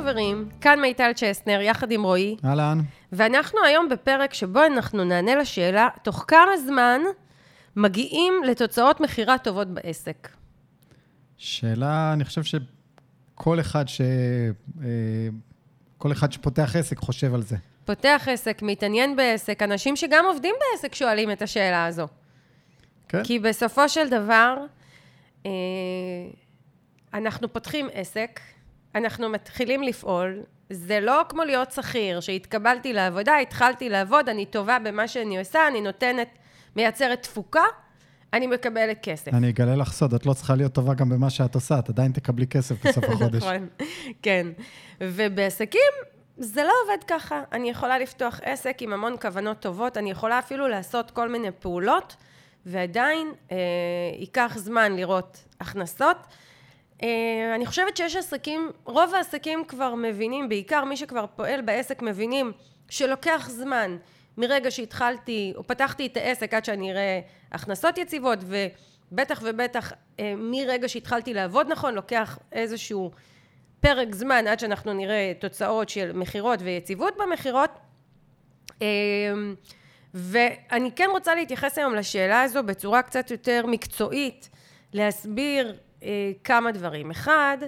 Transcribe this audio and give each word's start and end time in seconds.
חברים, 0.00 0.48
כאן 0.60 0.80
מיטל 0.80 1.10
צ'סנר, 1.14 1.60
יחד 1.60 1.90
עם 1.90 2.02
רועי, 2.02 2.36
אהלן. 2.44 2.80
ואנחנו 3.12 3.58
היום 3.64 3.88
בפרק 3.88 4.34
שבו 4.34 4.60
אנחנו 4.66 5.04
נענה 5.04 5.34
לשאלה, 5.34 5.88
תוך 6.02 6.24
כמה 6.28 6.56
זמן 6.66 7.00
מגיעים 7.76 8.32
לתוצאות 8.46 9.00
מכירה 9.00 9.38
טובות 9.38 9.68
בעסק? 9.68 10.28
שאלה, 11.36 12.12
אני 12.12 12.24
חושב 12.24 12.42
שכל 12.42 13.60
אחד 13.60 13.88
ש... 13.88 14.00
אה, 14.00 14.86
כל 15.98 16.12
אחד 16.12 16.32
שפותח 16.32 16.76
עסק 16.76 16.98
חושב 16.98 17.34
על 17.34 17.42
זה. 17.42 17.56
פותח 17.84 18.28
עסק, 18.30 18.62
מתעניין 18.62 19.16
בעסק, 19.16 19.62
אנשים 19.62 19.96
שגם 19.96 20.24
עובדים 20.24 20.54
בעסק 20.60 20.94
שואלים 20.94 21.30
את 21.30 21.42
השאלה 21.42 21.86
הזו. 21.86 22.06
כן? 23.08 23.24
כי 23.24 23.38
בסופו 23.38 23.88
של 23.88 24.08
דבר, 24.08 24.56
אה, 25.46 25.50
אנחנו 27.14 27.52
פותחים 27.52 27.88
עסק, 27.92 28.40
אנחנו 28.96 29.28
מתחילים 29.28 29.82
לפעול, 29.82 30.42
זה 30.70 31.00
לא 31.00 31.22
כמו 31.28 31.44
להיות 31.44 31.70
שכיר, 31.70 32.20
שהתקבלתי 32.20 32.92
לעבודה, 32.92 33.36
התחלתי 33.38 33.88
לעבוד, 33.88 34.28
אני 34.28 34.46
טובה 34.46 34.78
במה 34.78 35.08
שאני 35.08 35.38
עושה, 35.38 35.68
אני 35.68 35.80
נותנת, 35.80 36.28
מייצרת 36.76 37.22
תפוקה, 37.22 37.64
אני 38.32 38.46
מקבלת 38.46 38.98
כסף. 39.02 39.34
אני 39.34 39.50
אגלה 39.50 39.76
לך 39.76 39.92
סוד, 39.92 40.14
את 40.14 40.26
לא 40.26 40.32
צריכה 40.32 40.54
להיות 40.54 40.72
טובה 40.72 40.94
גם 40.94 41.08
במה 41.08 41.30
שאת 41.30 41.54
עושה, 41.54 41.78
את 41.78 41.88
עדיין 41.88 42.12
תקבלי 42.12 42.46
כסף 42.46 42.86
בסוף 42.86 43.04
החודש. 43.12 43.42
נכון, 43.42 43.68
כן. 44.22 44.46
ובעסקים 45.00 45.92
זה 46.38 46.62
לא 46.62 46.72
עובד 46.84 47.04
ככה. 47.04 47.42
אני 47.52 47.70
יכולה 47.70 47.98
לפתוח 47.98 48.40
עסק 48.42 48.76
עם 48.80 48.92
המון 48.92 49.16
כוונות 49.22 49.60
טובות, 49.60 49.96
אני 49.96 50.10
יכולה 50.10 50.38
אפילו 50.38 50.68
לעשות 50.68 51.10
כל 51.10 51.28
מיני 51.28 51.48
פעולות, 51.58 52.16
ועדיין 52.66 53.32
אה, 53.52 53.56
ייקח 54.18 54.54
זמן 54.56 54.96
לראות 54.96 55.44
הכנסות. 55.60 56.16
אה, 57.02 57.52
אני 57.54 57.66
חושבת 57.66 57.96
שיש 57.96 58.16
עסקים, 58.16 58.70
רוב 58.84 59.14
העסקים 59.14 59.64
כבר 59.64 59.94
מבינים, 59.94 60.48
בעיקר 60.48 60.84
מי 60.84 60.96
שכבר 60.96 61.24
פועל 61.36 61.60
בעסק 61.60 62.02
מבינים 62.02 62.52
שלוקח 62.88 63.48
זמן 63.50 63.96
מרגע 64.38 64.70
שהתחלתי, 64.70 65.52
או 65.56 65.66
פתחתי 65.66 66.06
את 66.06 66.16
העסק 66.16 66.54
עד 66.54 66.64
שאני 66.64 66.92
אראה 66.92 67.20
הכנסות 67.52 67.98
יציבות, 67.98 68.38
ובטח 68.42 69.40
ובטח 69.44 69.92
אה, 70.20 70.34
מרגע 70.36 70.88
שהתחלתי 70.88 71.34
לעבוד 71.34 71.66
נכון, 71.68 71.94
לוקח 71.94 72.38
איזשהו 72.52 73.10
פרק 73.80 74.14
זמן 74.14 74.46
עד 74.46 74.60
שאנחנו 74.60 74.92
נראה 74.92 75.32
תוצאות 75.38 75.88
של 75.88 76.12
מכירות 76.12 76.58
ויציבות 76.62 77.14
במכירות. 77.18 77.70
אה, 78.82 78.86
ואני 80.14 80.92
כן 80.92 81.08
רוצה 81.10 81.34
להתייחס 81.34 81.78
היום 81.78 81.94
לשאלה 81.94 82.42
הזו 82.42 82.62
בצורה 82.62 83.02
קצת 83.02 83.30
יותר 83.30 83.66
מקצועית, 83.66 84.48
להסביר 84.92 85.76
כמה 86.44 86.72
דברים. 86.72 87.10
אחד, 87.10 87.58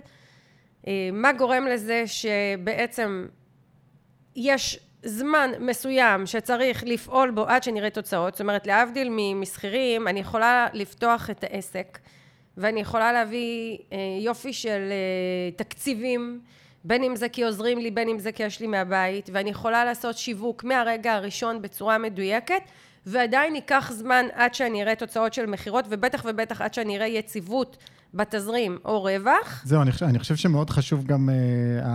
אה, 0.86 0.92
מה 1.12 1.32
גורם 1.32 1.66
לזה 1.66 2.04
שבעצם 2.06 3.26
יש 4.36 4.80
זמן 5.02 5.50
מסוים 5.60 6.26
שצריך 6.26 6.84
לפעול 6.86 7.30
בו 7.30 7.44
עד 7.46 7.62
שנראה 7.62 7.90
תוצאות, 7.90 8.34
זאת 8.34 8.40
אומרת 8.40 8.66
להבדיל 8.66 9.08
משכירים, 9.34 10.08
אני 10.08 10.20
יכולה 10.20 10.66
לפתוח 10.72 11.30
את 11.30 11.44
העסק 11.44 11.98
ואני 12.56 12.80
יכולה 12.80 13.12
להביא 13.12 13.78
אה, 13.92 13.98
יופי 14.20 14.52
של 14.52 14.92
תקציבים, 15.56 16.40
בין 16.84 17.02
אם 17.02 17.16
זה 17.16 17.28
כי 17.28 17.42
עוזרים 17.42 17.78
לי, 17.78 17.90
בין 17.90 18.08
אם 18.08 18.18
זה 18.18 18.32
כי 18.32 18.42
יש 18.42 18.60
לי 18.60 18.66
מהבית, 18.66 19.30
ואני 19.32 19.50
יכולה 19.50 19.84
לעשות 19.84 20.18
שיווק 20.18 20.64
מהרגע 20.64 21.14
הראשון 21.14 21.62
בצורה 21.62 21.98
מדויקת, 21.98 22.62
ועדיין 23.06 23.54
ייקח 23.54 23.90
זמן 23.92 24.26
עד 24.32 24.54
שאני 24.54 24.82
אראה 24.82 24.94
תוצאות 24.94 25.34
של 25.34 25.46
מכירות, 25.46 25.84
ובטח 25.88 26.22
ובטח 26.28 26.60
עד 26.60 26.74
שאני 26.74 26.96
אראה 26.96 27.06
יציבות 27.06 27.76
בתזרים 28.14 28.78
או 28.84 29.02
רווח. 29.02 29.62
זהו, 29.64 29.82
אני, 29.82 29.90
אני 30.02 30.18
חושב 30.18 30.36
שמאוד 30.36 30.70
חשוב 30.70 31.06
גם, 31.06 31.28
uh, 31.28 31.86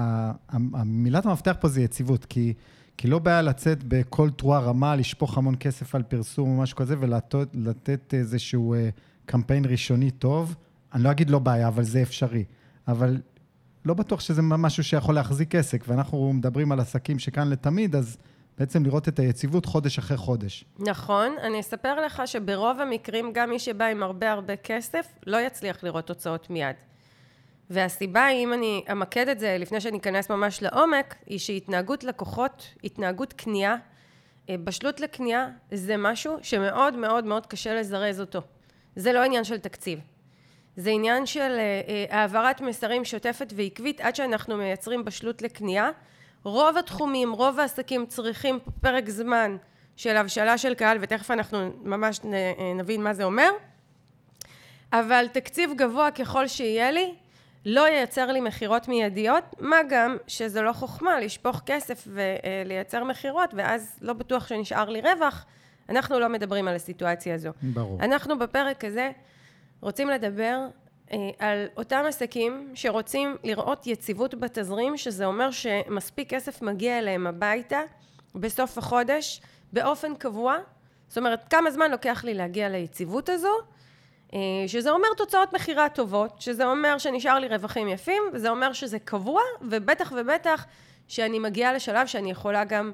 המילת 0.74 1.26
המפתח 1.26 1.56
פה 1.60 1.68
זה 1.68 1.82
יציבות, 1.82 2.26
כי, 2.26 2.54
כי 2.98 3.08
לא 3.08 3.20
בעיה 3.20 3.42
לצאת 3.42 3.84
בכל 3.84 4.30
תרועה 4.30 4.60
רמה, 4.60 4.96
לשפוך 4.96 5.38
המון 5.38 5.56
כסף 5.60 5.96
על 5.96 6.04
פרסום 6.04 6.50
או 6.50 6.62
משהו 6.62 6.78
כזה, 6.78 6.96
ולתת 7.00 8.14
איזשהו 8.14 8.76
uh, 8.76 8.78
קמפיין 9.26 9.66
ראשוני 9.66 10.12
טוב. 10.12 10.56
אני 10.94 11.04
לא 11.04 11.12
אגיד 11.12 11.30
לא 11.30 11.40
בעיה, 11.40 11.68
אבל 11.68 11.84
זה 11.84 12.02
אפשרי. 12.02 12.44
אבל 12.88 13.22
לא 13.86 13.94
בטוח 13.94 14.20
שזה 14.20 14.42
משהו 14.42 14.84
שיכול 14.84 15.16
להחזיק 15.16 15.56
עסק, 15.56 15.84
ואנחנו 15.88 16.34
מדברים 16.34 16.72
על 16.72 16.80
עסקים 16.80 17.20
שכאן 17.20 17.50
לתמיד, 17.50 17.96
אז 17.96 18.18
בעצם 18.58 18.86
לראות 18.86 19.08
את 19.08 19.20
היציבות 19.20 19.66
חודש 19.66 19.98
אחרי 19.98 20.18
חודש. 20.18 20.66
נכון, 20.80 21.36
אני 21.42 21.60
אספר 21.60 22.06
לך 22.06 22.22
שברוב 22.26 22.80
המקרים 22.80 23.32
גם 23.34 23.50
מי 23.50 23.60
שבא 23.60 23.86
עם 23.86 24.04
הרבה 24.04 24.32
הרבה 24.32 24.56
כסף 24.56 25.08
לא 25.28 25.38
יצליח 25.38 25.84
לראות 25.84 26.08
תוצאות 26.08 26.50
מיד. 26.50 26.76
והסיבה, 27.70 28.30
אם 28.30 28.54
אני 28.54 28.84
אמקד 28.92 29.28
את 29.28 29.40
זה 29.40 29.58
לפני 29.60 29.82
שאני 29.82 29.98
אכנס 29.98 30.30
ממש 30.30 30.62
לעומק, 30.62 31.16
היא 31.26 31.40
שהתנהגות 31.40 32.04
לקוחות, 32.04 32.68
התנהגות 32.84 33.34
קנייה, 33.34 33.76
אה, 34.50 34.56
בשלות 34.64 35.00
לקנייה 35.00 35.50
זה 35.72 35.98
משהו 35.98 36.38
שמאוד 36.42 36.96
מאוד 36.96 37.26
מאוד 37.26 37.46
קשה 37.46 37.74
לזרז 37.74 38.22
אותו. 38.22 38.42
זה 38.96 39.14
לא 39.14 39.24
עניין 39.24 39.44
של 39.44 39.58
תקציב. 39.58 40.00
זה 40.76 40.90
עניין 40.90 41.26
של 41.26 41.40
אה, 41.40 41.82
אה, 41.88 42.06
העברת 42.20 42.62
מסרים 42.62 43.06
שוטפת 43.06 43.54
ועקבית 43.56 44.02
עד 44.02 44.16
שאנחנו 44.16 44.58
מייצרים 44.58 45.06
בשלות 45.06 45.42
לקנייה. 45.42 45.90
רוב 46.44 46.78
התחומים, 46.78 47.32
רוב 47.32 47.60
העסקים 47.60 48.06
צריכים 48.06 48.60
פרק 48.82 49.10
זמן 49.10 49.58
של 49.96 50.18
הבשלה 50.18 50.58
של 50.58 50.74
קהל, 50.74 50.98
ותכף 51.02 51.32
אנחנו 51.32 51.72
ממש 51.84 52.20
נבין 52.76 53.04
מה 53.04 53.14
זה 53.14 53.24
אומר, 53.24 53.50
אבל 54.94 55.26
תקציב 55.32 55.72
גבוה 55.76 56.12
ככל 56.12 56.48
שיהיה 56.48 56.92
לי, 56.92 57.14
לא 57.66 57.88
ייצר 57.88 58.32
לי 58.32 58.42
מכירות 58.42 58.88
מיידיות, 58.88 59.44
מה 59.60 59.78
גם 59.90 60.18
שזה 60.28 60.62
לא 60.62 60.74
חוכמה 60.74 61.20
לשפוך 61.20 61.62
כסף 61.66 62.08
ולייצר 62.08 63.04
מכירות, 63.04 63.54
ואז 63.54 64.00
לא 64.02 64.14
בטוח 64.14 64.48
שנשאר 64.48 64.90
לי 64.90 65.02
רווח. 65.02 65.46
אנחנו 65.90 66.20
לא 66.20 66.30
מדברים 66.30 66.68
על 66.68 66.76
הסיטואציה 66.76 67.36
הזו. 67.36 67.50
ברור. 67.62 68.00
אנחנו 68.02 68.40
בפרק 68.40 68.86
הזה 68.86 69.12
רוצים 69.82 70.10
לדבר 70.10 70.58
אה, 70.60 70.68
על 71.40 71.68
אותם 71.78 72.04
עסקים 72.08 72.72
שרוצים 72.76 73.38
לראות 73.44 73.88
יציבות 73.88 74.36
בתזרים, 74.36 74.98
שזה 74.98 75.26
אומר 75.26 75.52
שמספיק 75.52 76.30
כסף 76.30 76.62
מגיע 76.62 77.00
אליהם 77.00 77.28
הביתה 77.28 77.82
בסוף 78.36 78.78
החודש 78.78 79.42
באופן 79.74 80.16
קבוע. 80.16 80.58
זאת 81.08 81.18
אומרת, 81.18 81.48
כמה 81.50 81.72
זמן 81.72 81.92
לוקח 81.92 82.24
לי 82.24 82.34
להגיע 82.34 82.70
ליציבות 82.70 83.30
הזו, 83.30 83.58
אה, 84.34 84.40
שזה 84.68 84.92
אומר 84.92 85.08
תוצאות 85.18 85.54
מכירה 85.54 85.90
טובות, 85.90 86.42
שזה 86.42 86.66
אומר 86.66 86.98
שנשאר 86.98 87.40
לי 87.40 87.48
רווחים 87.48 87.88
יפים, 87.88 88.24
וזה 88.34 88.50
אומר 88.50 88.74
שזה 88.74 89.00
קבוע, 89.00 89.42
ובטח 89.62 90.14
ובטח 90.16 90.66
שאני 91.08 91.40
מגיעה 91.40 91.74
לשלב 91.74 92.08
שאני 92.08 92.32
יכולה 92.32 92.64
גם 92.64 92.92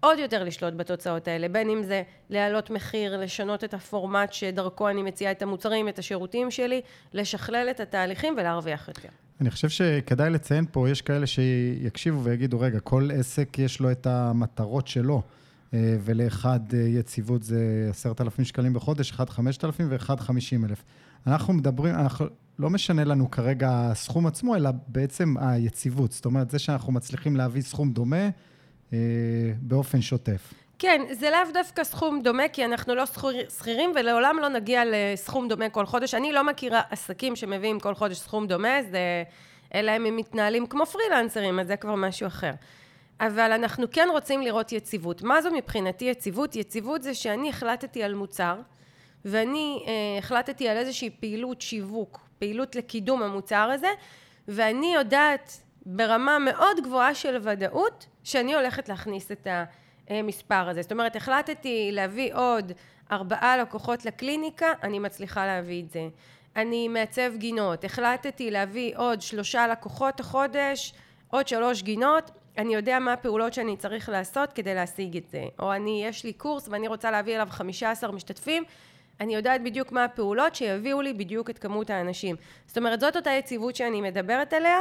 עוד 0.00 0.18
יותר 0.18 0.44
לשלוט 0.44 0.74
בתוצאות 0.74 1.28
האלה, 1.28 1.48
בין 1.48 1.70
אם 1.70 1.82
זה 1.82 2.02
להעלות 2.30 2.70
מחיר, 2.70 3.20
לשנות 3.20 3.64
את 3.64 3.74
הפורמט 3.74 4.32
שדרכו 4.32 4.88
אני 4.88 5.02
מציעה 5.02 5.32
את 5.32 5.42
המוצרים, 5.42 5.88
את 5.88 5.98
השירותים 5.98 6.50
שלי, 6.50 6.80
לשכלל 7.12 7.66
את 7.70 7.80
התהליכים 7.80 8.34
ולהרוויח 8.38 8.88
יותר. 8.88 9.08
אני 9.40 9.50
חושב 9.50 9.68
שכדאי 9.68 10.30
לציין 10.30 10.64
פה, 10.72 10.90
יש 10.90 11.02
כאלה 11.02 11.26
שיקשיבו 11.26 12.24
ויגידו, 12.24 12.60
רגע, 12.60 12.80
כל 12.80 13.08
עסק 13.14 13.58
יש 13.58 13.80
לו 13.80 13.90
את 13.90 14.06
המטרות 14.06 14.88
שלו, 14.88 15.22
אה, 15.74 15.96
ולאחד 16.00 16.60
אה, 16.74 16.78
יציבות 16.78 17.42
זה 17.42 17.86
עשרת 17.90 18.20
אלפים 18.20 18.44
שקלים 18.44 18.72
בחודש, 18.72 19.10
אחד 19.10 19.30
חמשת 19.30 19.64
אלפים 19.64 19.86
ואחד 19.90 20.20
חמישים 20.20 20.64
אלף. 20.64 20.84
אנחנו 21.26 21.52
מדברים, 21.52 21.94
אנחנו, 21.94 22.26
לא 22.58 22.70
משנה 22.70 23.04
לנו 23.04 23.30
כרגע 23.30 23.70
הסכום 23.70 24.26
עצמו, 24.26 24.56
אלא 24.56 24.70
בעצם 24.88 25.34
היציבות. 25.40 26.12
זאת 26.12 26.24
אומרת, 26.24 26.50
זה 26.50 26.58
שאנחנו 26.58 26.92
מצליחים 26.92 27.36
להביא 27.36 27.62
סכום 27.62 27.92
דומה, 27.92 28.28
באופן 29.60 30.00
שוטף. 30.00 30.54
כן, 30.78 31.02
זה 31.10 31.30
לאו 31.30 31.52
דווקא 31.52 31.84
סכום 31.84 32.22
דומה, 32.22 32.48
כי 32.48 32.64
אנחנו 32.64 32.94
לא 32.94 33.04
שכירים 33.58 33.92
ולעולם 33.94 34.36
לא 34.40 34.48
נגיע 34.48 34.82
לסכום 34.86 35.48
דומה 35.48 35.68
כל 35.68 35.86
חודש. 35.86 36.14
אני 36.14 36.32
לא 36.32 36.44
מכירה 36.44 36.80
עסקים 36.90 37.36
שמביאים 37.36 37.80
כל 37.80 37.94
חודש 37.94 38.16
סכום 38.16 38.46
דומה, 38.46 38.82
זה... 38.90 38.98
אלא 39.74 39.90
הם 39.90 40.16
מתנהלים 40.16 40.66
כמו 40.66 40.86
פרילנסרים, 40.86 41.60
אז 41.60 41.66
זה 41.66 41.76
כבר 41.76 41.94
משהו 41.94 42.26
אחר. 42.26 42.52
אבל 43.20 43.52
אנחנו 43.52 43.86
כן 43.90 44.08
רוצים 44.12 44.42
לראות 44.42 44.72
יציבות. 44.72 45.22
מה 45.22 45.42
זו 45.42 45.50
מבחינתי 45.50 46.04
יציבות? 46.04 46.56
יציבות 46.56 47.02
זה 47.02 47.14
שאני 47.14 47.48
החלטתי 47.48 48.02
על 48.02 48.14
מוצר, 48.14 48.56
ואני 49.24 49.84
אה, 49.86 49.92
החלטתי 50.18 50.68
על 50.68 50.76
איזושהי 50.76 51.10
פעילות 51.10 51.62
שיווק, 51.62 52.20
פעילות 52.38 52.76
לקידום 52.76 53.22
המוצר 53.22 53.70
הזה, 53.74 53.90
ואני 54.48 54.94
יודעת 54.94 55.60
ברמה 55.86 56.38
מאוד 56.38 56.80
גבוהה 56.84 57.14
של 57.14 57.36
ודאות 57.42 58.06
שאני 58.24 58.54
הולכת 58.54 58.88
להכניס 58.88 59.32
את 59.32 59.46
המספר 60.08 60.68
הזה. 60.68 60.82
זאת 60.82 60.92
אומרת, 60.92 61.16
החלטתי 61.16 61.88
להביא 61.92 62.34
עוד 62.34 62.72
ארבעה 63.12 63.56
לקוחות 63.56 64.04
לקליניקה, 64.04 64.72
אני 64.82 64.98
מצליחה 64.98 65.46
להביא 65.46 65.82
את 65.82 65.90
זה. 65.90 66.08
אני 66.56 66.88
מעצב 66.88 67.32
גינות, 67.36 67.84
החלטתי 67.84 68.50
להביא 68.50 68.96
עוד 68.96 69.22
שלושה 69.22 69.66
לקוחות 69.66 70.20
החודש, 70.20 70.94
עוד 71.30 71.48
שלוש 71.48 71.82
גינות, 71.82 72.30
אני 72.58 72.74
יודע 72.74 72.98
מה 72.98 73.12
הפעולות 73.12 73.52
שאני 73.52 73.76
צריך 73.76 74.08
לעשות 74.08 74.52
כדי 74.52 74.74
להשיג 74.74 75.16
את 75.16 75.28
זה. 75.28 75.44
או 75.58 75.72
אני, 75.72 76.04
יש 76.04 76.24
לי 76.24 76.32
קורס 76.32 76.68
ואני 76.68 76.88
רוצה 76.88 77.10
להביא 77.10 77.34
אליו 77.34 77.48
חמישה 77.50 77.90
עשר 77.90 78.10
משתתפים, 78.10 78.64
אני 79.20 79.34
יודעת 79.34 79.62
בדיוק 79.62 79.92
מה 79.92 80.04
הפעולות 80.04 80.54
שיביאו 80.54 81.02
לי 81.02 81.12
בדיוק 81.12 81.50
את 81.50 81.58
כמות 81.58 81.90
האנשים. 81.90 82.36
זאת 82.66 82.78
אומרת, 82.78 83.00
זאת 83.00 83.16
אותה 83.16 83.30
יציבות 83.30 83.76
שאני 83.76 84.00
מדברת 84.00 84.52
עליה, 84.52 84.78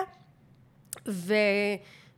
ו... 1.07 1.33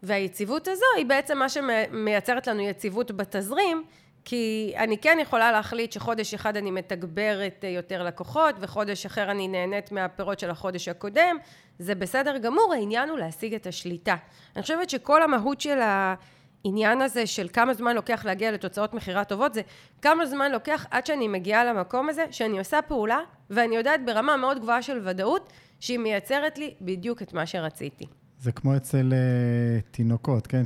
והיציבות 0.04 0.68
הזו 0.68 0.86
היא 0.98 1.06
בעצם 1.06 1.38
מה 1.38 1.50
שמייצרת 1.50 2.48
לנו 2.48 2.62
יציבות 2.62 3.12
בתזרים, 3.12 3.84
כי 4.26 4.74
אני 4.78 4.98
כן 4.98 5.18
יכולה 5.22 5.52
להחליט 5.52 5.92
שחודש 5.92 6.34
אחד 6.34 6.58
אני 6.58 6.72
מתגברת 6.72 7.66
יותר 7.68 8.04
לקוחות, 8.04 8.56
וחודש 8.60 9.06
אחר 9.06 9.32
אני 9.32 9.48
נהנית 9.48 9.92
מהפירות 9.92 10.40
של 10.40 10.50
החודש 10.50 10.88
הקודם, 10.88 11.38
זה 11.80 11.96
בסדר 11.96 12.38
גמור, 12.38 12.74
העניין 12.74 13.10
הוא 13.10 13.18
להשיג 13.18 13.54
את 13.54 13.68
השליטה. 13.68 14.16
אני 14.56 14.62
חושבת 14.62 14.90
שכל 14.90 15.24
המהות 15.24 15.62
של 15.62 15.80
העניין 15.82 17.02
הזה 17.02 17.28
של 17.28 17.48
כמה 17.54 17.74
זמן 17.74 17.96
לוקח 17.96 18.26
להגיע 18.26 18.52
לתוצאות 18.52 18.94
מכירה 18.94 19.24
טובות, 19.24 19.54
זה 19.54 19.62
כמה 20.02 20.26
זמן 20.26 20.52
לוקח 20.52 20.86
עד 20.92 21.06
שאני 21.06 21.28
מגיעה 21.28 21.66
למקום 21.66 22.10
הזה, 22.10 22.26
שאני 22.32 22.60
עושה 22.60 22.82
פעולה, 22.82 23.20
ואני 23.50 23.76
יודעת 23.76 24.06
ברמה 24.06 24.38
מאוד 24.38 24.60
גבוהה 24.60 24.82
של 24.82 25.00
ודאות, 25.04 25.54
שהיא 25.80 26.00
מייצרת 26.00 26.58
לי 26.58 26.74
בדיוק 26.82 27.22
את 27.22 27.34
מה 27.34 27.46
שרציתי. 27.46 28.06
זה 28.40 28.52
כמו 28.52 28.78
אצל 28.78 29.14
uh, 29.14 29.92
תינוקות, 29.92 30.48
כן? 30.48 30.64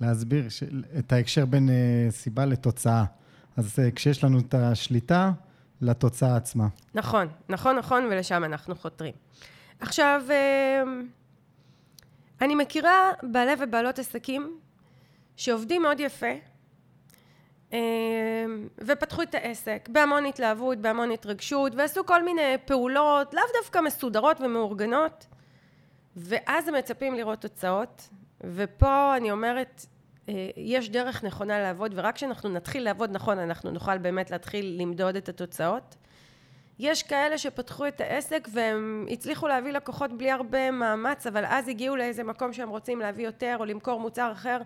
להסביר 0.00 0.48
ש... 0.48 0.62
את 0.98 1.12
ההקשר 1.12 1.44
בין 1.44 1.68
uh, 1.68 2.12
סיבה 2.12 2.44
לתוצאה. 2.44 3.04
אז 3.56 3.78
uh, 3.78 3.94
כשיש 3.94 4.24
לנו 4.24 4.38
את 4.38 4.54
השליטה, 4.54 5.32
לתוצאה 5.80 6.36
עצמה. 6.36 6.68
נכון, 6.94 7.28
נכון, 7.48 7.76
נכון, 7.76 8.04
ולשם 8.04 8.44
אנחנו 8.44 8.74
חותרים. 8.74 9.14
עכשיו, 9.80 10.22
uh, 10.28 10.88
אני 12.40 12.54
מכירה 12.54 13.10
בעלי 13.22 13.52
ובעלות 13.60 13.98
עסקים 13.98 14.58
שעובדים 15.36 15.82
מאוד 15.82 16.00
יפה, 16.00 16.32
uh, 17.70 17.74
ופתחו 18.78 19.22
את 19.22 19.34
העסק 19.34 19.88
בהמון 19.92 20.26
התלהבות, 20.26 20.78
בהמון 20.78 21.10
התרגשות, 21.10 21.74
ועשו 21.74 22.06
כל 22.06 22.24
מיני 22.24 22.56
פעולות, 22.64 23.34
לאו 23.34 23.42
דווקא 23.62 23.78
מסודרות 23.78 24.40
ומאורגנות, 24.40 25.26
ואז 26.16 26.68
הם 26.68 26.74
מצפים 26.74 27.14
לראות 27.14 27.40
תוצאות, 27.40 28.08
ופה 28.44 29.16
אני 29.16 29.30
אומרת, 29.30 29.86
אה, 30.28 30.34
יש 30.56 30.90
דרך 30.90 31.24
נכונה 31.24 31.60
לעבוד, 31.60 31.92
ורק 31.96 32.14
כשאנחנו 32.14 32.48
נתחיל 32.48 32.84
לעבוד 32.84 33.10
נכון, 33.12 33.38
אנחנו 33.38 33.70
נוכל 33.70 33.98
באמת 33.98 34.30
להתחיל 34.30 34.76
למדוד 34.80 35.16
את 35.16 35.28
התוצאות. 35.28 35.96
יש 36.78 37.02
כאלה 37.02 37.38
שפתחו 37.38 37.88
את 37.88 38.00
העסק 38.00 38.48
והם 38.52 39.06
הצליחו 39.10 39.48
להביא 39.48 39.72
לקוחות 39.72 40.12
בלי 40.12 40.30
הרבה 40.30 40.70
מאמץ, 40.70 41.26
אבל 41.26 41.44
אז 41.46 41.68
הגיעו 41.68 41.96
לאיזה 41.96 42.24
מקום 42.24 42.52
שהם 42.52 42.68
רוצים 42.68 43.00
להביא 43.00 43.24
יותר 43.24 43.56
או 43.58 43.64
למכור 43.64 44.00
מוצר 44.00 44.32
אחר, 44.32 44.58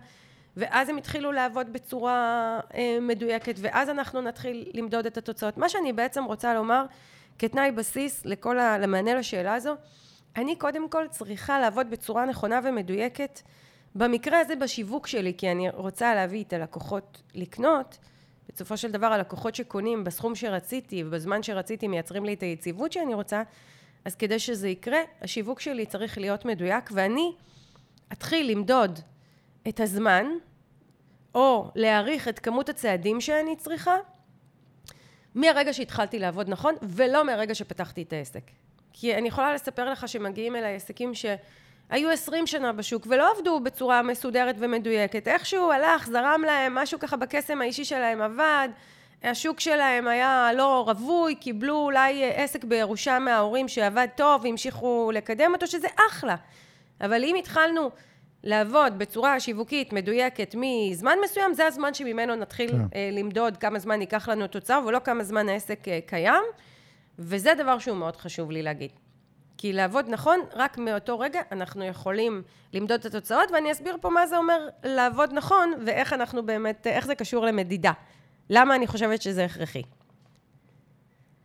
ואז 0.57 0.89
הם 0.89 0.97
התחילו 0.97 1.31
לעבוד 1.31 1.73
בצורה 1.73 2.59
אה, 2.73 2.97
מדויקת, 3.01 3.55
ואז 3.57 3.89
אנחנו 3.89 4.21
נתחיל 4.21 4.71
למדוד 4.73 5.05
את 5.05 5.17
התוצאות. 5.17 5.57
מה 5.57 5.69
שאני 5.69 5.93
בעצם 5.93 6.23
רוצה 6.23 6.53
לומר, 6.53 6.85
כתנאי 7.39 7.71
בסיס 7.71 8.25
לכל 8.25 8.59
ה... 8.59 8.77
למענה 8.77 9.15
לשאלה 9.15 9.53
הזו, 9.53 9.75
אני 10.35 10.55
קודם 10.55 10.89
כל 10.89 11.07
צריכה 11.09 11.59
לעבוד 11.59 11.89
בצורה 11.89 12.25
נכונה 12.25 12.59
ומדויקת, 12.63 13.41
במקרה 13.95 14.39
הזה 14.39 14.55
בשיווק 14.55 15.07
שלי, 15.07 15.33
כי 15.37 15.51
אני 15.51 15.69
רוצה 15.69 16.15
להביא 16.15 16.43
את 16.43 16.53
הלקוחות 16.53 17.21
לקנות, 17.33 17.97
בסופו 18.49 18.77
של 18.77 18.91
דבר 18.91 19.07
הלקוחות 19.07 19.55
שקונים 19.55 20.03
בסכום 20.03 20.35
שרציתי 20.35 21.03
ובזמן 21.03 21.43
שרציתי 21.43 21.87
מייצרים 21.87 22.25
לי 22.25 22.33
את 22.33 22.43
היציבות 22.43 22.91
שאני 22.91 23.13
רוצה, 23.13 23.43
אז 24.05 24.15
כדי 24.15 24.39
שזה 24.39 24.69
יקרה, 24.69 24.99
השיווק 25.21 25.59
שלי 25.59 25.85
צריך 25.85 26.17
להיות 26.17 26.45
מדויק, 26.45 26.89
ואני 26.93 27.31
אתחיל 28.11 28.51
למדוד 28.51 28.99
את 29.67 29.79
הזמן, 29.79 30.25
או 31.35 31.71
להעריך 31.75 32.27
את 32.27 32.39
כמות 32.39 32.69
הצעדים 32.69 33.21
שאני 33.21 33.55
צריכה, 33.55 33.95
מהרגע 35.35 35.73
שהתחלתי 35.73 36.19
לעבוד 36.19 36.49
נכון, 36.49 36.75
ולא 36.81 37.25
מהרגע 37.25 37.55
שפתחתי 37.55 38.01
את 38.01 38.13
העסק. 38.13 38.62
כי 38.93 39.15
אני 39.15 39.27
יכולה 39.27 39.53
לספר 39.53 39.89
לך 39.89 40.07
שמגיעים 40.07 40.55
אליי 40.55 40.75
עסקים 40.75 41.11
שהיו 41.13 42.09
עשרים 42.09 42.47
שנה 42.47 42.73
בשוק 42.73 43.07
ולא 43.09 43.31
עבדו 43.31 43.59
בצורה 43.59 44.01
מסודרת 44.01 44.55
ומדויקת. 44.59 45.27
איכשהו 45.27 45.71
הלך, 45.71 46.07
זרם 46.07 46.41
להם, 46.45 46.75
משהו 46.75 46.99
ככה 46.99 47.17
בקסם 47.17 47.61
האישי 47.61 47.85
שלהם 47.85 48.21
עבד, 48.21 48.69
השוק 49.23 49.59
שלהם 49.59 50.07
היה 50.07 50.49
לא 50.55 50.83
רווי, 50.87 51.35
קיבלו 51.35 51.77
אולי 51.77 52.31
עסק 52.35 52.63
בירושה 52.63 53.19
מההורים 53.19 53.67
שעבד 53.67 54.07
טוב 54.15 54.41
והמשיכו 54.43 55.11
לקדם 55.13 55.51
אותו, 55.53 55.67
שזה 55.67 55.87
אחלה. 56.09 56.35
אבל 57.01 57.23
אם 57.23 57.35
התחלנו 57.35 57.89
לעבוד 58.43 58.99
בצורה 58.99 59.39
שיווקית 59.39 59.93
מדויקת 59.93 60.55
מזמן 60.57 61.17
מסוים, 61.23 61.53
זה 61.53 61.67
הזמן 61.67 61.93
שממנו 61.93 62.35
נתחיל 62.35 62.69
כן. 62.71 62.77
אה, 62.95 63.09
למדוד 63.11 63.57
כמה 63.57 63.79
זמן 63.79 64.01
ייקח 64.01 64.29
לנו 64.29 64.47
תוצר 64.47 64.81
ולא 64.87 64.99
כמה 65.03 65.23
זמן 65.23 65.49
העסק 65.49 65.87
אה, 65.87 65.99
קיים. 66.05 66.43
וזה 67.19 67.53
דבר 67.57 67.79
שהוא 67.79 67.97
מאוד 67.97 68.17
חשוב 68.17 68.51
לי 68.51 68.61
להגיד. 68.61 68.91
כי 69.57 69.73
לעבוד 69.73 70.05
נכון, 70.09 70.39
רק 70.53 70.77
מאותו 70.77 71.19
רגע 71.19 71.41
אנחנו 71.51 71.85
יכולים 71.85 72.41
למדוד 72.73 72.99
את 72.99 73.05
התוצאות, 73.05 73.51
ואני 73.51 73.71
אסביר 73.71 73.97
פה 74.01 74.09
מה 74.09 74.27
זה 74.27 74.37
אומר 74.37 74.67
לעבוד 74.83 75.33
נכון, 75.33 75.73
ואיך 75.85 76.13
אנחנו 76.13 76.45
באמת, 76.45 76.87
איך 76.87 77.05
זה 77.05 77.15
קשור 77.15 77.45
למדידה. 77.45 77.91
למה 78.49 78.75
אני 78.75 78.87
חושבת 78.87 79.21
שזה 79.21 79.45
הכרחי. 79.45 79.81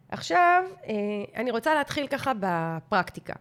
עכשיו, 0.09 0.65
אה, 0.87 0.93
אני 1.37 1.51
רוצה 1.51 1.75
להתחיל 1.75 2.07
ככה 2.07 2.33
בפרקטיקה. 2.41 3.35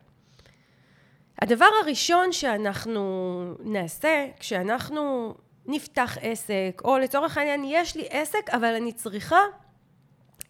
הדבר 1.42 1.70
הראשון 1.84 2.32
שאנחנו 2.32 3.44
נעשה 3.60 4.28
כשאנחנו 4.40 5.34
נפתח 5.66 6.18
עסק, 6.22 6.82
או 6.84 6.98
לצורך 6.98 7.38
העניין 7.38 7.64
יש 7.66 7.96
לי 7.96 8.08
עסק, 8.10 8.50
אבל 8.50 8.76
אני 8.76 8.92
צריכה 8.92 9.40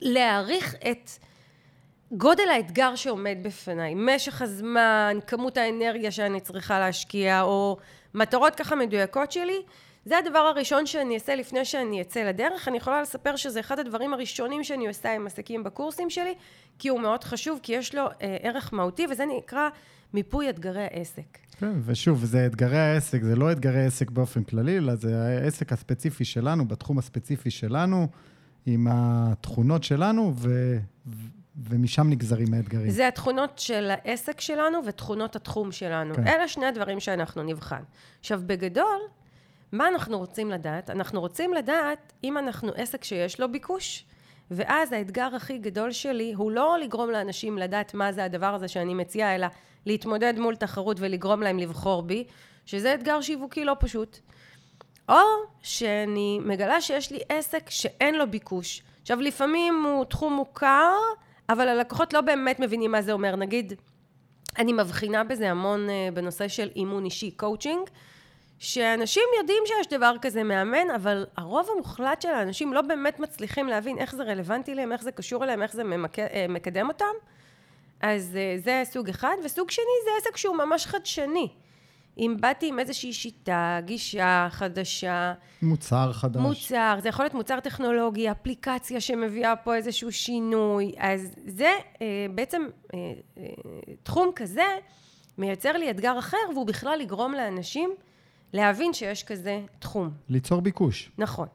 להעריך 0.01 0.75
את 0.75 1.09
גודל 2.11 2.49
האתגר 2.53 2.95
שעומד 2.95 3.37
בפניי, 3.41 3.93
משך 3.95 4.41
הזמן, 4.41 5.17
כמות 5.27 5.57
האנרגיה 5.57 6.11
שאני 6.11 6.39
צריכה 6.39 6.79
להשקיע, 6.79 7.41
או 7.41 7.77
מטרות 8.13 8.55
ככה 8.55 8.75
מדויקות 8.75 9.31
שלי, 9.31 9.61
זה 10.05 10.17
הדבר 10.17 10.39
הראשון 10.39 10.85
שאני 10.85 11.13
אעשה 11.13 11.35
לפני 11.35 11.65
שאני 11.65 12.01
אצא 12.01 12.19
לדרך. 12.19 12.67
אני 12.67 12.77
יכולה 12.77 13.01
לספר 13.01 13.35
שזה 13.35 13.59
אחד 13.59 13.79
הדברים 13.79 14.13
הראשונים 14.13 14.63
שאני 14.63 14.87
עושה 14.87 15.15
עם 15.15 15.27
עסקים 15.27 15.63
בקורסים 15.63 16.09
שלי, 16.09 16.33
כי 16.79 16.89
הוא 16.89 16.99
מאוד 16.99 17.23
חשוב, 17.23 17.59
כי 17.63 17.73
יש 17.73 17.95
לו 17.95 18.07
אה, 18.21 18.37
ערך 18.41 18.73
מהותי, 18.73 19.05
וזה 19.11 19.23
נקרא 19.37 19.69
מיפוי 20.13 20.49
אתגרי 20.49 20.83
העסק. 20.91 21.37
כן, 21.59 21.73
ושוב, 21.85 22.25
זה 22.25 22.45
אתגרי 22.45 22.79
העסק, 22.79 23.23
זה 23.23 23.35
לא 23.35 23.51
אתגרי 23.51 23.79
העסק 23.79 24.11
באופן 24.11 24.43
כללי, 24.43 24.77
אלא 24.77 24.95
זה 24.95 25.21
העסק 25.21 25.73
הספציפי 25.73 26.25
שלנו, 26.25 26.67
בתחום 26.67 26.97
הספציפי 26.97 27.51
שלנו, 27.51 28.07
עם 28.65 28.87
התכונות 28.91 29.83
שלנו, 29.83 30.33
ו... 30.35 30.77
ומשם 31.63 32.09
נגזרים 32.09 32.53
האתגרים. 32.53 32.89
זה 32.89 33.07
התכונות 33.07 33.59
של 33.59 33.91
העסק 33.91 34.41
שלנו 34.41 34.79
ותכונות 34.85 35.35
התחום 35.35 35.71
שלנו. 35.71 36.15
כן. 36.15 36.27
אלה 36.27 36.47
שני 36.47 36.65
הדברים 36.65 36.99
שאנחנו 36.99 37.43
נבחן. 37.43 37.81
עכשיו, 38.19 38.41
בגדול, 38.45 38.99
מה 39.71 39.87
אנחנו 39.87 40.17
רוצים 40.17 40.51
לדעת? 40.51 40.89
אנחנו 40.89 41.19
רוצים 41.19 41.53
לדעת 41.53 42.13
אם 42.23 42.37
אנחנו 42.37 42.71
עסק 42.75 43.03
שיש 43.03 43.39
לו 43.39 43.51
ביקוש, 43.51 44.05
ואז 44.51 44.91
האתגר 44.91 45.35
הכי 45.35 45.57
גדול 45.57 45.91
שלי 45.91 46.33
הוא 46.33 46.51
לא 46.51 46.77
לגרום 46.83 47.09
לאנשים 47.09 47.57
לדעת 47.57 47.93
מה 47.93 48.11
זה 48.11 48.23
הדבר 48.23 48.53
הזה 48.53 48.67
שאני 48.67 48.93
מציעה, 48.93 49.35
אלא 49.35 49.47
להתמודד 49.85 50.33
מול 50.39 50.55
תחרות 50.55 50.97
ולגרום 50.99 51.41
להם 51.41 51.59
לבחור 51.59 52.01
בי, 52.01 52.23
שזה 52.65 52.93
אתגר 52.93 53.21
שיווקי 53.21 53.65
לא 53.65 53.75
פשוט. 53.79 54.19
או 55.09 55.15
שאני 55.61 56.39
מגלה 56.41 56.81
שיש 56.81 57.11
לי 57.11 57.19
עסק 57.29 57.69
שאין 57.69 58.15
לו 58.15 58.31
ביקוש. 58.31 58.83
עכשיו, 59.01 59.21
לפעמים 59.21 59.83
הוא 59.85 60.05
תחום 60.05 60.33
מוכר, 60.33 60.93
אבל 61.49 61.67
הלקוחות 61.67 62.13
לא 62.13 62.21
באמת 62.21 62.59
מבינים 62.59 62.91
מה 62.91 63.01
זה 63.01 63.11
אומר. 63.11 63.35
נגיד, 63.35 63.73
אני 64.57 64.73
מבחינה 64.73 65.23
בזה 65.23 65.51
המון 65.51 65.87
אה, 65.87 66.15
בנושא 66.15 66.47
של 66.47 66.69
אימון 66.75 67.05
אישי, 67.05 67.31
קואוצ'ינג, 67.31 67.89
שאנשים 68.59 69.23
יודעים 69.37 69.63
שיש 69.65 69.87
דבר 69.87 70.13
כזה 70.21 70.43
מאמן, 70.43 70.91
אבל 70.95 71.25
הרוב 71.37 71.69
המוחלט 71.73 72.21
של 72.21 72.29
האנשים 72.29 72.73
לא 72.73 72.81
באמת 72.81 73.19
מצליחים 73.19 73.67
להבין 73.67 73.97
איך 73.97 74.15
זה 74.15 74.23
רלוונטי 74.23 74.75
להם, 74.75 74.91
איך 74.91 75.03
זה 75.03 75.11
קשור 75.11 75.43
אליהם, 75.43 75.63
איך 75.63 75.73
זה 75.73 75.83
ממק... 75.83 76.19
אה, 76.19 76.21
מקדם 76.49 76.87
אותם. 76.87 77.05
אז 78.01 78.37
uh, 78.37 78.63
זה 78.63 78.81
סוג 78.85 79.09
אחד, 79.09 79.35
וסוג 79.43 79.71
שני 79.71 79.85
זה 80.03 80.09
עסק 80.21 80.37
שהוא 80.37 80.55
ממש 80.55 80.85
חדשני. 80.85 81.49
אם 82.17 82.35
באתי 82.39 82.67
עם 82.67 82.79
איזושהי 82.79 83.13
שיטה, 83.13 83.79
גישה 83.85 84.47
חדשה. 84.51 85.33
מוצר 85.61 86.13
חדש. 86.13 86.41
מוצר, 86.41 86.97
זה 87.01 87.09
יכול 87.09 87.25
להיות 87.25 87.33
מוצר 87.33 87.59
טכנולוגי, 87.59 88.31
אפליקציה 88.31 89.01
שמביאה 89.01 89.55
פה 89.55 89.75
איזשהו 89.75 90.11
שינוי. 90.11 90.91
אז 90.97 91.31
זה 91.47 91.71
אה, 92.01 92.25
בעצם, 92.35 92.61
אה, 92.93 92.99
אה, 93.37 93.43
תחום 94.03 94.31
כזה 94.35 94.65
מייצר 95.37 95.71
לי 95.71 95.91
אתגר 95.91 96.19
אחר, 96.19 96.37
והוא 96.53 96.67
בכלל 96.67 96.99
לגרום 96.99 97.33
לאנשים 97.33 97.89
להבין 98.53 98.93
שיש 98.93 99.23
כזה 99.23 99.61
תחום. 99.79 100.09
ליצור 100.29 100.61
ביקוש. 100.61 101.11
נכון. 101.17 101.47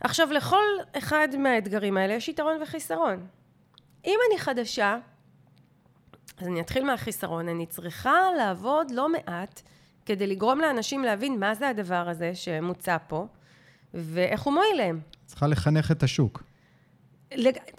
עכשיו, 0.00 0.32
לכל 0.32 0.64
אחד 0.98 1.28
מהאתגרים 1.38 1.96
האלה 1.96 2.14
יש 2.14 2.28
יתרון 2.28 2.62
וחיסרון. 2.62 3.26
אם 4.04 4.18
אני 4.30 4.38
חדשה, 4.38 4.98
אז 6.38 6.46
אני 6.46 6.60
אתחיל 6.60 6.84
מהחיסרון. 6.84 7.48
אני 7.48 7.66
צריכה 7.66 8.18
לעבוד 8.38 8.90
לא 8.90 9.08
מעט 9.08 9.62
כדי 10.06 10.26
לגרום 10.26 10.60
לאנשים 10.60 11.04
להבין 11.04 11.40
מה 11.40 11.54
זה 11.54 11.68
הדבר 11.68 12.08
הזה 12.08 12.34
שמוצע 12.34 12.96
פה, 13.08 13.26
ואיך 13.94 14.42
הוא 14.42 14.54
מועיל 14.54 14.76
להם. 14.76 15.00
צריכה 15.26 15.46
לחנך 15.46 15.90
את 15.90 16.02
השוק. 16.02 16.42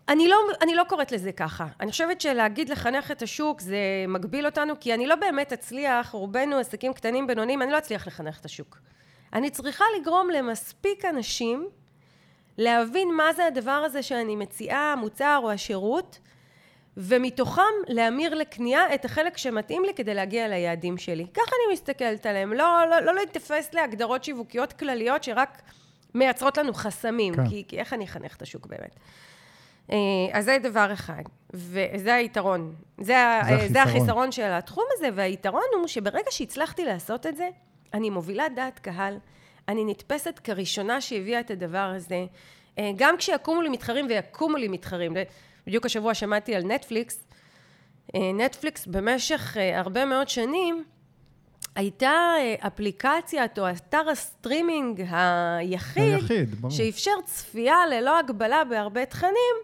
אני 0.09 0.27
לא, 0.27 0.37
אני 0.61 0.75
לא 0.75 0.83
קוראת 0.89 1.11
לזה 1.11 1.31
ככה. 1.31 1.67
אני 1.79 1.91
חושבת 1.91 2.21
שלהגיד 2.21 2.69
לחנך 2.69 3.11
את 3.11 3.21
השוק 3.21 3.61
זה 3.61 3.77
מגביל 4.07 4.45
אותנו, 4.45 4.73
כי 4.79 4.93
אני 4.93 5.07
לא 5.07 5.15
באמת 5.15 5.53
אצליח, 5.53 6.11
רובנו 6.11 6.57
עסקים 6.57 6.93
קטנים, 6.93 7.27
בינוניים, 7.27 7.61
אני 7.61 7.71
לא 7.71 7.77
אצליח 7.77 8.07
לחנך 8.07 8.39
את 8.39 8.45
השוק. 8.45 8.79
אני 9.33 9.49
צריכה 9.49 9.85
לגרום 9.99 10.29
למספיק 10.29 11.05
אנשים 11.05 11.67
להבין 12.57 13.13
מה 13.17 13.33
זה 13.33 13.45
הדבר 13.45 13.71
הזה 13.71 14.03
שאני 14.03 14.35
מציעה, 14.35 14.93
המוצר 14.93 15.39
או 15.43 15.51
השירות, 15.51 16.19
ומתוכם 16.97 17.61
להמיר 17.87 18.35
לקנייה 18.35 18.93
את 18.93 19.05
החלק 19.05 19.37
שמתאים 19.37 19.85
לי 19.85 19.93
כדי 19.93 20.13
להגיע 20.13 20.47
ליעדים 20.47 20.97
שלי. 20.97 21.25
ככה 21.33 21.43
אני 21.43 21.73
מסתכלת 21.73 22.25
עליהם, 22.25 22.53
לא, 22.53 22.83
לא, 22.89 22.99
לא 22.99 23.15
להתפס 23.15 23.73
להגדרות 23.73 24.23
שיווקיות 24.23 24.73
כלליות 24.73 25.23
שרק 25.23 25.61
מייצרות 26.13 26.57
לנו 26.57 26.73
חסמים, 26.73 27.35
כן. 27.35 27.49
כי, 27.49 27.63
כי 27.67 27.79
איך 27.79 27.93
אני 27.93 28.05
אחנך 28.05 28.35
את 28.35 28.41
השוק 28.41 28.67
באמת? 28.67 28.95
אה, 29.91 29.97
אז 30.31 30.45
זה 30.45 30.57
דבר 30.63 30.93
אחד, 30.93 31.23
וזה 31.53 32.15
היתרון. 32.15 32.75
זה, 32.97 33.05
זה, 33.05 33.39
החיסרון. 33.41 33.73
זה 33.73 33.83
החיסרון 33.83 34.31
של 34.31 34.51
התחום 34.51 34.85
הזה, 34.97 35.09
והיתרון 35.13 35.63
הוא 35.73 35.87
שברגע 35.87 36.31
שהצלחתי 36.31 36.85
לעשות 36.85 37.25
את 37.25 37.37
זה, 37.37 37.49
אני 37.93 38.09
מובילה 38.09 38.49
דעת 38.55 38.79
קהל, 38.79 39.17
אני 39.67 39.85
נתפסת 39.85 40.39
כראשונה 40.43 41.01
שהביאה 41.01 41.39
את 41.39 41.51
הדבר 41.51 41.91
הזה. 41.95 42.25
אה, 42.79 42.91
גם 42.95 43.17
כשיקומו 43.17 43.61
לי 43.61 43.69
מתחרים 43.69 44.05
ויקומו 44.09 44.57
לי 44.57 44.67
מתחרים. 44.67 45.13
בדיוק 45.67 45.85
השבוע 45.85 46.13
שמעתי 46.13 46.55
על 46.55 46.63
נטפליקס. 46.63 47.27
אה, 48.15 48.31
נטפליקס 48.33 48.87
במשך 48.87 49.57
הרבה 49.75 50.05
מאוד 50.05 50.29
שנים 50.29 50.83
הייתה 51.75 52.11
אפליקציית 52.59 53.59
או 53.59 53.69
אתר 53.69 54.09
הסטרימינג 54.11 55.03
היחיד, 55.11 56.13
היחיד 56.13 56.49
שאפשר 56.69 57.11
צפייה 57.25 57.75
ללא 57.91 58.19
הגבלה 58.19 58.63
בהרבה 58.69 59.05
תכנים, 59.05 59.55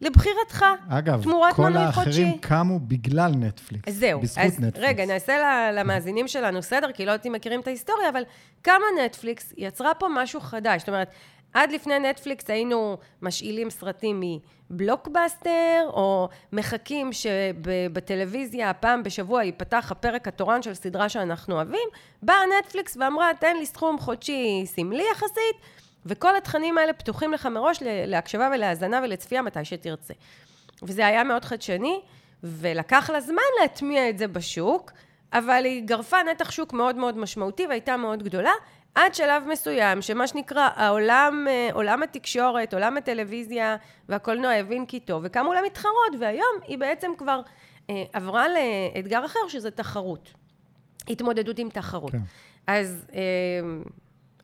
לבחירתך. 0.00 0.64
אגב, 0.88 1.24
כל 1.54 1.76
האחרים 1.76 1.92
חודשי. 1.92 2.38
קמו 2.40 2.80
בגלל 2.80 3.30
נטפליקס. 3.30 3.92
זהו. 3.92 4.20
בזכות 4.20 4.44
אז 4.44 4.60
נטפליקס. 4.60 4.88
רגע, 4.88 5.06
נעשה 5.06 5.70
למאזינים 5.72 6.28
שלנו 6.28 6.62
סדר, 6.62 6.92
כי 6.92 7.06
לא 7.06 7.12
יודעים 7.12 7.32
מכירים 7.32 7.60
את 7.60 7.66
ההיסטוריה, 7.66 8.08
אבל 8.08 8.22
כמה 8.62 8.84
נטפליקס 9.04 9.52
יצרה 9.56 9.94
פה 9.94 10.06
משהו 10.14 10.40
חדש. 10.40 10.80
זאת 10.80 10.88
אומרת, 10.88 11.10
עד 11.54 11.72
לפני 11.72 11.98
נטפליקס 11.98 12.50
היינו 12.50 12.96
משאילים 13.22 13.70
סרטים 13.70 14.22
מבלוקבאסטר, 14.70 15.86
או 15.86 16.28
מחכים 16.52 17.10
שבטלוויזיה 17.12 18.74
פעם 18.74 19.02
בשבוע 19.02 19.42
ייפתח 19.42 19.88
הפרק 19.90 20.28
התורן 20.28 20.62
של 20.62 20.74
סדרה 20.74 21.08
שאנחנו 21.08 21.54
אוהבים. 21.54 21.88
באה 22.22 22.40
נטפליקס 22.58 22.96
ואמרה, 23.00 23.30
תן 23.40 23.56
לי 23.56 23.66
סכום 23.66 23.98
חודשי 23.98 24.62
סמלי 24.66 25.04
יחסית, 25.12 25.56
וכל 26.06 26.36
התכנים 26.36 26.78
האלה 26.78 26.92
פתוחים 26.92 27.32
לך 27.32 27.46
מראש 27.46 27.78
להקשבה 27.82 28.50
ולהאזנה 28.54 29.00
ולצפייה 29.04 29.42
מתי 29.42 29.64
שתרצה. 29.64 30.14
וזה 30.82 31.06
היה 31.06 31.24
מאוד 31.24 31.44
חדשני, 31.44 32.00
ולקח 32.42 33.10
לה 33.10 33.20
זמן 33.20 33.42
להטמיע 33.60 34.08
את 34.08 34.18
זה 34.18 34.28
בשוק, 34.28 34.92
אבל 35.32 35.64
היא 35.64 35.82
גרפה 35.84 36.22
נתח 36.22 36.50
שוק 36.50 36.72
מאוד 36.72 36.96
מאוד 36.96 37.18
משמעותי 37.18 37.66
והייתה 37.66 37.96
מאוד 37.96 38.22
גדולה, 38.22 38.52
עד 38.94 39.14
שלב 39.14 39.42
מסוים, 39.48 40.02
שמה 40.02 40.26
שנקרא 40.26 40.68
העולם, 40.74 41.46
אה, 41.48 41.68
עולם 41.72 42.02
התקשורת, 42.02 42.74
עולם 42.74 42.96
הטלוויזיה 42.96 43.76
והקולנוע 44.08 44.52
הבין 44.52 44.86
כי 44.86 45.00
טוב, 45.00 45.22
וקמו 45.24 45.52
לה 45.52 45.62
מתחרות, 45.62 46.12
והיום 46.20 46.56
היא 46.66 46.78
בעצם 46.78 47.10
כבר 47.18 47.40
אה, 47.90 48.04
עברה 48.12 48.46
לאתגר 48.48 49.24
אחר, 49.24 49.40
שזה 49.48 49.70
תחרות. 49.70 50.34
התמודדות 51.08 51.58
עם 51.58 51.70
תחרות. 51.70 52.10
כן. 52.10 52.18
אז, 52.66 53.06
אה, 53.14 53.20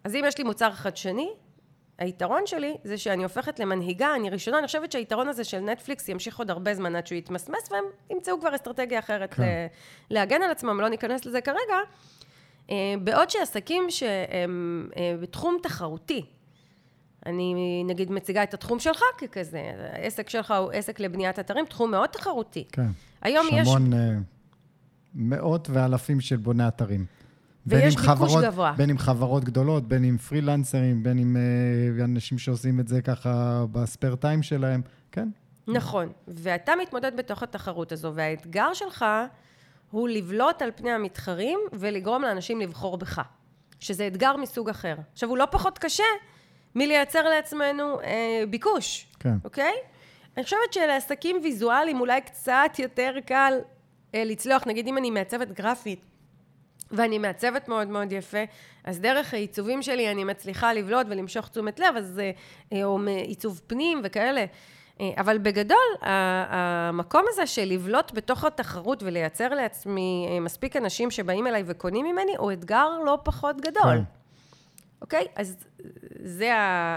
אז 0.05 0.15
אם 0.15 0.25
יש 0.27 0.39
לי 0.39 0.45
מוצר 0.45 0.73
חדשני, 0.73 1.31
היתרון 1.99 2.47
שלי 2.47 2.77
זה 2.85 2.99
שאני 2.99 3.23
הופכת 3.23 3.59
למנהיגה, 3.61 4.15
אני 4.15 4.31
ראשונה, 4.31 4.59
אני 4.59 4.67
חושבת 4.67 4.93
שהיתרון 4.93 5.29
הזה 5.29 5.45
של 5.45 5.61
נטפליקס 5.61 6.09
ימשיך 6.09 6.39
עוד 6.39 6.51
הרבה 6.51 6.75
זמן 6.75 6.97
עד 6.97 7.07
שהוא 7.07 7.19
יתמסמס, 7.19 7.69
והם 7.71 7.85
ימצאו 8.11 8.41
כבר 8.41 8.55
אסטרטגיה 8.55 8.99
אחרת 8.99 9.35
כן. 9.35 9.67
להגן 10.11 10.43
על 10.43 10.51
עצמם, 10.51 10.81
לא 10.81 10.89
ניכנס 10.89 11.25
לזה 11.25 11.41
כרגע. 11.41 11.77
אה, 12.71 12.95
בעוד 13.05 13.31
שעסקים 13.31 13.85
שהם 13.89 14.89
אה, 14.97 15.15
בתחום 15.21 15.57
תחרותי, 15.63 16.25
אני 17.27 17.85
נגיד 17.87 18.11
מציגה 18.11 18.43
את 18.43 18.55
התחום 18.55 18.79
שלך 18.79 19.01
ככזה, 19.19 19.73
העסק 19.93 20.29
שלך 20.29 20.51
הוא 20.51 20.73
עסק 20.73 21.01
לבניית 21.01 21.39
אתרים, 21.39 21.65
תחום 21.65 21.91
מאוד 21.91 22.09
תחרותי. 22.09 22.65
כן. 22.73 22.87
היום 23.23 23.47
יש... 23.53 23.69
המון 23.69 23.93
uh, 23.93 23.97
מאות 25.15 25.69
ואלפים 25.73 26.21
של 26.21 26.37
בוני 26.37 26.69
אתרים. 26.69 27.07
ויש 27.67 27.97
ביקוש 27.97 28.09
חברות, 28.09 28.45
גבוה. 28.45 28.75
בין 28.77 28.91
עם 28.91 28.99
חברות 28.99 29.45
גדולות, 29.45 29.89
בין 29.89 30.05
עם 30.05 30.19
פרילנסרים, 30.19 31.03
בין 31.03 31.19
עם 31.19 31.37
uh, 32.01 32.05
אנשים 32.05 32.39
שעושים 32.39 32.81
את 32.81 32.89
זה 32.89 33.03
ככה 33.03 33.65
בספייר 33.73 34.15
טיים 34.15 34.43
שלהם, 34.43 34.83
כן. 35.13 35.29
נכון, 35.69 36.13
ואתה 36.29 36.73
מתמודד 36.83 37.13
בתוך 37.17 37.43
התחרות 37.43 37.93
הזו, 37.93 38.13
והאתגר 38.15 38.75
שלך 38.75 39.05
הוא 39.91 40.09
לבלוט 40.09 40.63
על 40.63 40.71
פני 40.77 40.91
המתחרים 40.91 41.59
ולגרום 41.73 42.23
לאנשים 42.23 42.61
לבחור 42.61 42.99
בך, 42.99 43.21
שזה 43.81 44.07
אתגר 44.07 44.37
מסוג 44.37 44.69
אחר. 44.69 44.95
עכשיו, 45.13 45.29
הוא 45.29 45.39
לא 45.39 45.47
פחות 45.51 45.79
קשה 45.79 46.05
מלייצר 46.75 47.23
לעצמנו 47.23 48.01
אה, 48.01 48.43
ביקוש, 48.51 49.07
כן. 49.21 49.35
אוקיי? 49.45 49.73
אני 50.37 50.45
חושבת 50.45 50.73
שלעסקים 50.73 51.37
ויזואליים 51.43 52.01
אולי 52.01 52.21
קצת 52.21 52.71
יותר 52.79 53.15
קל 53.27 53.53
אה, 54.15 54.25
לצלוח, 54.25 54.67
נגיד 54.67 54.87
אם 54.87 54.99
אני 54.99 55.11
מעצבת 55.11 55.53
גרפית, 55.53 56.05
ואני 56.91 57.19
מעצבת 57.19 57.69
מאוד 57.69 57.89
מאוד 57.89 58.13
יפה, 58.13 58.45
אז 58.85 59.01
דרך 59.01 59.35
העיצובים 59.35 59.83
שלי 59.83 60.11
אני 60.11 60.25
מצליחה 60.25 60.73
לבלוט 60.73 61.07
ולמשוך 61.11 61.49
תשומת 61.49 61.81
לב, 61.81 61.97
אז, 61.97 62.21
אה, 62.73 62.85
או 62.85 62.99
עיצוב 63.07 63.61
פנים 63.67 64.01
וכאלה. 64.05 64.45
אה, 65.01 65.11
אבל 65.17 65.39
בגדול, 65.39 65.79
המקום 66.03 67.25
הזה 67.29 67.47
של 67.47 67.65
לבלוט 67.65 68.13
בתוך 68.15 68.45
התחרות 68.45 69.03
ולייצר 69.03 69.49
לעצמי 69.49 70.29
אה, 70.31 70.41
מספיק 70.41 70.77
אנשים 70.77 71.11
שבאים 71.11 71.47
אליי 71.47 71.63
וקונים 71.67 72.07
ממני, 72.07 72.37
הוא 72.39 72.53
אתגר 72.53 72.89
לא 73.07 73.19
פחות 73.25 73.61
גדול. 73.61 73.97
כן. 73.99 74.03
אוקיי? 75.03 75.27
אז 75.37 75.57
זה 76.23 76.51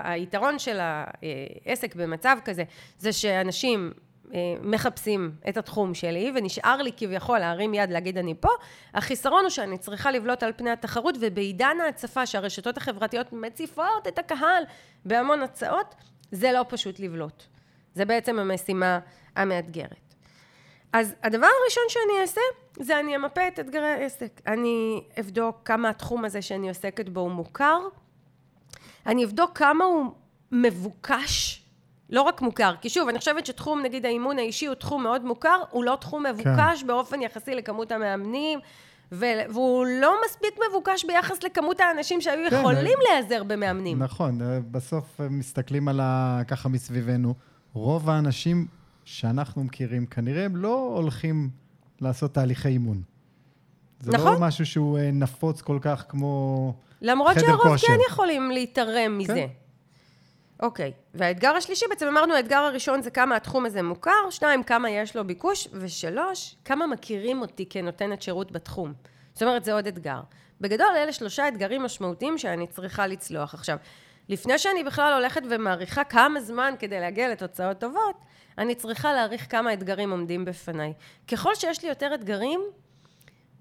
היתרון 0.04 0.60
של 0.60 0.80
העסק 0.82 1.96
במצב 1.96 2.38
כזה, 2.46 2.64
זה 2.98 3.14
שאנשים 3.14 3.92
אה, 4.34 4.40
מחפשים 4.62 5.32
את 5.50 5.58
התחום 5.58 5.94
שלי, 5.94 6.32
ונשאר 6.36 6.82
לי 6.82 6.92
כביכול 6.98 7.40
להרים 7.40 7.74
יד 7.74 7.92
להגיד 7.92 8.18
אני 8.18 8.34
פה. 8.40 8.50
החיסרון 8.94 9.42
הוא 9.42 9.50
שאני 9.50 9.78
צריכה 9.78 10.12
לבלוט 10.12 10.44
על 10.44 10.52
פני 10.56 10.70
התחרות, 10.70 11.16
ובעידן 11.22 11.78
ההצפה 11.86 12.26
שהרשתות 12.26 12.78
החברתיות 12.78 13.34
מציפות 13.34 14.08
את 14.08 14.20
הקהל 14.20 14.64
בהמון 15.06 15.42
הצעות, 15.42 15.96
זה 16.32 16.52
לא 16.52 16.66
פשוט 16.70 17.00
לבלוט. 17.00 17.44
זה 17.96 18.06
בעצם 18.06 18.40
המשימה 18.40 19.00
המאתגרת. 19.36 20.12
אז 20.94 21.16
הדבר 21.24 21.48
הראשון 21.62 21.84
שאני 21.90 22.22
אעשה, 22.22 22.42
זה 22.80 23.00
אני 23.00 23.16
אמפה 23.16 23.48
את 23.48 23.60
אתגרי 23.60 23.88
העסק. 23.88 24.42
אני 24.48 25.04
אבדוק 25.20 25.56
כמה 25.66 25.90
התחום 25.90 26.26
הזה 26.26 26.42
שאני 26.42 26.68
עוסקת 26.70 27.10
בו 27.10 27.20
הוא 27.20 27.32
מוכר, 27.32 27.80
אני 29.06 29.26
אבדוק 29.26 29.58
כמה 29.58 29.86
הוא 29.86 30.06
מבוקש, 30.52 31.64
לא 32.10 32.22
רק 32.22 32.42
מוכר, 32.42 32.76
כי 32.82 32.90
שוב, 32.90 33.10
אני 33.10 33.20
חושבת 33.20 33.46
שתחום, 33.46 33.82
נגיד 33.82 34.06
האימון 34.06 34.40
האישי 34.40 34.66
הוא 34.66 34.76
תחום 34.76 35.04
מאוד 35.04 35.26
מוכר, 35.26 35.62
הוא 35.70 35.84
לא 35.84 35.98
תחום 36.02 36.26
מבוקש 36.26 36.82
כן. 36.82 36.88
באופן 36.88 37.22
יחסי 37.22 37.56
לכמות 37.56 37.92
המאמנים, 37.92 38.60
והוא 39.12 39.86
לא 40.02 40.16
מספיק 40.26 40.60
מבוקש 40.70 41.06
ביחס 41.06 41.44
לכמות 41.44 41.80
האנשים 41.80 42.22
שהיו 42.22 42.50
כן, 42.50 42.56
יכולים 42.56 42.98
אה, 42.98 43.04
להיעזר 43.12 43.44
במאמנים. 43.44 44.00
נכון, 44.00 44.42
אה, 44.42 44.60
בסוף 44.72 45.20
מסתכלים 45.30 45.88
על 45.88 46.00
ה... 46.00 46.42
ככה 46.48 46.70
מסביבנו. 46.70 47.34
רוב 47.74 48.10
האנשים 48.10 48.68
שאנחנו 49.06 49.64
מכירים, 49.64 50.06
כנראה 50.06 50.46
הם 50.46 50.56
לא 50.56 50.94
הולכים 50.96 51.50
לעשות 52.02 52.34
תהליכי 52.34 52.70
אימון. 52.70 53.02
זה 54.00 54.12
לא 54.12 54.18
נכון. 54.18 54.34
לא 54.34 54.40
משהו 54.40 54.66
שהוא 54.66 54.98
אה, 54.98 55.12
נפוץ 55.12 55.62
כל 55.62 55.80
כך 55.82 56.06
כמו 56.10 56.74
למרות 57.02 57.40
שהרוב 57.40 57.78
כן 57.78 57.98
יכולים 58.10 58.52
להתערם 58.52 59.18
מזה. 59.18 59.34
כן. 59.34 59.48
אוקיי, 60.62 60.92
והאתגר 61.14 61.50
השלישי, 61.50 61.86
בעצם 61.90 62.08
אמרנו, 62.08 62.34
האתגר 62.34 62.58
הראשון 62.58 63.02
זה 63.02 63.12
כמה 63.12 63.36
התחום 63.36 63.66
הזה 63.66 63.82
מוכר, 63.82 64.30
שניים, 64.30 64.64
כמה 64.64 64.90
יש 64.90 65.16
לו 65.16 65.28
ביקוש, 65.28 65.68
ושלוש, 65.74 66.56
כמה 66.66 66.88
מכירים 66.88 67.42
אותי 67.42 67.66
כנותנת 67.70 68.22
שירות 68.22 68.52
בתחום. 68.52 68.94
זאת 69.34 69.44
אומרת, 69.44 69.64
זה 69.64 69.74
עוד 69.74 69.88
אתגר. 69.88 70.20
בגדול, 70.62 70.88
אלה 70.98 71.14
שלושה 71.14 71.48
אתגרים 71.48 71.82
משמעותיים 71.82 72.38
שאני 72.38 72.68
צריכה 72.68 73.08
לצלוח. 73.08 73.54
עכשיו, 73.54 73.78
לפני 74.30 74.58
שאני 74.58 74.84
בכלל 74.84 75.14
הולכת 75.14 75.42
ומעריכה 75.50 76.04
כמה 76.04 76.42
זמן 76.42 76.74
כדי 76.80 77.00
להגיע 77.00 77.30
לתוצאות 77.30 77.80
טובות, 77.80 78.16
אני 78.58 78.76
צריכה 78.76 79.14
להעריך 79.14 79.52
כמה 79.52 79.74
אתגרים 79.74 80.12
עומדים 80.12 80.46
בפניי. 80.46 80.94
ככל 81.28 81.56
שיש 81.56 81.84
לי 81.84 81.90
יותר 81.90 82.16
אתגרים, 82.16 82.62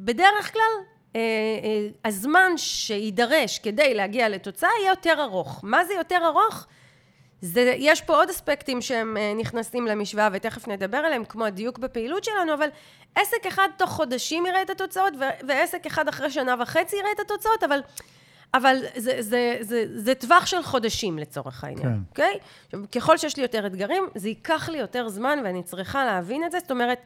בדרך 0.00 0.52
כלל 0.52 0.85
אה, 1.17 1.21
אה, 1.21 1.88
הזמן 2.05 2.52
שיידרש 2.57 3.59
כדי 3.59 3.95
להגיע 3.95 4.29
לתוצאה 4.29 4.71
יהיה 4.81 4.90
יותר 4.90 5.23
ארוך. 5.23 5.61
מה 5.62 5.85
זה 5.85 5.95
יותר 5.95 6.19
ארוך? 6.25 6.67
זה, 7.40 7.75
יש 7.79 8.00
פה 8.00 8.17
עוד 8.17 8.31
אספקטים 8.31 8.81
שהם 8.81 9.17
אה, 9.17 9.33
נכנסים 9.37 9.87
למשוואה 9.87 10.29
ותכף 10.33 10.69
נדבר 10.69 10.97
עליהם, 10.97 11.25
כמו 11.25 11.45
הדיוק 11.45 11.79
בפעילות 11.79 12.25
שלנו, 12.25 12.55
אבל 12.55 12.69
עסק 13.14 13.47
אחד 13.49 13.69
תוך 13.76 13.90
חודשים 13.90 14.47
יראה 14.47 14.62
את 14.62 14.71
התוצאות, 14.71 15.12
ועסק 15.49 15.87
אחד 15.87 16.09
אחרי 16.09 16.31
שנה 16.31 16.55
וחצי 16.59 16.97
יראה 16.97 17.12
את 17.12 17.21
התוצאות, 17.21 17.62
אבל 17.62 17.81
אבל 18.54 18.76
זה, 18.97 19.23
זה, 19.23 19.57
זה, 19.61 19.85
זה 19.95 20.14
טווח 20.14 20.47
של 20.47 20.62
חודשים 20.62 21.19
לצורך 21.19 21.64
העניין, 21.64 22.02
אוקיי? 22.11 22.38
כן. 22.71 22.78
Okay? 22.85 22.87
ככל 22.87 23.19
שיש 23.19 23.37
לי 23.37 23.42
יותר 23.42 23.66
אתגרים, 23.66 24.04
זה 24.14 24.28
ייקח 24.28 24.69
לי 24.69 24.78
יותר 24.78 25.09
זמן 25.09 25.38
ואני 25.45 25.62
צריכה 25.62 26.04
להבין 26.04 26.45
את 26.45 26.52
זה. 26.52 26.59
זאת 26.61 26.71
אומרת, 26.71 26.99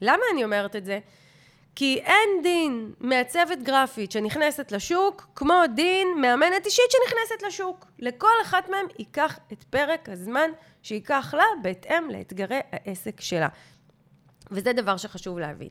למה 0.00 0.22
אני 0.32 0.44
אומרת 0.44 0.76
את 0.76 0.84
זה? 0.84 0.98
כי 1.74 2.00
אין 2.04 2.42
דין 2.42 2.92
מעצבת 3.00 3.58
גרפית 3.62 4.12
שנכנסת 4.12 4.72
לשוק, 4.72 5.26
כמו 5.34 5.54
דין 5.74 6.08
מאמנת 6.20 6.66
אישית 6.66 6.84
שנכנסת 6.90 7.46
לשוק. 7.46 7.86
לכל 7.98 8.28
אחת 8.42 8.68
מהם 8.68 8.86
ייקח 8.98 9.38
את 9.52 9.62
פרק 9.62 10.08
הזמן 10.08 10.50
שייקח 10.82 11.34
לה 11.36 11.44
בהתאם 11.62 12.10
לאתגרי 12.10 12.60
העסק 12.72 13.20
שלה. 13.20 13.48
וזה 14.50 14.72
דבר 14.72 14.96
שחשוב 14.96 15.38
להבין. 15.38 15.68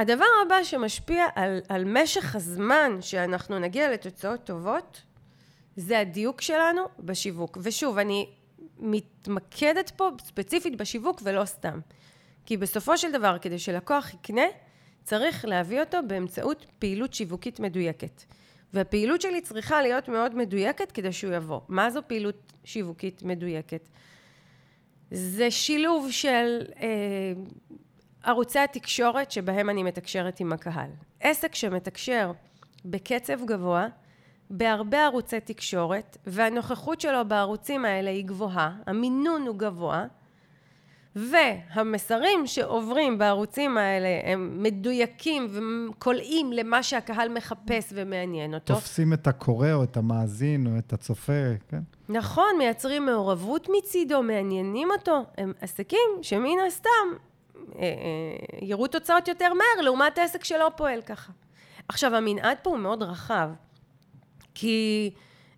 הדבר 0.00 0.24
הבא 0.46 0.64
שמשפיע 0.64 1.26
על, 1.34 1.60
על 1.68 1.84
משך 1.84 2.36
הזמן 2.36 2.98
שאנחנו 3.00 3.58
נגיע 3.58 3.90
לתוצאות 3.90 4.44
טובות, 4.44 5.02
זה 5.76 5.98
הדיוק 5.98 6.40
שלנו 6.40 6.82
בשיווק. 6.98 7.58
ושוב, 7.62 7.98
אני 7.98 8.30
מתמקדת 8.78 9.90
פה 9.90 10.10
ספציפית 10.24 10.76
בשיווק 10.76 11.20
ולא 11.24 11.44
סתם. 11.44 11.80
כי 12.46 12.56
בסופו 12.56 12.98
של 12.98 13.12
דבר, 13.12 13.38
כדי 13.38 13.58
שלקוח 13.58 14.14
יקנה, 14.14 14.46
צריך 15.04 15.44
להביא 15.44 15.80
אותו 15.80 15.98
באמצעות 16.06 16.66
פעילות 16.78 17.14
שיווקית 17.14 17.60
מדויקת. 17.60 18.22
והפעילות 18.74 19.20
שלי 19.20 19.40
צריכה 19.40 19.82
להיות 19.82 20.08
מאוד 20.08 20.34
מדויקת 20.34 20.92
כדי 20.92 21.12
שהוא 21.12 21.34
יבוא. 21.34 21.60
מה 21.68 21.90
זו 21.90 22.00
פעילות 22.06 22.52
שיווקית 22.64 23.22
מדויקת? 23.22 23.88
זה 25.10 25.50
שילוב 25.50 26.10
של 26.10 26.62
אה, 26.80 27.32
ערוצי 28.24 28.58
התקשורת 28.58 29.30
שבהם 29.30 29.70
אני 29.70 29.82
מתקשרת 29.82 30.40
עם 30.40 30.52
הקהל. 30.52 30.90
עסק 31.20 31.54
שמתקשר 31.54 32.32
בקצב 32.84 33.44
גבוה, 33.44 33.86
בהרבה 34.50 35.04
ערוצי 35.04 35.40
תקשורת, 35.40 36.16
והנוכחות 36.26 37.00
שלו 37.00 37.28
בערוצים 37.28 37.84
האלה 37.84 38.10
היא 38.10 38.24
גבוהה, 38.24 38.72
המינון 38.86 39.46
הוא 39.46 39.56
גבוה, 39.56 40.04
והמסרים 41.16 42.46
שעוברים 42.46 43.18
בערוצים 43.18 43.78
האלה 43.78 44.08
הם 44.24 44.62
מדויקים 44.62 45.48
וקולעים 45.50 46.52
למה 46.52 46.82
שהקהל 46.82 47.28
מחפש 47.28 47.92
ומעניין 47.96 48.54
אותו. 48.54 48.74
תופסים 48.74 49.12
את 49.12 49.26
הקורא 49.26 49.72
או 49.72 49.82
את 49.82 49.96
המאזין 49.96 50.66
או 50.66 50.78
את 50.78 50.92
הצופה, 50.92 51.32
כן? 51.68 51.80
נכון, 52.08 52.50
מייצרים 52.58 53.06
מעורבות 53.06 53.68
מצידו, 53.78 54.22
מעניינים 54.22 54.88
אותו. 54.90 55.24
הם 55.38 55.52
עסקים 55.60 56.10
שמן 56.22 56.58
הסתם 56.66 57.08
יראו 58.62 58.86
תוצאות 58.86 59.28
יותר 59.28 59.54
מהר 59.54 59.84
לעומת 59.84 60.18
העסק 60.18 60.44
שלא 60.44 60.70
פועל 60.76 61.02
ככה. 61.02 61.32
עכשיו, 61.88 62.14
המנעד 62.16 62.56
פה 62.62 62.70
הוא 62.70 62.78
מאוד 62.78 63.02
רחב, 63.02 63.48
כי 64.54 65.10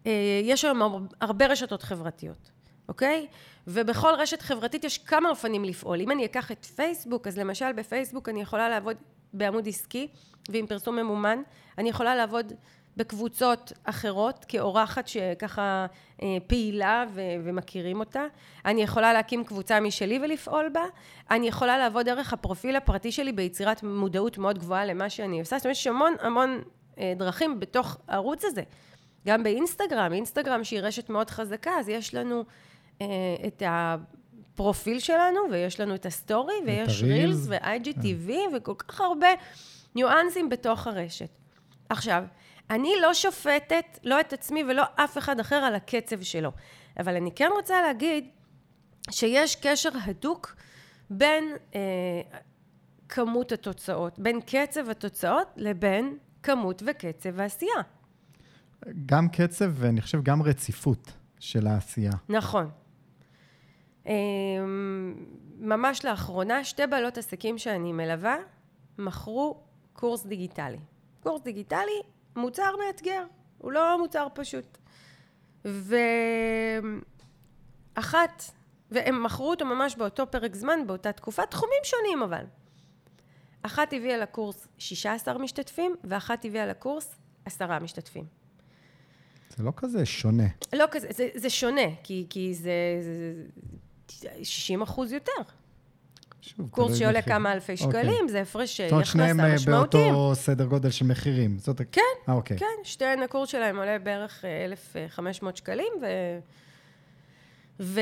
אה, 0.06 0.40
יש 0.44 0.64
היום 0.64 1.06
הרבה 1.20 1.46
רשתות 1.46 1.82
חברתיות, 1.82 2.50
אוקיי? 2.88 3.26
ובכל 3.66 4.14
רשת 4.18 4.42
חברתית 4.42 4.84
יש 4.84 4.98
כמה 4.98 5.28
אופנים 5.28 5.64
לפעול. 5.64 6.00
אם 6.00 6.10
אני 6.10 6.24
אקח 6.24 6.52
את 6.52 6.64
פייסבוק, 6.64 7.26
אז 7.26 7.38
למשל 7.38 7.72
בפייסבוק 7.72 8.28
אני 8.28 8.42
יכולה 8.42 8.68
לעבוד 8.68 8.96
בעמוד 9.32 9.68
עסקי 9.68 10.08
ועם 10.48 10.66
פרסום 10.66 10.96
ממומן. 10.96 11.42
אני 11.78 11.88
יכולה 11.88 12.14
לעבוד 12.14 12.52
בקבוצות 12.96 13.72
אחרות, 13.84 14.44
כאורחת 14.48 15.08
שככה 15.08 15.86
אה, 16.22 16.36
פעילה 16.46 17.04
ו- 17.14 17.20
ומכירים 17.44 18.00
אותה. 18.00 18.24
אני 18.64 18.82
יכולה 18.82 19.12
להקים 19.12 19.44
קבוצה 19.44 19.80
משלי 19.80 20.18
ולפעול 20.22 20.68
בה. 20.68 20.84
אני 21.30 21.48
יכולה 21.48 21.78
לעבוד 21.78 22.06
דרך 22.06 22.32
הפרופיל 22.32 22.76
הפרטי 22.76 23.12
שלי 23.12 23.32
ביצירת 23.32 23.82
מודעות 23.82 24.38
מאוד 24.38 24.58
גבוהה 24.58 24.84
למה 24.84 25.10
שאני 25.10 25.40
עושה. 25.40 25.58
זאת 25.58 25.66
אומרת, 25.66 25.76
יש 25.76 25.86
המון 25.86 26.14
המון 26.20 26.62
אה, 26.98 27.12
דרכים 27.16 27.60
בתוך 27.60 27.96
הערוץ 28.08 28.44
הזה. 28.44 28.62
גם 29.26 29.42
באינסטגרם, 29.42 30.12
אינסטגרם 30.12 30.64
שהיא 30.64 30.80
רשת 30.80 31.10
מאוד 31.10 31.30
חזקה, 31.30 31.70
אז 31.78 31.88
יש 31.88 32.14
לנו 32.14 32.44
אה, 33.02 33.06
את 33.46 33.62
הפרופיל 33.66 34.98
שלנו, 34.98 35.40
ויש 35.50 35.80
לנו 35.80 35.94
את 35.94 36.06
ה 36.06 36.13
story, 36.13 36.54
ויש 36.66 37.02
reels 37.02 37.46
ו-IGTV, 37.48 38.30
וכל 38.56 38.74
כך 38.78 39.00
הרבה 39.00 39.28
ניואנסים 39.94 40.48
בתוך 40.48 40.86
הרשת. 40.86 41.28
עכשיו, 41.88 42.24
אני 42.70 42.92
לא 43.02 43.14
שופטת, 43.14 43.98
לא 44.04 44.20
את 44.20 44.32
עצמי 44.32 44.64
ולא 44.64 44.82
אף 44.94 45.18
אחד 45.18 45.40
אחר 45.40 45.56
על 45.56 45.74
הקצב 45.74 46.22
שלו. 46.22 46.52
אבל 46.98 47.16
אני 47.16 47.30
כן 47.34 47.48
רוצה 47.56 47.82
להגיד 47.82 48.28
שיש 49.10 49.56
קשר 49.56 49.88
הדוק 50.04 50.56
בין 51.10 51.44
אה, 51.74 51.80
כמות 53.08 53.52
התוצאות, 53.52 54.18
בין 54.18 54.40
קצב 54.40 54.90
התוצאות 54.90 55.48
לבין 55.56 56.18
כמות 56.42 56.82
וקצב 56.86 57.40
העשייה. 57.40 57.80
גם 59.06 59.28
קצב 59.28 59.70
ואני 59.74 60.00
חושב 60.00 60.22
גם 60.22 60.42
רציפות 60.42 61.12
של 61.38 61.66
העשייה. 61.66 62.12
נכון. 62.28 62.70
אה, 64.06 64.12
ממש 65.58 66.04
לאחרונה, 66.04 66.64
שתי 66.64 66.86
בעלות 66.86 67.18
עסקים 67.18 67.58
שאני 67.58 67.92
מלווה 67.92 68.36
מכרו 68.98 69.60
קורס 69.92 70.26
דיגיטלי. 70.26 70.78
קורס 71.22 71.42
דיגיטלי 71.42 72.02
מוצר 72.36 72.74
מאתגר, 72.86 73.24
הוא 73.58 73.72
לא 73.72 73.98
מוצר 73.98 74.26
פשוט. 74.34 74.78
ואחת, 77.94 78.42
והם 78.90 79.22
מכרו 79.22 79.50
אותו 79.50 79.64
ממש 79.64 79.96
באותו 79.96 80.30
פרק 80.30 80.54
זמן, 80.54 80.86
באותה 80.86 81.12
תקופה, 81.12 81.46
תחומים 81.46 81.80
שונים 81.84 82.22
אבל. 82.22 82.44
אחת 83.62 83.92
הביאה 83.92 84.18
לקורס 84.18 84.68
16 84.78 85.38
משתתפים, 85.38 85.96
ואחת 86.04 86.44
הביאה 86.44 86.66
לקורס 86.66 87.14
10 87.44 87.78
משתתפים. 87.78 88.24
זה 89.56 89.62
לא 89.64 89.72
כזה 89.76 90.06
שונה. 90.06 90.46
לא 90.72 90.84
כזה, 90.90 91.08
זה, 91.10 91.28
זה 91.34 91.50
שונה, 91.50 91.96
כי, 92.02 92.26
כי 92.30 92.54
זה, 92.54 92.72
זה 94.08 94.44
60 94.44 94.82
אחוז 94.82 95.12
יותר. 95.12 95.32
שוב, 96.42 96.68
קורס 96.70 96.96
שעולה 96.96 97.18
מחיר. 97.18 97.32
כמה 97.32 97.52
אלפי 97.52 97.76
שקלים, 97.76 97.94
אוקיי. 97.94 98.28
זה 98.28 98.40
הפרש 98.40 98.80
יחסה 98.80 98.96
משמעותיים. 98.96 99.36
זאת 99.36 99.64
אומרת, 99.68 99.90
שניהם 99.92 100.14
באותו 100.14 100.34
סדר 100.34 100.64
גודל 100.64 100.90
של 100.90 101.06
מחירים. 101.06 101.58
זאת... 101.58 101.80
כן, 101.92 102.00
아, 102.28 102.30
אוקיי. 102.30 102.58
כן, 102.58 102.66
שתיהן 102.84 103.22
הקורס 103.22 103.48
שלהם 103.48 103.78
עולה 103.78 103.98
בערך 103.98 104.44
1,500 104.64 105.56
שקלים, 105.56 105.92
ו... 106.02 106.06
ו... 107.80 108.00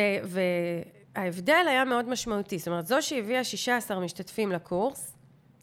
וההבדל 1.14 1.64
היה 1.68 1.84
מאוד 1.84 2.08
משמעותי. 2.08 2.58
זאת 2.58 2.68
אומרת, 2.68 2.86
זו 2.86 3.02
שהביאה 3.02 3.44
16 3.44 4.00
משתתפים 4.00 4.52
לקורס, 4.52 5.16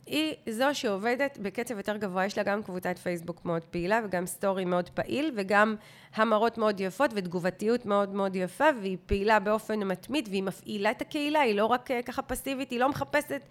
היא 0.07 0.35
זו 0.49 0.65
שעובדת 0.73 1.37
בקצב 1.41 1.77
יותר 1.77 1.97
גבוה, 1.97 2.25
יש 2.25 2.37
לה 2.37 2.43
גם 2.43 2.63
קבוצת 2.63 2.97
פייסבוק 2.97 3.45
מאוד 3.45 3.63
פעילה 3.63 3.99
וגם 4.03 4.25
סטורי 4.25 4.65
מאוד 4.65 4.89
פעיל 4.89 5.31
וגם 5.35 5.75
המרות 6.15 6.57
מאוד 6.57 6.79
יפות 6.79 7.11
ותגובתיות 7.13 7.85
מאוד 7.85 8.13
מאוד 8.13 8.35
יפה 8.35 8.65
והיא 8.81 8.97
פעילה 9.05 9.39
באופן 9.39 9.79
מתמיד 9.79 10.27
והיא 10.29 10.43
מפעילה 10.43 10.91
את 10.91 11.01
הקהילה, 11.01 11.39
היא 11.39 11.55
לא 11.55 11.65
רק 11.65 11.91
אה, 11.91 12.01
ככה 12.01 12.21
פסיבית, 12.21 12.71
היא 12.71 12.79
לא 12.79 12.89
מחפשת 12.89 13.41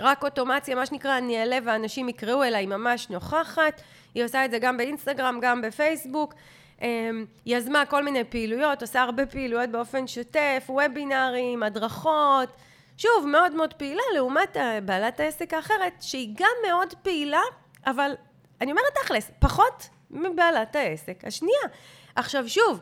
רק 0.00 0.24
אוטומציה, 0.24 0.74
מה 0.74 0.86
שנקרא 0.86 1.18
אני 1.18 1.40
אעלה 1.40 1.58
ואנשים 1.64 2.08
יקראו 2.08 2.44
אלא 2.44 2.56
היא 2.56 2.68
ממש 2.68 3.10
נוכחת, 3.10 3.82
היא 4.14 4.24
עושה 4.24 4.44
את 4.44 4.50
זה 4.50 4.58
גם 4.58 4.76
באינסטגרם, 4.76 5.38
גם 5.42 5.62
בפייסבוק, 5.62 6.34
אמ, 6.82 7.24
יזמה 7.46 7.86
כל 7.86 8.04
מיני 8.04 8.24
פעילויות, 8.24 8.82
עושה 8.82 9.02
הרבה 9.02 9.26
פעילויות 9.26 9.70
באופן 9.70 10.06
שוטף, 10.06 10.64
וובינארים, 10.68 11.62
הדרכות 11.62 12.48
שוב, 13.02 13.26
מאוד 13.26 13.54
מאוד 13.54 13.74
פעילה, 13.74 14.02
לעומת 14.14 14.56
בעלת 14.84 15.20
העסק 15.20 15.54
האחרת, 15.54 15.92
שהיא 16.00 16.34
גם 16.36 16.56
מאוד 16.68 16.94
פעילה, 17.02 17.40
אבל 17.86 18.12
אני 18.60 18.70
אומרת 18.70 18.84
תכלס, 19.02 19.30
פחות 19.38 19.88
מבעלת 20.10 20.76
העסק 20.76 21.24
השנייה. 21.24 21.62
עכשיו 22.14 22.48
שוב, 22.48 22.80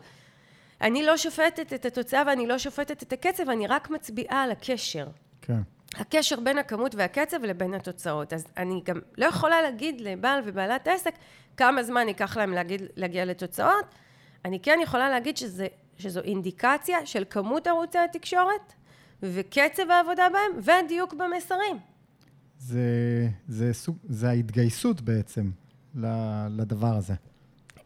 אני 0.81 1.03
לא 1.03 1.17
שופטת 1.17 1.73
את 1.73 1.87
התוצאה 1.87 2.23
ואני 2.27 2.47
לא 2.47 2.59
שופטת 2.59 3.03
את 3.03 3.13
הקצב, 3.13 3.51
אני 3.51 3.67
רק 3.67 3.91
מצביעה 3.91 4.43
על 4.43 4.51
הקשר. 4.51 5.07
כן. 5.43 5.61
הקשר 5.95 6.41
בין 6.41 6.59
הכמות 6.59 6.95
והקצב 6.95 7.45
לבין 7.45 7.75
התוצאות. 7.75 8.33
אז 8.33 8.47
אני 8.57 8.81
גם 8.85 9.01
לא 9.19 9.27
יכולה 9.27 9.63
להגיד 9.63 10.01
לבעל 10.01 10.43
ובעלת 10.45 10.87
העסק 10.87 11.15
כמה 11.57 11.83
זמן 11.83 12.09
ייקח 12.09 12.37
להם 12.37 12.53
להגיד, 12.53 12.83
להגיע 12.97 13.25
לתוצאות. 13.25 13.85
אני 14.45 14.61
כן 14.61 14.79
יכולה 14.83 15.11
להגיד 15.11 15.37
שזה, 15.37 15.67
שזו 15.99 16.21
אינדיקציה 16.21 17.07
של 17.07 17.25
כמות 17.31 17.67
ערוצי 17.67 17.99
התקשורת 17.99 18.73
וקצב 19.23 19.91
העבודה 19.91 20.29
בהם, 20.33 20.61
והדיוק 20.63 21.15
במסרים. 21.15 21.77
זה, 22.59 22.81
זה, 23.49 23.73
סוג, 23.73 23.97
זה 24.09 24.29
ההתגייסות 24.29 25.01
בעצם 25.01 25.51
לדבר 26.51 26.97
הזה. 26.97 27.15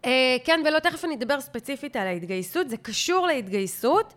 אה, 0.04 0.36
כן, 0.44 0.60
ולא, 0.66 0.78
תכף 0.78 1.04
אני 1.04 1.14
אדבר 1.14 1.40
ספציפית 1.40 1.96
על 1.96 2.06
ההתגייסות, 2.06 2.70
זה 2.70 2.76
קשור 2.76 3.26
להתגייסות, 3.26 4.14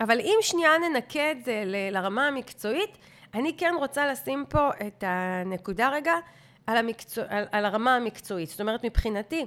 אבל 0.00 0.20
אם 0.20 0.36
שנייה 0.40 0.70
ננקה 0.78 1.30
את 1.30 1.44
זה 1.44 1.62
לרמה 1.66 2.26
המקצועית, 2.26 2.98
אני 3.34 3.56
כן 3.56 3.74
רוצה 3.78 4.12
לשים 4.12 4.44
פה 4.48 4.70
את 4.86 5.04
הנקודה 5.06 5.88
רגע 5.88 6.12
על, 6.66 6.76
המקצוע, 6.76 7.24
על, 7.28 7.44
על 7.52 7.64
הרמה 7.64 7.96
המקצועית. 7.96 8.48
זאת 8.48 8.60
אומרת, 8.60 8.84
מבחינתי, 8.84 9.46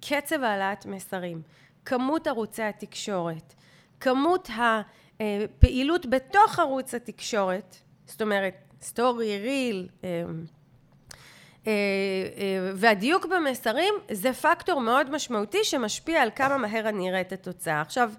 קצב 0.00 0.42
העלאת 0.42 0.86
מסרים, 0.86 1.42
כמות 1.84 2.26
ערוצי 2.26 2.62
התקשורת, 2.62 3.54
כמות 4.00 4.50
ה... 4.50 4.80
אה, 5.20 5.44
פעילות 5.58 6.06
בתוך 6.06 6.58
ערוץ 6.58 6.94
התקשורת, 6.94 7.76
זאת 8.06 8.22
אומרת, 8.22 8.54
סטורי, 8.82 9.38
ריל, 9.38 9.88
אה, 10.04 10.22
אה, 11.66 11.72
והדיוק 12.74 13.26
במסרים 13.26 13.94
זה 14.10 14.32
פקטור 14.32 14.80
מאוד 14.80 15.10
משמעותי 15.10 15.58
שמשפיע 15.62 16.22
על 16.22 16.30
כמה 16.36 16.56
מהר 16.56 16.88
אני 16.88 17.10
אראה 17.10 17.20
את 17.20 17.32
התוצאה. 17.32 17.80
עכשיו, 17.80 18.12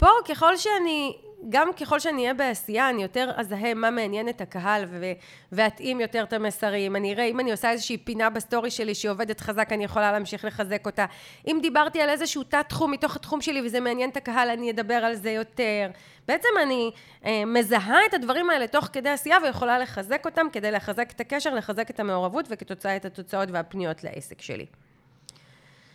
פה 0.00 0.08
ככל 0.28 0.56
שאני 0.56 1.16
גם 1.48 1.68
ככל 1.80 2.00
שאני 2.00 2.22
אהיה 2.22 2.34
בעשייה, 2.34 2.90
אני 2.90 3.02
יותר 3.02 3.30
אזהה 3.36 3.74
מה 3.74 3.90
מעניין 3.90 4.28
את 4.28 4.40
הקהל 4.40 4.84
ו- 4.88 5.12
ואתאים 5.52 6.00
יותר 6.00 6.22
את 6.22 6.32
המסרים. 6.32 6.96
אני 6.96 7.12
אראה, 7.12 7.24
אם 7.24 7.40
אני 7.40 7.50
עושה 7.50 7.70
איזושהי 7.70 7.96
פינה 7.96 8.30
בסטורי 8.30 8.70
שלי 8.70 8.94
שהיא 8.94 9.10
עובדת 9.10 9.40
חזק, 9.40 9.68
אני 9.72 9.84
יכולה 9.84 10.12
להמשיך 10.12 10.44
לחזק 10.44 10.86
אותה. 10.86 11.06
אם 11.46 11.58
דיברתי 11.62 12.00
על 12.00 12.08
איזשהו 12.08 12.42
תת-תחום 12.42 12.90
מתוך 12.90 13.16
התחום 13.16 13.40
שלי 13.40 13.66
וזה 13.66 13.80
מעניין 13.80 14.10
את 14.10 14.16
הקהל, 14.16 14.48
אני 14.48 14.70
אדבר 14.70 14.94
על 14.94 15.14
זה 15.14 15.30
יותר. 15.30 15.90
בעצם 16.28 16.48
אני 16.62 16.90
אה, 17.24 17.42
מזהה 17.46 17.98
את 18.08 18.14
הדברים 18.14 18.50
האלה 18.50 18.66
תוך 18.66 18.88
כדי 18.92 19.08
עשייה 19.08 19.36
ויכולה 19.44 19.78
לחזק 19.78 20.22
אותם 20.24 20.46
כדי 20.52 20.70
לחזק 20.70 21.10
את 21.10 21.20
הקשר, 21.20 21.54
לחזק 21.54 21.90
את 21.90 22.00
המעורבות 22.00 22.46
וכתוצאה 22.50 22.96
את 22.96 23.04
התוצאות 23.04 23.48
והפניות 23.52 24.04
לעסק 24.04 24.42
שלי. 24.42 24.66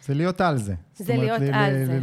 זה 0.01 0.13
להיות 0.13 0.41
על 0.41 0.57
זה. 0.57 0.73
זה 0.95 1.15
להיות 1.15 1.41
על 1.53 1.85
זה. 1.85 1.99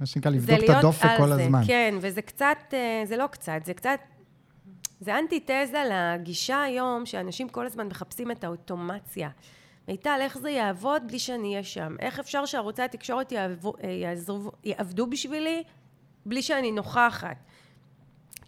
מה 0.00 0.06
שנקרא, 0.06 0.30
לבדוק 0.30 0.58
את 0.64 0.70
הדופק 0.70 1.08
כל 1.18 1.28
זה, 1.28 1.42
הזמן. 1.42 1.60
כן, 1.66 1.94
וזה 2.00 2.22
קצת, 2.22 2.56
אה, 2.72 3.02
זה 3.04 3.16
לא 3.16 3.26
קצת, 3.26 3.60
זה 3.64 3.74
קצת, 3.74 3.98
זה 5.00 5.18
אנטיתזה 5.18 5.82
לגישה 5.90 6.62
היום, 6.62 7.06
שאנשים 7.06 7.48
כל 7.48 7.66
הזמן 7.66 7.86
מחפשים 7.86 8.30
את 8.30 8.44
האוטומציה. 8.44 9.28
מיטל, 9.88 10.18
איך 10.20 10.38
זה 10.38 10.50
יעבוד 10.50 11.02
בלי 11.06 11.18
שאני 11.18 11.50
אהיה 11.50 11.64
שם? 11.64 11.96
איך 12.00 12.18
אפשר 12.18 12.46
שערוצי 12.46 12.82
התקשורת 12.82 13.32
יעבו, 13.32 13.72
אה, 13.84 13.90
יעזרו, 13.90 14.52
יעבדו 14.64 15.06
בשבילי 15.06 15.62
בלי 16.26 16.42
שאני 16.42 16.72
נוכחת? 16.72 17.36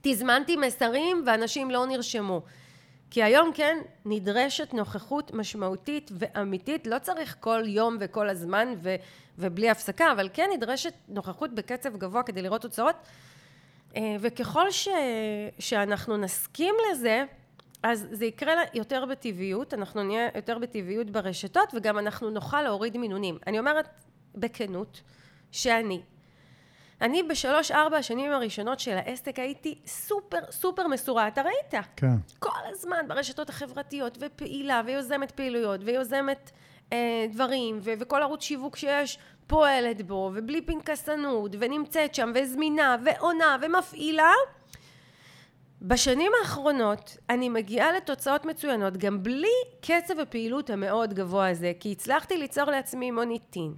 תזמנתי 0.00 0.56
מסרים 0.56 1.22
ואנשים 1.26 1.70
לא 1.70 1.86
נרשמו. 1.86 2.42
כי 3.10 3.22
היום 3.22 3.50
כן 3.54 3.78
נדרשת 4.04 4.74
נוכחות 4.74 5.34
משמעותית 5.34 6.10
ואמיתית, 6.14 6.86
לא 6.86 6.98
צריך 6.98 7.36
כל 7.40 7.62
יום 7.66 7.96
וכל 8.00 8.28
הזמן 8.28 8.74
ו, 8.82 8.94
ובלי 9.38 9.70
הפסקה, 9.70 10.12
אבל 10.12 10.28
כן 10.32 10.50
נדרשת 10.56 10.92
נוכחות 11.08 11.54
בקצב 11.54 11.96
גבוה 11.96 12.22
כדי 12.22 12.42
לראות 12.42 12.62
תוצאות. 12.62 12.96
אה, 13.96 14.16
וככל 14.20 14.70
ש, 14.70 14.88
שאנחנו 15.58 16.16
נסכים 16.16 16.74
לזה, 16.90 17.24
אז 17.82 18.06
זה 18.10 18.24
יקרה 18.24 18.52
יותר 18.74 19.04
בטבעיות, 19.04 19.74
אנחנו 19.74 20.02
נהיה 20.02 20.28
יותר 20.34 20.58
בטבעיות 20.58 21.10
ברשתות 21.10 21.68
וגם 21.74 21.98
אנחנו 21.98 22.30
נוכל 22.30 22.62
להוריד 22.62 22.96
מינונים. 22.96 23.38
אני 23.46 23.58
אומרת 23.58 23.88
בכנות 24.34 25.00
שאני 25.52 26.00
אני 27.00 27.22
בשלוש 27.22 27.70
ארבע 27.70 27.96
השנים 27.96 28.32
הראשונות 28.32 28.80
של 28.80 28.96
העסק 28.96 29.38
הייתי 29.38 29.78
סופר 29.86 30.38
סופר 30.50 30.86
מסורה, 30.86 31.28
אתה 31.28 31.42
ראית? 31.42 31.84
כן. 31.96 32.16
כל 32.38 32.58
הזמן 32.70 33.04
ברשתות 33.08 33.48
החברתיות, 33.48 34.18
ופעילה, 34.20 34.82
ויוזמת 34.86 35.30
פעילויות, 35.30 35.80
ויוזמת 35.84 36.50
אה, 36.92 37.26
דברים, 37.32 37.78
ו- 37.82 37.92
וכל 37.98 38.22
ערוץ 38.22 38.42
שיווק 38.42 38.76
שיש 38.76 39.18
פועלת 39.46 40.06
בו, 40.06 40.30
ובלי 40.34 40.62
פנקסנות, 40.62 41.50
ונמצאת 41.58 42.14
שם, 42.14 42.32
וזמינה, 42.34 42.96
ועונה, 43.04 43.56
ומפעילה. 43.62 44.32
בשנים 45.82 46.32
האחרונות 46.40 47.16
אני 47.30 47.48
מגיעה 47.48 47.92
לתוצאות 47.92 48.44
מצוינות 48.44 48.96
גם 48.96 49.22
בלי 49.22 49.56
קצב 49.80 50.18
הפעילות 50.18 50.70
המאוד 50.70 51.14
גבוה 51.14 51.48
הזה, 51.48 51.72
כי 51.80 51.92
הצלחתי 51.92 52.36
ליצור 52.36 52.64
לעצמי 52.64 53.10
מוניטין. 53.10 53.74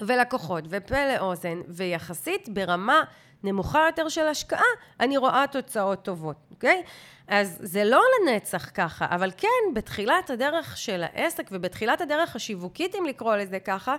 ולקוחות 0.00 0.64
ופה 0.68 1.14
לאוזן, 1.14 1.60
ויחסית 1.68 2.48
ברמה 2.48 3.02
נמוכה 3.44 3.86
יותר 3.86 4.08
של 4.08 4.26
השקעה, 4.26 4.62
אני 5.00 5.16
רואה 5.16 5.44
תוצאות 5.52 6.04
טובות, 6.04 6.36
אוקיי? 6.50 6.82
אז 7.28 7.58
זה 7.60 7.84
לא 7.84 8.02
לנצח 8.20 8.70
ככה, 8.74 9.06
אבל 9.10 9.30
כן, 9.36 9.74
בתחילת 9.74 10.30
הדרך 10.30 10.76
של 10.76 11.02
העסק 11.02 11.48
ובתחילת 11.52 12.00
הדרך 12.00 12.36
השיווקית, 12.36 12.94
אם 12.94 13.04
לקרוא 13.06 13.36
לזה 13.36 13.58
ככה, 13.58 13.96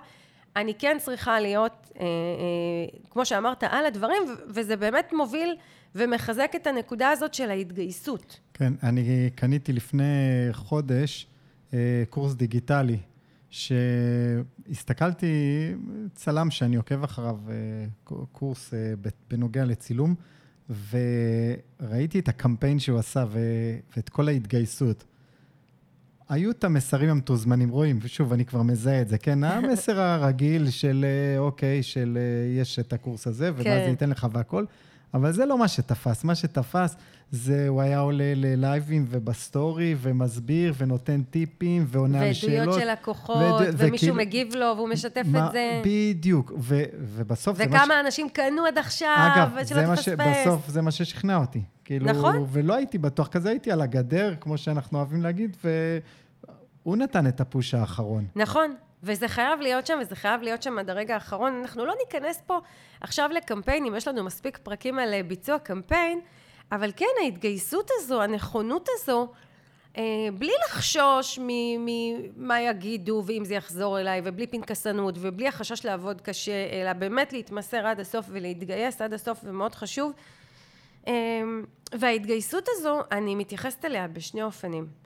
אני 0.56 0.74
כן 0.74 0.96
צריכה 1.00 1.40
להיות, 1.40 1.72
אה, 2.00 2.04
אה, 2.04 2.06
כמו 3.10 3.24
שאמרת, 3.26 3.64
על 3.64 3.86
הדברים, 3.86 4.22
וזה 4.48 4.76
באמת 4.76 5.12
מוביל 5.12 5.56
ומחזק 5.94 6.52
את 6.56 6.66
הנקודה 6.66 7.10
הזאת 7.10 7.34
של 7.34 7.50
ההתגייסות. 7.50 8.40
כן, 8.54 8.72
אני 8.82 9.30
קניתי 9.34 9.72
לפני 9.72 10.04
חודש 10.52 11.26
אה, 11.74 12.02
קורס 12.10 12.34
דיגיטלי 12.34 12.98
שהסתכלתי, 14.68 15.26
צלם 16.14 16.50
שאני 16.50 16.76
עוקב 16.76 17.04
אחריו, 17.04 17.38
אה, 17.48 17.54
קורס 18.32 18.74
אה, 18.74 18.94
בנוגע 19.30 19.64
לצילום, 19.64 20.14
וראיתי 20.70 22.18
את 22.18 22.28
הקמפיין 22.28 22.78
שהוא 22.78 22.98
עשה 22.98 23.24
ואת 23.96 24.08
כל 24.08 24.28
ההתגייסות. 24.28 25.04
היו 26.28 26.50
את 26.50 26.64
המסרים 26.64 27.10
המתוזמנים, 27.10 27.68
רואים, 27.68 27.98
ושוב, 28.02 28.32
אני 28.32 28.44
כבר 28.44 28.62
מזהה 28.62 29.00
את 29.00 29.08
זה, 29.08 29.18
כן? 29.18 29.44
המסר 29.44 30.00
הרגיל 30.00 30.70
של, 30.70 31.04
אה, 31.08 31.38
אוקיי, 31.38 31.82
של 31.82 32.18
יש 32.60 32.78
את 32.78 32.92
הקורס 32.92 33.26
הזה, 33.26 33.50
ומה 33.54 33.64
כן. 33.64 33.82
זה 33.84 33.90
ייתן 33.90 34.10
לך 34.10 34.26
והכל, 34.32 34.64
אבל 35.14 35.32
זה 35.32 35.46
לא 35.46 35.58
מה 35.58 35.68
שתפס. 35.68 36.24
מה 36.24 36.34
שתפס 36.34 36.96
זה, 37.30 37.68
הוא 37.68 37.82
היה 37.82 38.00
עולה 38.00 38.32
ללייבים 38.36 39.06
ובסטורי, 39.08 39.94
ומסביר, 39.98 40.74
ונותן 40.78 41.22
טיפים, 41.22 41.84
ועונה 41.88 42.20
על 42.20 42.32
שאלות. 42.32 42.58
ועדויות 42.58 42.80
של 42.80 42.92
לקוחות, 42.92 43.36
וד... 43.36 43.74
ומישהו 43.78 43.94
וכאילו... 43.94 44.14
מגיב 44.14 44.54
לו, 44.54 44.72
והוא 44.76 44.88
משתף 44.88 45.22
מה, 45.26 45.46
את 45.46 45.52
זה. 45.52 45.82
בדיוק, 45.84 46.52
ו... 46.58 46.82
ובסוף 46.98 47.56
זה 47.56 47.66
מה 47.66 47.78
ש... 47.78 47.82
וכמה 47.82 48.00
אנשים 48.00 48.28
קנו 48.28 48.66
עד 48.66 48.78
עכשיו, 48.78 49.30
אגב, 49.34 49.62
זה 49.62 49.86
מה 49.86 49.96
ש... 49.96 50.08
בסוף 50.08 50.68
זה 50.68 50.82
מה 50.82 50.90
ששכנע 50.90 51.36
אותי. 51.36 51.62
כאילו, 51.84 52.06
נכון. 52.06 52.46
ולא 52.50 52.74
הייתי 52.74 52.98
בטוח, 52.98 53.28
כזה 53.28 53.48
הייתי 53.48 53.72
על 53.72 53.80
הגדר, 53.80 54.34
כמו 54.40 54.58
שאנחנו 54.58 54.98
אוהבים 54.98 55.22
להגיד, 55.22 55.56
והוא 55.64 56.96
נתן 56.96 57.26
את 57.26 57.40
הפוש 57.40 57.74
האחרון. 57.74 58.26
נכון. 58.36 58.74
וזה 59.04 59.28
חייב 59.28 59.60
להיות 59.60 59.86
שם, 59.86 59.98
וזה 60.00 60.16
חייב 60.16 60.42
להיות 60.42 60.62
שם 60.62 60.78
עד 60.78 60.90
הרגע 60.90 61.14
האחרון. 61.14 61.60
אנחנו 61.62 61.84
לא 61.84 61.94
ניכנס 62.04 62.42
פה 62.46 62.58
עכשיו 63.00 63.30
לקמפיינים, 63.32 63.94
יש 63.94 64.08
לנו 64.08 64.24
מספיק 64.24 64.58
פרקים 64.58 64.98
על 64.98 65.14
אה, 65.14 65.22
ביצוע 65.22 65.58
קמפיין, 65.58 66.20
אבל 66.72 66.92
כן, 66.96 67.06
ההתגייסות 67.22 67.90
הזו, 67.98 68.22
הנכונות 68.22 68.88
הזו, 68.94 69.28
אה, 69.96 70.02
בלי 70.38 70.52
לחשוש 70.64 71.38
ממה 71.42 72.60
יגידו 72.60 73.22
ואם 73.26 73.44
זה 73.44 73.54
יחזור 73.54 74.00
אליי, 74.00 74.20
ובלי 74.24 74.46
פנקסנות, 74.46 75.14
ובלי 75.18 75.48
החשש 75.48 75.84
לעבוד 75.84 76.20
קשה, 76.20 76.66
אלא 76.72 76.92
באמת 76.92 77.32
להתמסר 77.32 77.86
עד 77.86 78.00
הסוף 78.00 78.26
ולהתגייס 78.28 79.02
עד 79.02 79.12
הסוף, 79.12 79.40
ומאוד 79.44 79.74
חשוב. 79.74 80.12
אה, 81.06 81.12
וההתגייסות 81.92 82.68
הזו, 82.68 83.00
אני 83.12 83.34
מתייחסת 83.34 83.84
אליה 83.84 84.08
בשני 84.08 84.42
אופנים. 84.42 85.03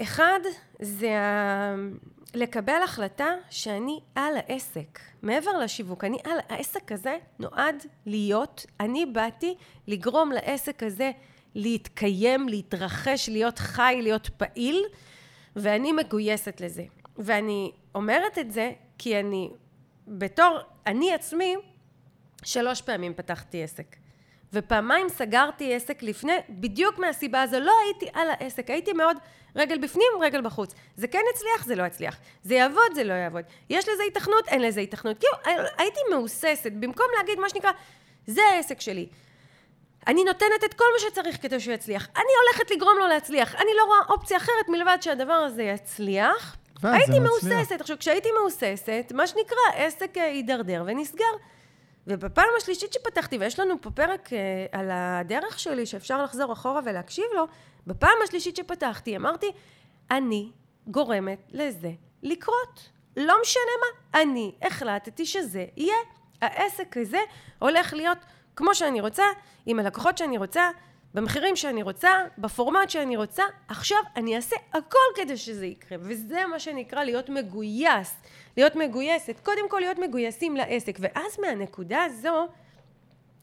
אחד, 0.00 0.40
זה 0.80 1.10
לקבל 2.34 2.82
החלטה 2.84 3.26
שאני 3.50 4.00
על 4.14 4.34
העסק, 4.36 4.98
מעבר 5.22 5.58
לשיווק, 5.58 6.04
אני 6.04 6.18
על 6.24 6.38
העסק 6.48 6.92
הזה 6.92 7.18
נועד 7.38 7.84
להיות, 8.06 8.66
אני 8.80 9.06
באתי 9.06 9.54
לגרום 9.86 10.32
לעסק 10.32 10.82
הזה 10.82 11.10
להתקיים, 11.54 12.48
להתרחש, 12.48 13.28
להיות 13.28 13.58
חי, 13.58 13.98
להיות 14.02 14.28
פעיל, 14.36 14.84
ואני 15.56 15.92
מגויסת 15.92 16.60
לזה. 16.60 16.84
ואני 17.16 17.72
אומרת 17.94 18.38
את 18.38 18.50
זה 18.50 18.72
כי 18.98 19.20
אני, 19.20 19.50
בתור, 20.08 20.58
אני 20.86 21.14
עצמי, 21.14 21.54
שלוש 22.44 22.82
פעמים 22.82 23.14
פתחתי 23.14 23.62
עסק. 23.62 23.96
ופעמיים 24.52 25.08
סגרתי 25.08 25.74
עסק 25.74 26.02
לפני, 26.02 26.32
בדיוק 26.48 26.98
מהסיבה 26.98 27.42
הזו, 27.42 27.60
לא 27.60 27.72
הייתי 27.84 28.06
על 28.12 28.28
העסק, 28.30 28.70
הייתי 28.70 28.92
מאוד 28.92 29.16
רגל 29.56 29.78
בפנים, 29.78 30.08
רגל 30.20 30.40
בחוץ. 30.40 30.74
זה 30.96 31.06
כן 31.06 31.22
יצליח, 31.34 31.66
זה 31.66 31.74
לא 31.74 31.86
יצליח. 31.86 32.18
זה 32.42 32.54
יעבוד, 32.54 32.94
זה 32.94 33.04
לא 33.04 33.12
יעבוד. 33.12 33.42
יש 33.70 33.88
לזה 33.88 34.02
התכנות, 34.06 34.48
אין 34.48 34.62
לזה 34.62 34.80
התכנות. 34.80 35.16
כאילו, 35.18 35.62
הייתי 35.78 36.00
מהוססת, 36.10 36.72
במקום 36.72 37.06
להגיד 37.18 37.38
מה 37.38 37.48
שנקרא, 37.48 37.70
זה 38.26 38.42
העסק 38.54 38.80
שלי. 38.80 39.08
אני 40.06 40.24
נותנת 40.24 40.64
את 40.64 40.74
כל 40.74 40.84
מה 40.94 41.10
שצריך 41.10 41.42
כדי 41.42 41.60
שהוא 41.60 41.74
יצליח. 41.74 42.08
אני 42.16 42.32
הולכת 42.44 42.70
לגרום 42.70 42.98
לו 42.98 43.06
להצליח. 43.06 43.54
אני 43.54 43.70
לא 43.76 43.84
רואה 43.84 43.98
אופציה 44.08 44.36
אחרת 44.36 44.68
מלבד 44.68 44.98
שהדבר 45.00 45.32
הזה 45.32 45.62
יצליח. 45.62 46.56
הייתי 46.82 47.18
מהוססת. 47.18 47.80
עכשיו, 47.80 47.98
כשהייתי 47.98 48.28
מהוססת, 48.40 49.12
מה 49.14 49.26
שנקרא, 49.26 49.58
עסק 49.74 50.10
הידרדר 50.14 50.82
ונסגר. 50.86 51.24
ובפעם 52.06 52.48
השלישית 52.58 52.92
שפתחתי, 52.92 53.38
ויש 53.38 53.60
לנו 53.60 53.74
פה 53.80 53.90
פרק 53.90 54.32
אה, 54.32 54.38
על 54.72 54.90
הדרך 54.92 55.58
שלי 55.58 55.86
שאפשר 55.86 56.22
לחזור 56.22 56.52
אחורה 56.52 56.80
ולהקשיב 56.84 57.24
לו, 57.34 57.44
בפעם 57.86 58.16
השלישית 58.24 58.56
שפתחתי 58.56 59.16
אמרתי, 59.16 59.52
אני 60.10 60.50
גורמת 60.86 61.38
לזה 61.52 61.90
לקרות. 62.22 62.90
לא 63.16 63.34
משנה 63.42 63.72
מה, 63.80 64.20
אני 64.20 64.52
החלטתי 64.62 65.26
שזה 65.26 65.66
יהיה. 65.76 65.96
העסק 66.42 66.96
הזה 66.96 67.20
הולך 67.58 67.92
להיות 67.94 68.18
כמו 68.56 68.74
שאני 68.74 69.00
רוצה, 69.00 69.24
עם 69.66 69.78
הלקוחות 69.78 70.18
שאני 70.18 70.38
רוצה, 70.38 70.70
במחירים 71.14 71.56
שאני 71.56 71.82
רוצה, 71.82 72.10
בפורמט 72.38 72.90
שאני 72.90 73.16
רוצה, 73.16 73.44
עכשיו 73.68 73.98
אני 74.16 74.36
אעשה 74.36 74.56
הכל 74.72 74.98
כדי 75.16 75.36
שזה 75.36 75.66
יקרה, 75.66 75.98
וזה 76.00 76.46
מה 76.46 76.58
שנקרא 76.58 77.04
להיות 77.04 77.28
מגויס, 77.28 78.14
להיות 78.56 78.76
מגויסת, 78.76 79.40
קודם 79.42 79.68
כל 79.68 79.78
להיות 79.80 79.98
מגויסים 79.98 80.56
לעסק, 80.56 80.98
ואז 81.00 81.38
מהנקודה 81.40 82.02
הזו 82.04 82.46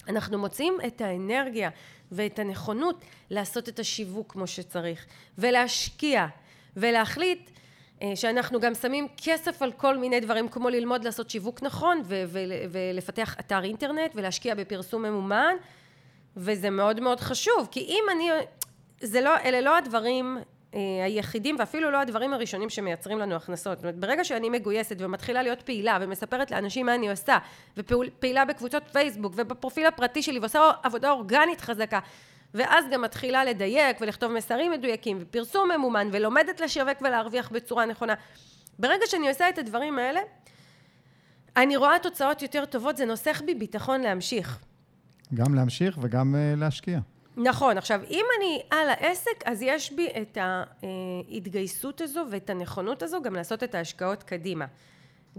אנחנו 0.07 0.37
מוצאים 0.37 0.77
את 0.87 1.01
האנרגיה 1.01 1.69
ואת 2.11 2.39
הנכונות 2.39 3.05
לעשות 3.29 3.69
את 3.69 3.79
השיווק 3.79 4.31
כמו 4.31 4.47
שצריך, 4.47 5.05
ולהשקיע, 5.37 6.27
ולהחליט 6.77 7.49
אה, 8.01 8.15
שאנחנו 8.15 8.59
גם 8.59 8.73
שמים 8.73 9.07
כסף 9.17 9.61
על 9.61 9.71
כל 9.71 9.97
מיני 9.97 10.19
דברים, 10.19 10.49
כמו 10.49 10.69
ללמוד 10.69 11.03
לעשות 11.03 11.29
שיווק 11.29 11.63
נכון, 11.63 12.01
ו- 12.05 12.23
ו- 12.27 12.39
ולפתח 12.71 13.35
אתר 13.39 13.63
אינטרנט, 13.63 14.11
ולהשקיע 14.15 14.55
בפרסום 14.55 15.01
ממומן, 15.01 15.55
וזה 16.37 16.69
מאוד 16.69 16.99
מאוד 16.99 17.19
חשוב, 17.19 17.67
כי 17.71 17.79
אם 17.79 18.03
אני... 18.11 18.29
זה 19.01 19.21
לא, 19.21 19.37
אלה 19.37 19.61
לא 19.61 19.77
הדברים 19.77 20.37
היחידים, 21.05 21.55
ואפילו 21.59 21.91
לא 21.91 21.97
הדברים 22.01 22.33
הראשונים 22.33 22.69
שמייצרים 22.69 23.19
לנו 23.19 23.35
הכנסות. 23.35 23.77
זאת 23.77 23.83
אומרת, 23.83 23.99
ברגע 23.99 24.23
שאני 24.23 24.49
מגויסת 24.49 24.95
ומתחילה 24.99 25.43
להיות 25.43 25.61
פעילה, 25.61 25.97
ומספרת 26.01 26.51
לאנשים 26.51 26.85
מה 26.85 26.95
אני 26.95 27.09
עושה, 27.09 27.37
ופעילה 27.77 28.45
בקבוצות 28.45 28.83
פייסבוק, 28.91 29.33
ובפרופיל 29.35 29.85
הפרטי 29.85 30.21
שלי, 30.21 30.39
ועושה 30.39 30.71
עבודה 30.83 31.11
אורגנית 31.11 31.61
חזקה, 31.61 31.99
ואז 32.53 32.85
גם 32.91 33.01
מתחילה 33.01 33.45
לדייק 33.45 33.97
ולכתוב 34.01 34.31
מסרים 34.31 34.71
מדויקים 34.71 35.17
ופרסום 35.19 35.71
ממומן 35.71 36.07
ולומדת 36.11 36.59
לשווק 36.59 37.01
ולהרוויח 37.01 37.51
בצורה 37.51 37.85
נכונה. 37.85 38.13
ברגע 38.79 39.05
שאני 39.07 39.29
עושה 39.29 39.49
את 39.49 39.57
הדברים 39.57 39.99
האלה, 39.99 40.19
אני 41.57 41.77
רואה 41.77 41.99
תוצאות 42.01 42.41
יותר 42.41 42.65
טובות, 42.65 42.97
זה 42.97 43.05
נוסח 43.05 43.41
בי 43.45 43.55
ביטחון 43.55 44.01
להמשיך. 44.01 44.59
גם 45.33 45.55
להמשיך 45.55 45.97
וגם 46.01 46.35
uh, 46.35 46.59
להשקיע. 46.59 46.99
נכון. 47.43 47.77
עכשיו, 47.77 48.01
אם 48.09 48.25
אני 48.37 48.61
על 48.69 48.89
העסק, 48.89 49.43
אז 49.45 49.61
יש 49.61 49.91
בי 49.91 50.07
את 50.21 50.37
ההתגייסות 50.41 52.01
הזו 52.01 52.25
ואת 52.31 52.49
הנכונות 52.49 53.03
הזו 53.03 53.21
גם 53.21 53.35
לעשות 53.35 53.63
את 53.63 53.75
ההשקעות 53.75 54.23
קדימה. 54.23 54.65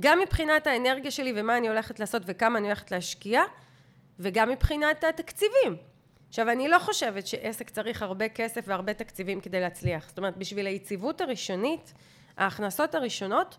גם 0.01 0.19
מבחינת 0.21 0.67
האנרגיה 0.67 1.11
שלי 1.11 1.33
ומה 1.37 1.57
אני 1.57 1.69
הולכת 1.69 2.01
לעשות 2.01 2.23
וכמה 2.27 2.59
אני 2.59 2.67
הולכת 2.67 2.91
להשקיע, 2.91 3.43
וגם 4.19 4.49
מבחינת 4.49 5.05
התקציבים. 5.05 5.77
עכשיו, 6.29 6.51
אני 6.51 6.69
לא 6.69 6.79
חושבת 6.79 7.27
שעסק 7.27 7.71
צריך 7.71 8.03
הרבה 8.03 8.29
כסף 8.29 8.65
והרבה 8.67 8.95
תקציבים 8.95 9.41
כדי 9.41 9.61
להצליח. 9.61 10.09
זאת 10.09 10.19
אומרת, 10.19 10.37
בשביל 10.37 10.67
היציבות 10.67 11.21
הראשונית, 11.21 11.93
ההכנסות 12.37 12.95
הראשונות, 12.95 13.57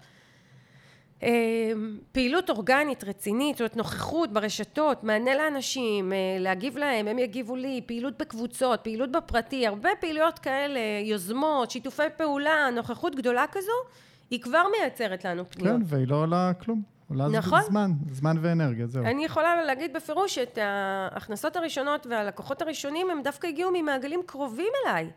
פעילות 2.11 2.49
אורגנית, 2.49 3.03
רצינית, 3.03 3.55
זאת 3.55 3.61
אומרת 3.61 3.77
נוכחות 3.77 4.33
ברשתות, 4.33 5.03
מענה 5.03 5.35
לאנשים, 5.35 6.13
אה, 6.13 6.17
להגיב 6.39 6.77
להם, 6.77 7.07
הם 7.07 7.19
יגיבו 7.19 7.55
לי, 7.55 7.81
פעילות 7.85 8.17
בקבוצות, 8.17 8.79
פעילות 8.83 9.11
בפרטי, 9.11 9.67
הרבה 9.67 9.89
פעילויות 9.99 10.39
כאלה, 10.39 10.79
יוזמות, 11.03 11.71
שיתופי 11.71 12.03
פעולה, 12.17 12.69
נוכחות 12.75 13.15
גדולה 13.15 13.45
כזו, 13.51 13.71
היא 14.29 14.41
כבר 14.41 14.63
מייצרת 14.77 15.25
לנו 15.25 15.49
פניות. 15.49 15.77
כן, 15.77 15.81
והיא 15.85 16.07
לא 16.07 16.15
עולה 16.15 16.51
כלום. 16.53 16.81
עולה 17.09 17.27
נכון. 17.27 17.61
זמן, 17.61 17.91
זמן 18.11 18.37
ואנרגיה, 18.41 18.87
זהו. 18.87 19.03
אני 19.03 19.25
יכולה 19.25 19.63
להגיד 19.65 19.93
בפירוש 19.93 20.37
את 20.37 20.57
ההכנסות 20.61 21.55
הראשונות 21.55 22.07
והלקוחות 22.09 22.61
הראשונים 22.61 23.09
הם 23.09 23.21
דווקא 23.23 23.47
הגיעו 23.47 23.71
ממעגלים 23.73 24.21
קרובים 24.25 24.71
אליי. 24.85 25.09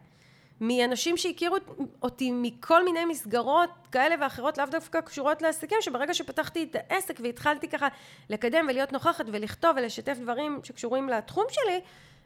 מאנשים 0.61 1.17
שהכירו 1.17 1.57
אותי 2.03 2.31
מכל 2.33 2.85
מיני 2.85 3.05
מסגרות 3.05 3.71
כאלה 3.93 4.14
ואחרות, 4.21 4.59
לאו 4.59 4.67
דווקא 4.67 5.01
קשורות 5.01 5.43
לעסקים, 5.43 5.79
שברגע 5.81 6.14
שפתחתי 6.14 6.62
את 6.62 6.77
העסק 6.77 7.21
והתחלתי 7.23 7.69
ככה 7.69 7.88
לקדם 8.31 8.67
ולהיות 8.69 8.93
נוכחת 8.93 9.25
ולכתוב 9.33 9.71
ולשתף 9.77 10.17
דברים 10.21 10.61
שקשורים 10.62 11.09
לתחום 11.09 11.45
שלי, 11.51 11.81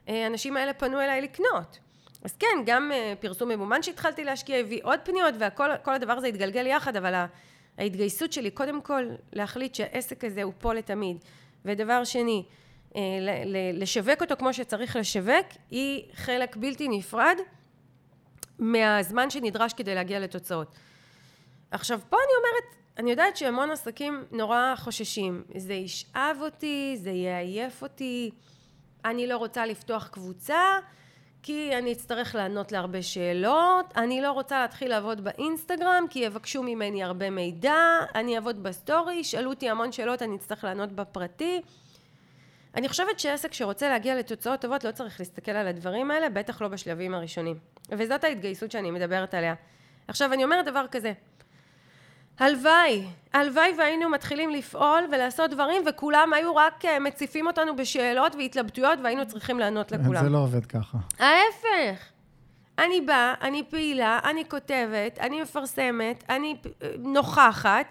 האנשים 0.06 0.56
האלה 0.56 0.72
פנו 0.72 1.00
אליי 1.00 1.20
לקנות. 1.20 1.78
אז 2.24 2.36
כן, 2.36 2.62
גם 2.66 2.92
אה, 2.92 3.14
פרסום 3.20 3.48
ממומן 3.48 3.82
שהתחלתי 3.82 4.24
להשקיע 4.24 4.56
הביא 4.56 4.80
עוד 4.82 5.00
פניות 5.04 5.34
והכל 5.38 5.94
הדבר 5.94 6.12
הזה 6.12 6.26
התגלגל 6.26 6.66
יחד, 6.66 6.96
אבל 6.96 7.24
ההתגייסות 7.78 8.32
שלי, 8.32 8.50
קודם 8.50 8.80
כל 8.80 9.04
להחליט 9.32 9.74
שהעסק 9.74 10.24
הזה 10.24 10.42
הוא 10.42 10.52
פה 10.58 10.74
לתמיד, 10.74 11.16
ודבר 11.64 12.04
שני, 12.04 12.44
אה, 12.96 13.00
לשווק 13.72 14.22
אותו 14.22 14.36
כמו 14.38 14.52
שצריך 14.52 14.96
לשווק, 14.96 15.46
היא 15.70 16.02
חלק 16.14 16.56
בלתי 16.56 16.88
נפרד 16.88 17.36
מהזמן 18.58 19.30
שנדרש 19.30 19.72
כדי 19.72 19.94
להגיע 19.94 20.20
לתוצאות. 20.20 20.74
עכשיו, 21.70 22.00
פה 22.08 22.16
אני 22.16 22.32
אומרת, 22.38 22.74
אני 22.98 23.10
יודעת 23.10 23.36
שהמון 23.36 23.70
עסקים 23.70 24.24
נורא 24.32 24.74
חוששים. 24.76 25.42
זה 25.56 25.74
ישאב 25.74 26.36
אותי, 26.40 26.96
זה 27.00 27.10
יעייף 27.10 27.82
אותי, 27.82 28.30
אני 29.04 29.26
לא 29.26 29.36
רוצה 29.36 29.66
לפתוח 29.66 30.08
קבוצה, 30.08 30.78
כי 31.42 31.70
אני 31.78 31.92
אצטרך 31.92 32.34
לענות 32.34 32.72
להרבה 32.72 33.02
שאלות, 33.02 33.92
אני 33.96 34.22
לא 34.22 34.32
רוצה 34.32 34.60
להתחיל 34.60 34.90
לעבוד 34.90 35.24
באינסטגרם 35.24 36.04
כי 36.10 36.18
יבקשו 36.18 36.62
ממני 36.62 37.02
הרבה 37.04 37.30
מידע, 37.30 37.76
אני 38.14 38.36
אעבוד 38.36 38.62
בסטורי, 38.62 39.14
ישאלו 39.14 39.50
אותי 39.50 39.70
המון 39.70 39.92
שאלות, 39.92 40.22
אני 40.22 40.36
אצטרך 40.36 40.64
לענות 40.64 40.92
בפרטי. 40.92 41.62
אני 42.74 42.88
חושבת 42.88 43.20
שעסק 43.20 43.52
שרוצה 43.52 43.88
להגיע 43.88 44.18
לתוצאות 44.18 44.60
טובות 44.60 44.84
לא 44.84 44.90
צריך 44.90 45.20
להסתכל 45.20 45.50
על 45.50 45.66
הדברים 45.66 46.10
האלה, 46.10 46.28
בטח 46.28 46.62
לא 46.62 46.68
בשלבים 46.68 47.14
הראשונים. 47.14 47.56
וזאת 47.90 48.24
ההתגייסות 48.24 48.70
שאני 48.70 48.90
מדברת 48.90 49.34
עליה. 49.34 49.54
עכשיו 50.08 50.32
אני 50.32 50.44
אומרת 50.44 50.64
דבר 50.66 50.84
כזה, 50.90 51.12
הלוואי, 52.38 53.06
הלוואי 53.32 53.74
והיינו 53.78 54.10
מתחילים 54.10 54.50
לפעול 54.50 55.06
ולעשות 55.12 55.50
דברים 55.50 55.82
וכולם 55.86 56.32
היו 56.32 56.56
רק 56.56 56.84
אה, 56.84 56.98
מציפים 56.98 57.46
אותנו 57.46 57.76
בשאלות 57.76 58.34
והתלבטויות 58.34 58.98
והיינו 59.02 59.26
צריכים 59.26 59.58
לענות 59.58 59.92
לכולם. 59.92 60.24
זה 60.24 60.28
לא 60.28 60.38
עובד 60.38 60.66
ככה. 60.66 60.98
ההפך. 61.18 62.04
אני 62.78 63.00
באה, 63.00 63.34
אני 63.42 63.62
פעילה, 63.70 64.18
אני 64.24 64.48
כותבת, 64.48 65.18
אני 65.20 65.42
מפרסמת, 65.42 66.24
אני 66.28 66.56
אה, 66.82 66.88
נוכחת, 66.98 67.86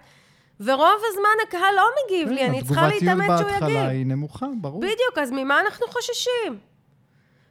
ורוב 0.60 1.02
הזמן 1.10 1.48
הקהל 1.48 1.74
לא 1.76 1.88
מגיב 2.04 2.28
לי, 2.28 2.40
כן, 2.40 2.48
אני 2.48 2.62
צריכה 2.62 2.88
להתאמץ 2.88 3.00
שהוא 3.00 3.16
יגיב. 3.16 3.30
התגובתיות 3.30 3.60
בהתחלה 3.60 3.88
היא 3.88 4.06
נמוכה, 4.06 4.46
ברור. 4.60 4.80
בדיוק, 4.80 5.18
אז 5.22 5.30
ממה 5.30 5.60
אנחנו 5.60 5.86
חוששים? 5.86 6.58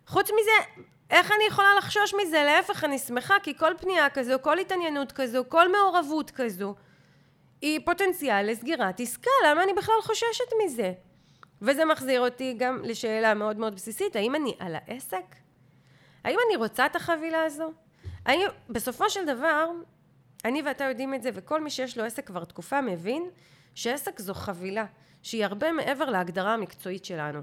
חוץ 0.07 0.29
מזה, 0.29 0.81
איך 1.09 1.31
אני 1.31 1.43
יכולה 1.47 1.75
לחשוש 1.77 2.13
מזה? 2.13 2.43
להפך, 2.43 2.83
אני 2.83 2.99
שמחה, 2.99 3.35
כי 3.43 3.57
כל 3.57 3.71
פנייה 3.79 4.09
כזו, 4.09 4.35
כל 4.41 4.59
התעניינות 4.59 5.11
כזו, 5.11 5.43
כל 5.47 5.71
מעורבות 5.71 6.31
כזו, 6.31 6.75
היא 7.61 7.79
פוטנציאל 7.85 8.51
לסגירת 8.51 8.99
עסקה, 8.99 9.29
למה 9.45 9.63
אני 9.63 9.73
בכלל 9.73 9.95
חוששת 10.01 10.51
מזה? 10.65 10.93
וזה 11.61 11.85
מחזיר 11.85 12.21
אותי 12.21 12.55
גם 12.57 12.81
לשאלה 12.83 13.33
מאוד 13.33 13.57
מאוד 13.57 13.75
בסיסית, 13.75 14.15
האם 14.15 14.35
אני 14.35 14.55
על 14.59 14.75
העסק? 14.75 15.35
האם 16.23 16.37
אני 16.47 16.55
רוצה 16.55 16.85
את 16.85 16.95
החבילה 16.95 17.43
הזו? 17.43 17.71
האם 18.25 18.47
בסופו 18.69 19.09
של 19.09 19.25
דבר, 19.25 19.69
אני 20.45 20.61
ואתה 20.61 20.83
יודעים 20.83 21.13
את 21.13 21.23
זה, 21.23 21.29
וכל 21.33 21.61
מי 21.61 21.69
שיש 21.69 21.97
לו 21.97 22.03
עסק 22.03 22.27
כבר 22.27 22.45
תקופה 22.45 22.81
מבין 22.81 23.29
שעסק 23.75 24.19
זו 24.19 24.33
חבילה, 24.33 24.85
שהיא 25.23 25.45
הרבה 25.45 25.71
מעבר 25.71 26.09
להגדרה 26.09 26.53
המקצועית 26.53 27.05
שלנו. 27.05 27.41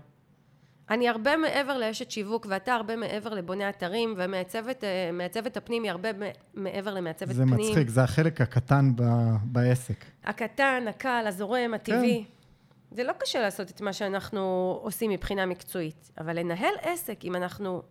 אני 0.91 1.09
הרבה 1.09 1.37
מעבר 1.37 1.79
לאשת 1.79 2.11
שיווק, 2.11 2.47
ואתה 2.49 2.75
הרבה 2.75 2.97
מעבר 2.97 3.35
לבוני 3.35 3.69
אתרים, 3.69 4.15
ומעצבת 4.17 5.57
הפנים 5.57 5.83
היא 5.83 5.91
הרבה 5.91 6.09
מעבר 6.55 6.95
למעצבת 6.95 7.35
פנים. 7.35 7.49
זה 7.49 7.55
מצחיק, 7.71 7.89
זה 7.89 8.03
החלק 8.03 8.41
הקטן 8.41 8.93
ב, 8.97 9.03
בעסק. 9.45 10.05
הקטן, 10.25 10.85
הקל, 10.89 11.25
הזורם, 11.29 11.75
הטבעי. 11.75 12.25
כן. 12.25 12.97
זה 12.97 13.05
לא 13.05 13.13
קשה 13.19 13.41
לעשות 13.41 13.71
את 13.71 13.81
מה 13.81 13.93
שאנחנו 13.93 14.79
עושים 14.83 15.11
מבחינה 15.11 15.47
מקצועית, 15.47 16.11
אבל 16.19 16.39
לנהל 16.39 16.75
עסק, 16.83 17.25
אם 17.25 17.37
אנחנו 17.37 17.83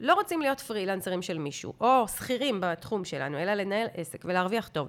לא 0.00 0.14
רוצים 0.14 0.40
להיות 0.40 0.60
פרילנסרים 0.60 1.22
של 1.22 1.38
מישהו, 1.38 1.72
או 1.80 2.08
שכירים 2.08 2.60
בתחום 2.62 3.04
שלנו, 3.04 3.38
אלא 3.38 3.54
לנהל 3.54 3.86
עסק 3.94 4.24
ולהרוויח 4.24 4.68
טוב, 4.68 4.88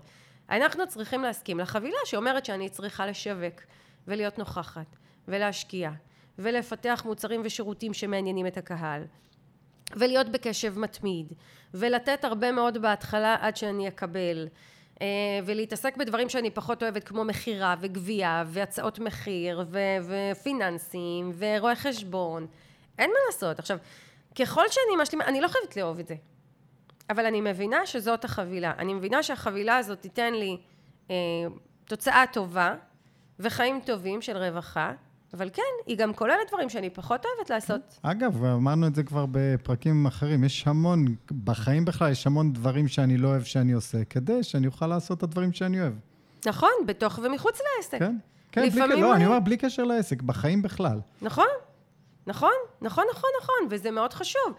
אנחנו 0.49 0.87
צריכים 0.87 1.21
להסכים 1.21 1.59
לחבילה 1.59 1.97
שאומרת 2.05 2.45
שאני 2.45 2.69
צריכה 2.69 3.07
לשווק, 3.07 3.61
ולהיות 4.07 4.39
נוכחת, 4.39 4.95
ולהשקיע. 5.27 5.91
ולפתח 6.39 7.03
מוצרים 7.05 7.41
ושירותים 7.43 7.93
שמעניינים 7.93 8.47
את 8.47 8.57
הקהל 8.57 9.03
ולהיות 9.95 10.29
בקשב 10.29 10.79
מתמיד 10.79 11.33
ולתת 11.73 12.23
הרבה 12.23 12.51
מאוד 12.51 12.77
בהתחלה 12.77 13.35
עד 13.39 13.55
שאני 13.55 13.87
אקבל 13.87 14.47
אה, 15.01 15.07
ולהתעסק 15.45 15.97
בדברים 15.97 16.29
שאני 16.29 16.49
פחות 16.51 16.83
אוהבת 16.83 17.03
כמו 17.03 17.23
מכירה 17.23 17.75
וגבייה 17.79 18.43
והצעות 18.47 18.99
מחיר 18.99 19.65
ו- 19.71 19.79
ופיננסים 20.31 21.31
ורואי 21.37 21.75
חשבון. 21.75 22.47
אין 22.99 23.09
מה 23.09 23.15
לעשות. 23.27 23.59
עכשיו 23.59 23.77
ככל 24.39 24.63
שאני 24.69 25.03
משלימה 25.03 25.25
אני 25.25 25.41
לא 25.41 25.47
חייבת 25.47 25.77
לאהוב 25.77 25.99
את 25.99 26.07
זה 26.07 26.15
אבל 27.09 27.25
אני 27.25 27.41
מבינה 27.41 27.85
שזאת 27.85 28.25
החבילה. 28.25 28.73
אני 28.77 28.93
מבינה 28.93 29.23
שהחבילה 29.23 29.77
הזאת 29.77 30.01
תיתן 30.01 30.33
לי 30.33 30.57
אה, 31.11 31.15
תוצאה 31.85 32.23
טובה 32.33 32.75
וחיים 33.39 33.79
טובים 33.85 34.21
של 34.21 34.37
רווחה 34.37 34.93
אבל 35.33 35.49
כן, 35.53 35.61
היא 35.85 35.97
גם 35.97 36.13
כוללת 36.13 36.47
דברים 36.47 36.69
שאני 36.69 36.89
פחות 36.89 37.25
אוהבת 37.25 37.49
לעשות. 37.49 37.99
אגב, 38.01 38.43
אמרנו 38.43 38.87
את 38.87 38.95
זה 38.95 39.03
כבר 39.03 39.25
בפרקים 39.31 40.05
אחרים, 40.05 40.43
יש 40.43 40.67
המון, 40.67 41.05
בחיים 41.43 41.85
בכלל 41.85 42.11
יש 42.11 42.27
המון 42.27 42.53
דברים 42.53 42.87
שאני 42.87 43.17
לא 43.17 43.27
אוהב 43.27 43.43
שאני 43.43 43.71
עושה, 43.71 44.05
כדי 44.05 44.43
שאני 44.43 44.67
אוכל 44.67 44.87
לעשות 44.87 45.17
את 45.17 45.23
הדברים 45.23 45.53
שאני 45.53 45.81
אוהב. 45.81 45.93
נכון, 46.45 46.69
בתוך 46.85 47.19
ומחוץ 47.23 47.59
לעסק. 47.77 47.99
כן, 47.99 48.15
כן, 48.51 48.69
בלי, 48.69 48.79
לא, 48.79 48.85
אני... 48.85 49.13
אני 49.13 49.25
אומר 49.25 49.39
בלי 49.39 49.57
קשר 49.57 49.83
לעסק, 49.83 50.21
בחיים 50.21 50.61
בכלל. 50.61 50.99
נכון, 51.21 51.47
נכון, 52.27 52.51
נכון, 52.81 53.03
נכון, 53.11 53.29
נכון, 53.41 53.67
וזה 53.69 53.91
מאוד 53.91 54.13
חשוב. 54.13 54.53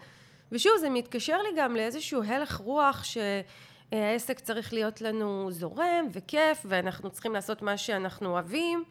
ושוב, 0.51 0.73
זה 0.79 0.89
מתקשר 0.89 1.37
לי 1.41 1.49
גם 1.57 1.75
לאיזשהו 1.75 2.23
הלך 2.23 2.55
רוח 2.55 3.03
שהעסק 3.03 4.39
צריך 4.39 4.73
להיות 4.73 5.01
לנו 5.01 5.51
זורם 5.51 6.07
וכיף, 6.13 6.65
ואנחנו 6.65 7.09
צריכים 7.09 7.33
לעשות 7.33 7.61
מה 7.61 7.77
שאנחנו 7.77 8.29
אוהבים. 8.29 8.83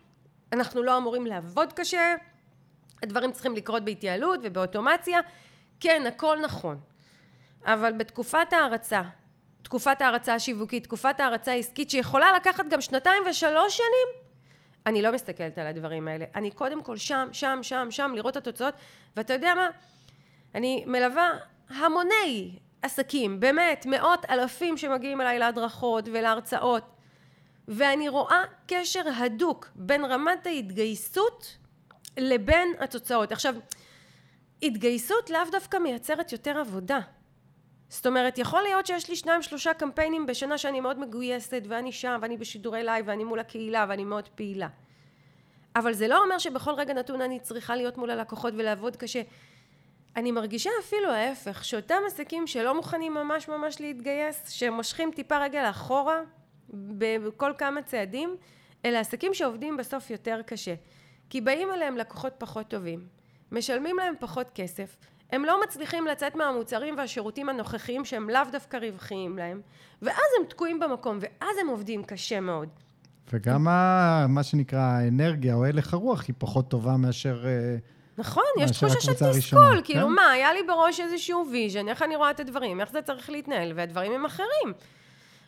אנחנו 0.52 0.82
לא 0.82 0.96
אמורים 0.96 1.26
לעבוד 1.26 1.72
קשה, 1.72 2.14
הדברים 3.02 3.32
צריכים 3.32 3.56
לקרות 3.56 3.84
בהתייעלות 3.84 4.40
ובאוטומציה. 4.42 5.20
כן, 5.80 6.02
הכל 6.06 6.38
נכון. 6.42 6.80
אבל 7.64 7.92
בתקופת 7.92 8.52
ההרצה, 8.52 9.02
תקופת 9.62 10.00
ההרצה 10.00 10.34
השיווקית, 10.34 10.84
תקופת 10.84 11.20
ההרצה 11.20 11.52
העסקית, 11.52 11.90
שיכולה 11.90 12.32
לקחת 12.36 12.64
גם 12.70 12.80
שנתיים 12.80 13.22
ושלוש 13.30 13.76
שנים, 13.76 14.24
אני 14.86 15.02
לא 15.02 15.12
מסתכלת 15.12 15.58
על 15.58 15.66
הדברים 15.66 16.08
האלה. 16.08 16.24
אני 16.34 16.50
קודם 16.50 16.82
כל 16.82 16.96
שם, 16.96 17.28
שם, 17.32 17.58
שם, 17.62 17.86
שם, 17.90 18.12
לראות 18.14 18.36
את 18.36 18.46
התוצאות, 18.46 18.74
ואתה 19.16 19.32
יודע 19.32 19.54
מה? 19.54 19.68
אני 20.54 20.84
מלווה 20.86 21.30
המוני 21.68 22.58
עסקים, 22.82 23.40
באמת, 23.40 23.86
מאות 23.86 24.24
אלפים 24.30 24.76
שמגיעים 24.76 25.20
אליי 25.20 25.38
להדרכות 25.38 26.08
ולהרצאות, 26.12 26.82
ואני 27.68 28.08
רואה 28.08 28.42
קשר 28.66 29.02
הדוק 29.16 29.68
בין 29.74 30.04
רמת 30.04 30.46
ההתגייסות 30.46 31.56
לבין 32.16 32.68
התוצאות. 32.80 33.32
עכשיו, 33.32 33.54
התגייסות 34.62 35.30
לאו 35.30 35.40
דווקא 35.52 35.76
מייצרת 35.76 36.32
יותר 36.32 36.58
עבודה. 36.58 37.00
זאת 37.88 38.06
אומרת, 38.06 38.38
יכול 38.38 38.62
להיות 38.62 38.86
שיש 38.86 39.08
לי 39.08 39.16
שניים 39.16 39.42
שלושה 39.42 39.74
קמפיינים 39.74 40.26
בשנה 40.26 40.58
שאני 40.58 40.80
מאוד 40.80 40.98
מגויסת 40.98 41.62
ואני 41.68 41.92
שם 41.92 42.18
ואני 42.22 42.36
בשידורי 42.36 42.84
live 42.84 43.08
ואני 43.08 43.24
מול 43.24 43.38
הקהילה 43.38 43.86
ואני 43.88 44.04
מאוד 44.04 44.28
פעילה. 44.28 44.68
אבל 45.76 45.92
זה 45.92 46.08
לא 46.08 46.24
אומר 46.24 46.38
שבכל 46.38 46.70
רגע 46.70 46.94
נתון 46.94 47.20
אני 47.20 47.40
צריכה 47.40 47.76
להיות 47.76 47.96
מול 47.98 48.10
הלקוחות 48.10 48.54
ולעבוד 48.56 48.96
קשה. 48.96 49.22
אני 50.16 50.32
מרגישה 50.32 50.70
אפילו 50.80 51.10
ההפך, 51.10 51.64
שאותם 51.64 51.98
עסקים 52.06 52.46
שלא 52.46 52.74
מוכנים 52.74 53.14
ממש 53.14 53.48
ממש 53.48 53.80
להתגייס, 53.80 54.50
שמושכים 54.50 55.10
טיפה 55.14 55.38
רגל 55.38 55.70
אחורה 55.70 56.20
בכל 56.70 57.52
כמה 57.58 57.82
צעדים, 57.82 58.36
אלה 58.84 59.00
עסקים 59.00 59.34
שעובדים 59.34 59.76
בסוף 59.76 60.10
יותר 60.10 60.40
קשה. 60.46 60.74
כי 61.30 61.40
באים 61.40 61.72
אליהם 61.72 61.96
לקוחות 61.96 62.32
פחות 62.38 62.68
טובים, 62.68 63.06
משלמים 63.52 63.96
להם 63.96 64.14
פחות 64.20 64.46
כסף, 64.54 64.96
הם 65.30 65.44
לא 65.44 65.60
מצליחים 65.64 66.06
לצאת 66.06 66.34
מהמוצרים 66.36 66.94
והשירותים 66.98 67.48
הנוכחיים 67.48 68.04
שהם 68.04 68.30
לאו 68.30 68.40
דווקא 68.52 68.76
רווחיים 68.76 69.38
להם, 69.38 69.60
ואז 70.02 70.26
הם 70.40 70.46
תקועים 70.48 70.80
במקום, 70.80 71.18
ואז 71.20 71.56
הם 71.60 71.68
עובדים 71.68 72.04
קשה 72.04 72.40
מאוד. 72.40 72.68
וגם 73.32 73.68
ה, 73.68 74.26
מה 74.28 74.42
שנקרא 74.42 74.80
האנרגיה 74.80 75.54
או 75.54 75.64
הלך 75.64 75.94
הרוח 75.94 76.24
היא 76.28 76.34
פחות 76.38 76.70
טובה 76.70 76.96
מאשר... 76.96 77.46
אה, 77.46 77.76
נכון, 78.18 78.44
יש 78.58 78.70
תחושה 78.70 79.00
של 79.00 79.12
תסכול, 79.12 79.80
כאילו 79.84 80.06
כן? 80.06 80.12
מה, 80.12 80.30
היה 80.30 80.52
לי 80.52 80.62
בראש 80.62 81.00
איזשהו 81.00 81.46
vision, 81.52 81.88
איך 81.88 82.02
אני 82.02 82.16
רואה 82.16 82.30
את 82.30 82.40
הדברים, 82.40 82.80
איך 82.80 82.92
זה 82.92 83.02
צריך 83.02 83.30
להתנהל, 83.30 83.72
והדברים 83.76 84.12
הם 84.12 84.24
אחרים. 84.24 84.72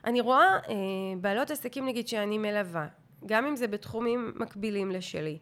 אני 0.07 0.21
רואה 0.21 0.59
אה, 0.69 0.75
בעלות 1.21 1.51
עסקים 1.51 1.87
נגיד 1.87 2.09
שאני 2.09 2.38
מלווה, 2.38 2.87
גם 3.27 3.47
אם 3.47 3.57
זה 3.57 3.66
בתחומים 3.66 4.33
מקבילים 4.37 4.90
לשלי, 4.90 5.38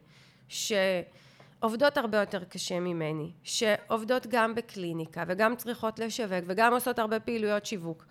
שעובדות 0.47 1.97
הרבה 1.97 2.17
יותר 2.17 2.43
קשה 2.43 2.79
ממני, 2.79 3.31
שעובדות 3.43 4.27
גם 4.27 4.55
בקליניקה 4.55 5.23
וגם 5.27 5.55
צריכות 5.55 5.99
לשווק 5.99 6.43
וגם 6.45 6.73
עושות 6.73 6.99
הרבה 6.99 7.19
פעילויות 7.19 7.65
שיווק, 7.65 8.05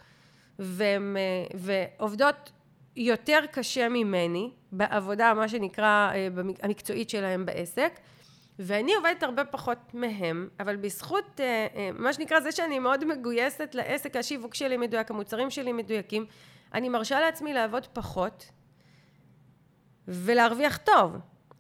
והן, 0.59 1.17
אה, 1.17 1.23
ועובדות 1.55 2.53
יותר 2.97 3.41
קשה 3.53 3.89
ממני 3.89 4.51
בעבודה, 4.73 5.35
מה 5.35 5.49
שנקרא, 5.49 6.11
אה, 6.15 6.29
המקצועית 6.63 7.11
שלהם 7.11 7.47
בעסק, 7.47 7.93
ואני 8.59 8.95
עובדת 8.95 9.23
הרבה 9.23 9.45
פחות 9.45 9.79
מהם, 9.95 10.49
אבל 10.61 10.77
בזכות 10.77 11.41
אה, 11.41 11.67
אה, 11.77 11.91
מה 11.93 12.13
שנקרא 12.13 12.41
זה 12.41 12.53
שאני 12.53 12.79
מאוד 12.79 13.05
מגויסת 13.05 13.75
לעסק, 13.75 14.17
השיווק 14.17 14.55
שלי 14.55 14.77
מדויק, 14.77 15.11
המוצרים 15.11 15.51
שלי 15.51 15.73
מדויקים, 15.73 16.27
אני 16.75 16.89
מרשה 16.89 17.21
לעצמי 17.21 17.55
לעבוד 17.55 17.87
פחות 17.87 18.47
ולהרוויח 20.09 20.77
טוב. 20.77 21.17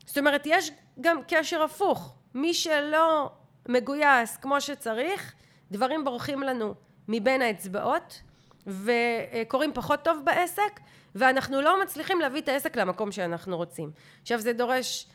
זאת 0.06 0.18
אומרת, 0.18 0.42
יש 0.46 0.70
גם 1.00 1.20
קשר 1.28 1.62
הפוך. 1.62 2.14
מי 2.34 2.54
שלא 2.54 3.30
מגויס 3.68 4.36
כמו 4.36 4.60
שצריך, 4.60 5.34
דברים 5.70 6.04
בורחים 6.04 6.40
לנו 6.40 6.74
מבין 7.08 7.42
האצבעות 7.42 8.22
וקורים 8.66 9.72
פחות 9.74 10.02
טוב 10.04 10.20
בעסק, 10.24 10.80
ואנחנו 11.14 11.60
לא 11.60 11.82
מצליחים 11.82 12.20
להביא 12.20 12.40
את 12.40 12.48
העסק 12.48 12.76
למקום 12.76 13.12
שאנחנו 13.12 13.56
רוצים. 13.56 13.90
עכשיו 14.22 14.38
זה 14.38 14.52
דורש 14.52 15.06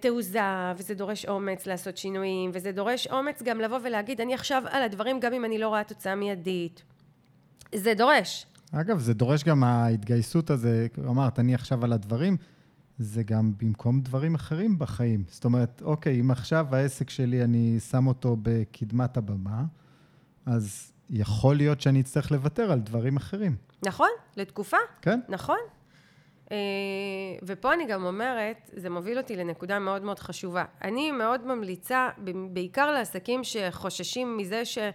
תעוזה, 0.00 0.72
וזה 0.76 0.94
דורש 0.94 1.26
אומץ 1.26 1.66
לעשות 1.66 1.96
שינויים, 1.96 2.50
וזה 2.54 2.72
דורש 2.72 3.06
אומץ 3.06 3.42
גם 3.42 3.60
לבוא 3.60 3.78
ולהגיד, 3.84 4.20
אני 4.20 4.34
עכשיו 4.34 4.62
על 4.70 4.82
הדברים 4.82 5.20
גם 5.20 5.32
אם 5.32 5.44
אני 5.44 5.58
לא 5.58 5.68
רואה 5.68 5.84
תוצאה 5.84 6.14
מיידית. 6.14 6.82
זה 7.74 7.94
דורש. 7.94 8.46
אגב, 8.72 8.98
זה 8.98 9.14
דורש 9.14 9.44
גם 9.44 9.64
ההתגייסות 9.64 10.50
הזה, 10.50 10.86
אמרת, 10.98 11.38
אני 11.38 11.54
עכשיו 11.54 11.84
על 11.84 11.92
הדברים, 11.92 12.36
זה 12.98 13.22
גם 13.22 13.52
במקום 13.56 14.00
דברים 14.00 14.34
אחרים 14.34 14.78
בחיים. 14.78 15.24
זאת 15.28 15.44
אומרת, 15.44 15.82
אוקיי, 15.84 16.20
אם 16.20 16.30
עכשיו 16.30 16.66
העסק 16.72 17.10
שלי, 17.10 17.44
אני 17.44 17.80
שם 17.90 18.06
אותו 18.06 18.36
בקדמת 18.42 19.16
הבמה, 19.16 19.64
אז 20.46 20.92
יכול 21.10 21.56
להיות 21.56 21.80
שאני 21.80 22.00
אצטרך 22.00 22.32
לוותר 22.32 22.72
על 22.72 22.80
דברים 22.80 23.16
אחרים. 23.16 23.56
נכון, 23.86 24.08
לתקופה. 24.36 24.76
כן. 25.02 25.20
נכון. 25.28 25.58
אה, 26.52 26.56
ופה 27.42 27.72
אני 27.72 27.86
גם 27.86 28.04
אומרת, 28.04 28.70
זה 28.72 28.90
מוביל 28.90 29.18
אותי 29.18 29.36
לנקודה 29.36 29.78
מאוד 29.78 30.02
מאוד 30.02 30.18
חשובה. 30.18 30.64
אני 30.82 31.12
מאוד 31.12 31.46
ממליצה, 31.46 32.08
בעיקר 32.50 32.90
לעסקים 32.90 33.44
שחוששים 33.44 34.36
מזה 34.36 34.64
שהם 34.64 34.92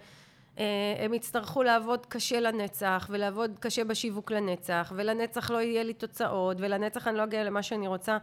אה, 1.12 1.16
יצטרכו 1.16 1.64
לעבוד 1.64 2.06
קשה 2.06 2.40
לנצח, 2.40 3.08
ולעבוד 3.10 3.58
קשה 3.60 3.84
בשיווק 3.84 4.32
לנצח, 4.32 4.94
ולנצח 4.96 5.52
לא 5.52 5.62
יהיה 5.62 5.84
לי 5.84 5.94
תוצאות, 5.94 6.58
ולנצח 6.60 7.08
אני 7.08 7.18
לא 7.18 7.24
אגיע 7.24 7.44
למה 7.44 7.64
שאני 7.64 7.88
רוצה. 7.88 8.18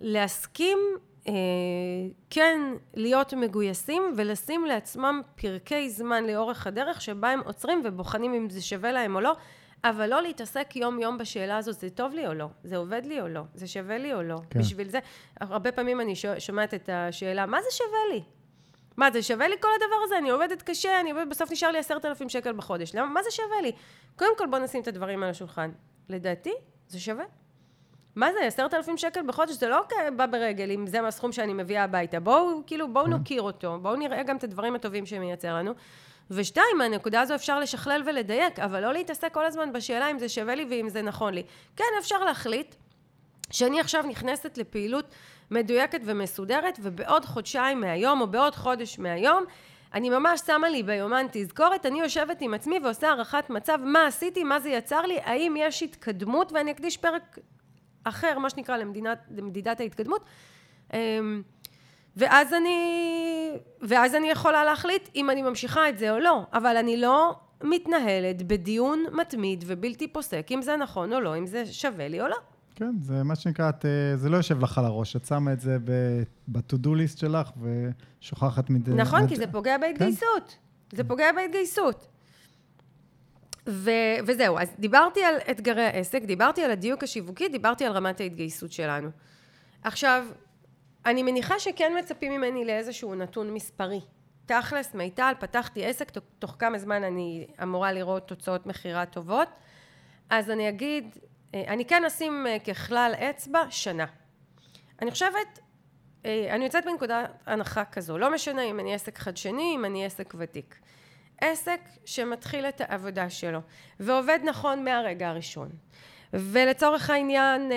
להסכים 0.00 0.78
אה, 1.28 1.32
כן 2.30 2.60
להיות 2.94 3.34
מגויסים 3.34 4.02
ולשים 4.16 4.64
לעצמם 4.64 5.20
פרקי 5.34 5.90
זמן 5.90 6.24
לאורך 6.24 6.66
הדרך 6.66 7.00
שבה 7.00 7.30
הם 7.30 7.40
עוצרים 7.44 7.82
ובוחנים 7.84 8.34
אם 8.34 8.50
זה 8.50 8.62
שווה 8.62 8.92
להם 8.92 9.16
או 9.16 9.20
לא 9.20 9.36
אבל 9.84 10.10
לא 10.10 10.22
להתעסק 10.22 10.76
יום 10.76 10.98
יום 10.98 11.18
בשאלה 11.18 11.56
הזאת, 11.56 11.80
זה 11.80 11.90
טוב 11.90 12.14
לי 12.14 12.26
או 12.26 12.34
לא? 12.34 12.46
זה 12.64 12.76
עובד 12.76 13.02
לי 13.06 13.20
או 13.20 13.28
לא? 13.28 13.40
זה 13.54 13.66
שווה 13.66 13.98
לי 13.98 14.14
או 14.14 14.22
לא? 14.22 14.40
כן. 14.50 14.58
בשביל 14.60 14.88
זה, 14.88 14.98
הרבה 15.40 15.72
פעמים 15.72 16.00
אני 16.00 16.14
שומעת 16.38 16.74
את 16.74 16.88
השאלה, 16.92 17.46
מה 17.46 17.62
זה 17.62 17.68
שווה 17.70 17.98
לי? 18.12 18.22
מה, 18.96 19.10
זה 19.10 19.22
שווה 19.22 19.48
לי 19.48 19.54
כל 19.60 19.68
הדבר 19.76 19.96
הזה? 20.04 20.18
אני 20.18 20.30
עובדת 20.30 20.62
קשה, 20.62 21.00
אני 21.00 21.10
עובדת, 21.10 21.28
בסוף 21.28 21.52
נשאר 21.52 21.70
לי 21.70 21.78
עשרת 21.78 22.04
אלפים 22.04 22.28
שקל 22.28 22.52
בחודש. 22.52 22.94
למה, 22.94 23.06
מה 23.06 23.22
זה 23.22 23.30
שווה 23.30 23.60
לי? 23.62 23.72
קודם 24.16 24.38
כל 24.38 24.46
בוא 24.46 24.58
נשים 24.58 24.82
את 24.82 24.88
הדברים 24.88 25.22
על 25.22 25.30
השולחן. 25.30 25.70
לדעתי, 26.08 26.52
זה 26.88 27.00
שווה. 27.00 27.24
מה 28.16 28.32
זה, 28.32 28.46
עשרת 28.46 28.74
אלפים 28.74 28.96
שקל 28.96 29.20
בחודש? 29.26 29.52
זה 29.52 29.68
לא 29.68 29.82
בא 30.16 30.26
ברגל, 30.26 30.70
אם 30.70 30.86
זה 30.86 31.06
הסכום 31.06 31.32
שאני 31.32 31.52
מביאה 31.52 31.84
הביתה. 31.84 32.20
בואו, 32.20 32.62
כאילו, 32.66 32.92
בואו 32.92 33.04
כן. 33.04 33.10
נוקיר 33.10 33.42
אותו, 33.42 33.78
בואו 33.82 33.96
נראה 33.96 34.22
גם 34.22 34.36
את 34.36 34.44
הדברים 34.44 34.74
הטובים 34.74 35.06
שמייצר 35.06 35.54
לנו. 35.54 35.72
ושתיים, 36.30 36.78
מהנקודה 36.78 37.20
הזו 37.20 37.34
אפשר 37.34 37.58
לשכלל 37.58 38.02
ולדייק, 38.06 38.58
אבל 38.58 38.80
לא 38.80 38.92
להתעסק 38.92 39.32
כל 39.32 39.46
הזמן 39.46 39.72
בשאלה 39.72 40.10
אם 40.10 40.18
זה 40.18 40.28
שווה 40.28 40.54
לי 40.54 40.66
ואם 40.70 40.88
זה 40.88 41.02
נכון 41.02 41.34
לי. 41.34 41.42
כן, 41.76 41.84
אפשר 41.98 42.24
להחליט 42.24 42.74
שאני 43.50 43.80
עכשיו 43.80 44.04
נכנסת 44.08 44.58
לפעילות 44.58 45.14
מדויקת 45.50 46.00
ומסודרת, 46.04 46.78
ובעוד 46.82 47.24
חודשיים 47.24 47.80
מהיום, 47.80 48.20
או 48.20 48.26
בעוד 48.26 48.54
חודש 48.54 48.98
מהיום, 48.98 49.44
אני 49.94 50.10
ממש 50.10 50.40
שמה 50.46 50.68
לי 50.68 50.82
ביומן 50.82 51.26
תזכורת, 51.32 51.86
אני 51.86 52.00
יושבת 52.00 52.40
עם 52.40 52.54
עצמי 52.54 52.78
ועושה 52.84 53.08
הערכת 53.08 53.50
מצב, 53.50 53.78
מה 53.84 54.06
עשיתי, 54.06 54.44
מה 54.44 54.60
זה 54.60 54.68
יצר 54.68 55.02
לי, 55.02 55.18
האם 55.24 55.54
יש 55.58 55.82
התקדמות, 55.82 56.52
ואני 56.52 56.70
אקדיש 56.70 56.96
פרק 56.96 57.38
אחר, 58.04 58.38
מה 58.38 58.50
שנקרא, 58.50 58.76
למדינת, 58.76 59.18
למדידת 59.36 59.80
ההתקדמות. 59.80 60.24
ואז 62.16 62.52
אני, 62.52 62.78
ואז 63.82 64.14
אני 64.14 64.30
יכולה 64.30 64.64
להחליט 64.64 65.08
אם 65.16 65.30
אני 65.30 65.42
ממשיכה 65.42 65.88
את 65.88 65.98
זה 65.98 66.10
או 66.10 66.18
לא, 66.18 66.42
אבל 66.52 66.76
אני 66.76 66.96
לא 66.96 67.36
מתנהלת 67.62 68.42
בדיון 68.42 69.04
מתמיד 69.12 69.64
ובלתי 69.66 70.08
פוסק 70.08 70.46
אם 70.50 70.62
זה 70.62 70.76
נכון 70.76 71.12
או 71.12 71.20
לא, 71.20 71.38
אם 71.38 71.46
זה 71.46 71.66
שווה 71.66 72.08
לי 72.08 72.20
או 72.20 72.28
לא. 72.28 72.36
כן, 72.74 72.94
זה 73.00 73.22
מה 73.22 73.36
שנקרא, 73.36 73.70
זה 74.16 74.28
לא 74.28 74.36
יושב 74.36 74.60
לך 74.60 74.78
על 74.78 74.84
הראש, 74.84 75.16
את 75.16 75.26
שמה 75.26 75.52
את 75.52 75.60
זה 75.60 75.78
ב-to-do 76.48 76.88
list 76.88 77.18
שלך 77.20 77.50
ושוכחת 77.60 78.70
מדי... 78.70 78.90
נכון, 78.90 79.22
מד... 79.22 79.28
כי 79.28 79.36
זה 79.36 79.46
פוגע 79.46 79.78
בהתגייסות. 79.78 80.56
כן. 80.88 80.96
זה 80.96 81.04
פוגע 81.04 81.32
בהתגייסות. 81.32 82.06
ו- 83.68 83.90
וזהו, 84.26 84.58
אז 84.58 84.68
דיברתי 84.78 85.24
על 85.24 85.34
אתגרי 85.50 85.82
העסק, 85.82 86.22
דיברתי 86.22 86.62
על 86.62 86.70
הדיוק 86.70 87.02
השיווקי, 87.02 87.48
דיברתי 87.48 87.84
על 87.84 87.92
רמת 87.92 88.20
ההתגייסות 88.20 88.72
שלנו. 88.72 89.08
עכשיו, 89.82 90.24
אני 91.06 91.22
מניחה 91.22 91.58
שכן 91.58 91.92
מצפים 91.98 92.32
ממני 92.32 92.64
לאיזשהו 92.64 93.14
נתון 93.14 93.54
מספרי. 93.54 94.00
תכלס, 94.46 94.94
מיטל, 94.94 95.32
פתחתי 95.40 95.86
עסק, 95.86 96.10
תוך 96.38 96.56
כמה 96.58 96.78
זמן 96.78 97.04
אני 97.04 97.46
אמורה 97.62 97.92
לראות 97.92 98.28
תוצאות 98.28 98.66
מכירה 98.66 99.06
טובות. 99.06 99.48
אז 100.30 100.50
אני 100.50 100.68
אגיד, 100.68 101.18
אה, 101.54 101.64
אני 101.68 101.84
כן 101.84 102.04
אשים 102.04 102.46
אה, 102.46 102.58
ככלל 102.58 103.12
אצבע 103.14 103.62
שנה. 103.70 104.06
אני 105.02 105.10
חושבת, 105.10 105.58
אה, 106.26 106.46
אני 106.50 106.64
יוצאת 106.64 106.86
מנקודת 106.86 107.30
הנחה 107.46 107.84
כזו, 107.84 108.18
לא 108.18 108.34
משנה 108.34 108.62
אם 108.62 108.80
אני 108.80 108.94
עסק 108.94 109.18
חדשני, 109.18 109.72
אם 109.76 109.84
אני 109.84 110.04
עסק 110.04 110.34
ותיק. 110.38 110.78
עסק 111.40 111.80
שמתחיל 112.04 112.66
את 112.66 112.80
העבודה 112.80 113.30
שלו 113.30 113.60
ועובד 114.00 114.38
נכון 114.44 114.84
מהרגע 114.84 115.28
הראשון 115.28 115.68
ולצורך 116.32 117.10
העניין 117.10 117.72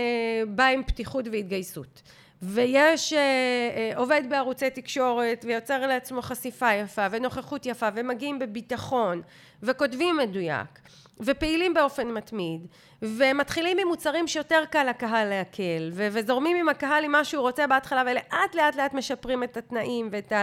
בא 0.48 0.66
עם 0.66 0.84
פתיחות 0.84 1.26
והתגייסות 1.32 2.02
ויש 2.42 3.14
אה, 3.14 3.20
אה, 3.20 3.92
עובד 3.98 4.22
בערוצי 4.30 4.70
תקשורת 4.70 5.46
ויוצר 5.48 5.88
לעצמו 5.88 6.22
חשיפה 6.22 6.74
יפה 6.74 7.08
ונוכחות 7.12 7.66
יפה 7.66 7.88
ומגיעים 7.96 8.40
בביטחון 8.40 9.22
וכותבים 9.64 10.18
מדויק 10.18 10.80
ופעילים 11.20 11.74
באופן 11.74 12.08
מתמיד 12.08 12.68
ומתחילים 13.02 13.78
עם 13.80 13.88
מוצרים 13.88 14.28
שיותר 14.28 14.64
קל 14.70 14.84
לקהל 14.90 15.30
להקל 15.30 15.90
ו- 15.94 16.08
וזורמים 16.12 16.58
עם 16.58 16.70
הקהל 16.70 17.04
עם 17.04 17.12
מה 17.12 17.24
שהוא 17.24 17.42
רוצה 17.42 17.68
בהתחלה 17.68 18.04
ולאט 18.06 18.56
לאט 18.56 18.76
לאט 18.76 18.94
משפרים 18.94 19.44
את 19.44 19.58
התנאים 19.58 20.10
ואת 20.12 20.34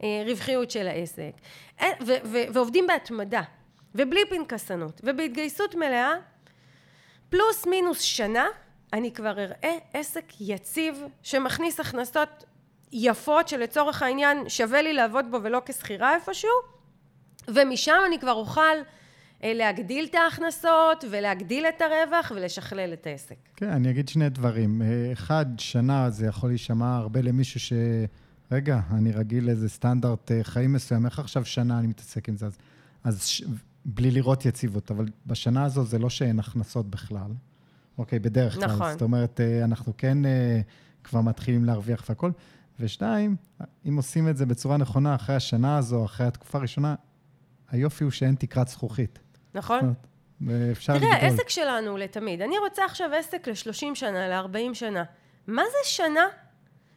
הרווחיות 0.00 0.70
של 0.70 0.88
העסק. 0.88 1.32
ו- 1.82 2.20
ו- 2.24 2.44
ועובדים 2.52 2.86
בהתמדה 2.86 3.42
ובלי 3.94 4.20
פנקסנות 4.30 5.00
ובהתגייסות 5.04 5.74
מלאה 5.74 6.14
פלוס 7.30 7.66
מינוס 7.66 8.00
שנה 8.00 8.46
אני 8.92 9.12
כבר 9.12 9.38
אראה 9.38 9.78
עסק 9.94 10.24
יציב 10.40 11.04
שמכניס 11.22 11.80
הכנסות 11.80 12.44
יפות 12.92 13.48
שלצורך 13.48 14.02
העניין 14.02 14.48
שווה 14.48 14.82
לי 14.82 14.92
לעבוד 14.92 15.24
בו 15.30 15.42
ולא 15.42 15.62
כשכירה 15.66 16.14
איפשהו 16.14 16.50
ומשם 17.48 17.96
אני 18.06 18.18
כבר 18.18 18.32
אוכל 18.32 18.60
אה, 19.44 19.54
להגדיל 19.54 20.06
את 20.10 20.14
ההכנסות 20.14 21.04
ולהגדיל 21.10 21.66
את 21.66 21.80
הרווח 21.80 22.32
ולשכלל 22.36 22.92
את 22.92 23.06
העסק. 23.06 23.36
כן, 23.56 23.68
אני 23.68 23.90
אגיד 23.90 24.08
שני 24.08 24.28
דברים. 24.28 24.82
אה, 24.82 25.12
אחד, 25.12 25.46
שנה 25.58 26.10
זה 26.10 26.26
יכול 26.26 26.50
להישמע 26.50 26.96
הרבה 26.96 27.20
למישהו 27.20 27.60
ש... 27.60 27.72
רגע, 28.52 28.80
אני 28.90 29.12
רגיל 29.12 29.44
לאיזה 29.44 29.68
סטנדרט 29.68 30.32
אה, 30.32 30.44
חיים 30.44 30.72
מסוים, 30.72 31.06
איך 31.06 31.18
עכשיו 31.18 31.44
שנה 31.44 31.78
אני 31.78 31.86
מתעסק 31.86 32.28
עם 32.28 32.36
זה? 32.36 32.46
אז, 32.46 32.58
אז 33.04 33.26
ש... 33.26 33.42
בלי 33.84 34.10
לראות 34.10 34.46
יציבות, 34.46 34.90
אבל 34.90 35.06
בשנה 35.26 35.64
הזו 35.64 35.84
זה 35.84 35.98
לא 35.98 36.10
שאין 36.10 36.38
הכנסות 36.38 36.90
בכלל. 36.90 37.30
אוקיי, 38.00 38.18
בדרך 38.18 38.54
כלל. 38.54 38.64
נכון. 38.64 38.92
זאת 38.92 39.02
אומרת, 39.02 39.40
אנחנו 39.64 39.92
כן 39.98 40.18
כבר 41.04 41.20
מתחילים 41.20 41.64
להרוויח 41.64 42.04
והכול. 42.08 42.32
ושתיים, 42.80 43.36
אם 43.88 43.96
עושים 43.96 44.28
את 44.28 44.36
זה 44.36 44.46
בצורה 44.46 44.76
נכונה 44.76 45.14
אחרי 45.14 45.36
השנה 45.36 45.78
הזו, 45.78 46.04
אחרי 46.04 46.26
התקופה 46.26 46.58
הראשונה, 46.58 46.94
היופי 47.70 48.04
הוא 48.04 48.10
שאין 48.10 48.34
תקרת 48.34 48.68
זכוכית. 48.68 49.18
נכון. 49.54 49.94
ואפשר 50.40 50.98
תראה, 50.98 51.14
לגדול. 51.14 51.28
העסק 51.30 51.48
שלנו 51.48 51.96
לתמיד. 51.96 52.42
אני 52.42 52.58
רוצה 52.58 52.84
עכשיו 52.84 53.10
עסק 53.18 53.48
ל-30 53.48 53.94
שנה, 53.94 54.28
ל-40 54.28 54.74
שנה. 54.74 55.04
מה 55.46 55.62
זה 55.62 55.90
שנה? 55.90 56.24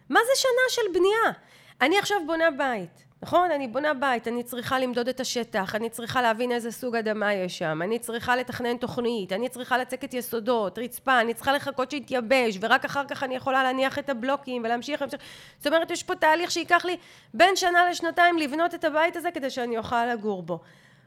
מה 0.09 0.19
זה 0.25 0.41
שנה 0.41 0.69
של 0.69 0.99
בנייה? 0.99 1.39
אני 1.81 1.99
עכשיו 1.99 2.17
בונה 2.27 2.51
בית, 2.57 3.05
נכון? 3.23 3.51
אני 3.51 3.67
בונה 3.67 3.93
בית, 3.93 4.27
אני 4.27 4.43
צריכה 4.43 4.79
למדוד 4.79 5.07
את 5.09 5.19
השטח, 5.19 5.75
אני 5.75 5.89
צריכה 5.89 6.21
להבין 6.21 6.51
איזה 6.51 6.71
סוג 6.71 6.95
אדמה 6.95 7.33
יש 7.33 7.57
שם, 7.57 7.81
אני 7.81 7.99
צריכה 7.99 8.35
לתכנן 8.35 8.77
תוכנית, 8.77 9.33
אני 9.33 9.49
צריכה 9.49 9.77
לצקת 9.77 10.13
יסודות, 10.13 10.79
רצפה, 10.79 11.21
אני 11.21 11.33
צריכה 11.33 11.53
לחכות 11.53 11.91
שיתייבש, 11.91 12.57
ורק 12.61 12.85
אחר 12.85 13.05
כך 13.05 13.23
אני 13.23 13.35
יכולה 13.35 13.63
להניח 13.63 13.99
את 13.99 14.09
הבלוקים 14.09 14.61
ולהמשיך, 14.65 15.01
להמשיך. 15.01 15.21
זאת 15.57 15.67
אומרת, 15.67 15.91
יש 15.91 16.03
פה 16.03 16.15
תהליך 16.15 16.51
שייקח 16.51 16.85
לי 16.85 16.97
בין 17.33 17.55
שנה 17.55 17.89
לשנתיים 17.89 18.37
לבנות 18.37 18.75
את 18.75 18.83
הבית 18.83 19.15
הזה 19.15 19.31
כדי 19.31 19.49
שאני 19.49 19.77
אוכל 19.77 20.05
לגור 20.05 20.43
בו. 20.43 20.59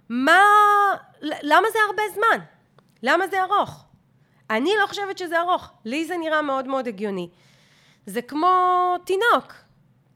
מה... 0.08 0.42
למה 1.22 1.68
זה 1.72 1.78
הרבה 1.88 2.02
זמן? 2.14 2.44
למה 3.02 3.26
זה 3.26 3.42
ארוך? 3.42 3.84
אני 4.50 4.70
לא 4.80 4.86
חושבת 4.86 5.18
שזה 5.18 5.40
ארוך. 5.40 5.70
לי 5.84 6.04
זה 6.04 6.16
נראה 6.16 6.42
מאוד 6.42 6.66
מאוד 6.66 6.88
הגיוני. 6.88 7.28
זה 8.06 8.22
כמו 8.22 8.48
תינוק. 9.04 9.65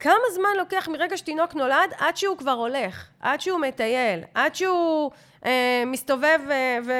כמה 0.01 0.31
זמן 0.33 0.49
לוקח 0.57 0.87
מרגע 0.87 1.17
שתינוק 1.17 1.55
נולד 1.55 1.93
עד 1.97 2.17
שהוא 2.17 2.37
כבר 2.37 2.51
הולך, 2.51 3.07
עד 3.19 3.41
שהוא 3.41 3.59
מטייל, 3.59 4.23
עד 4.33 4.55
שהוא 4.55 5.11
אה, 5.45 5.83
מסתובב 5.85 6.39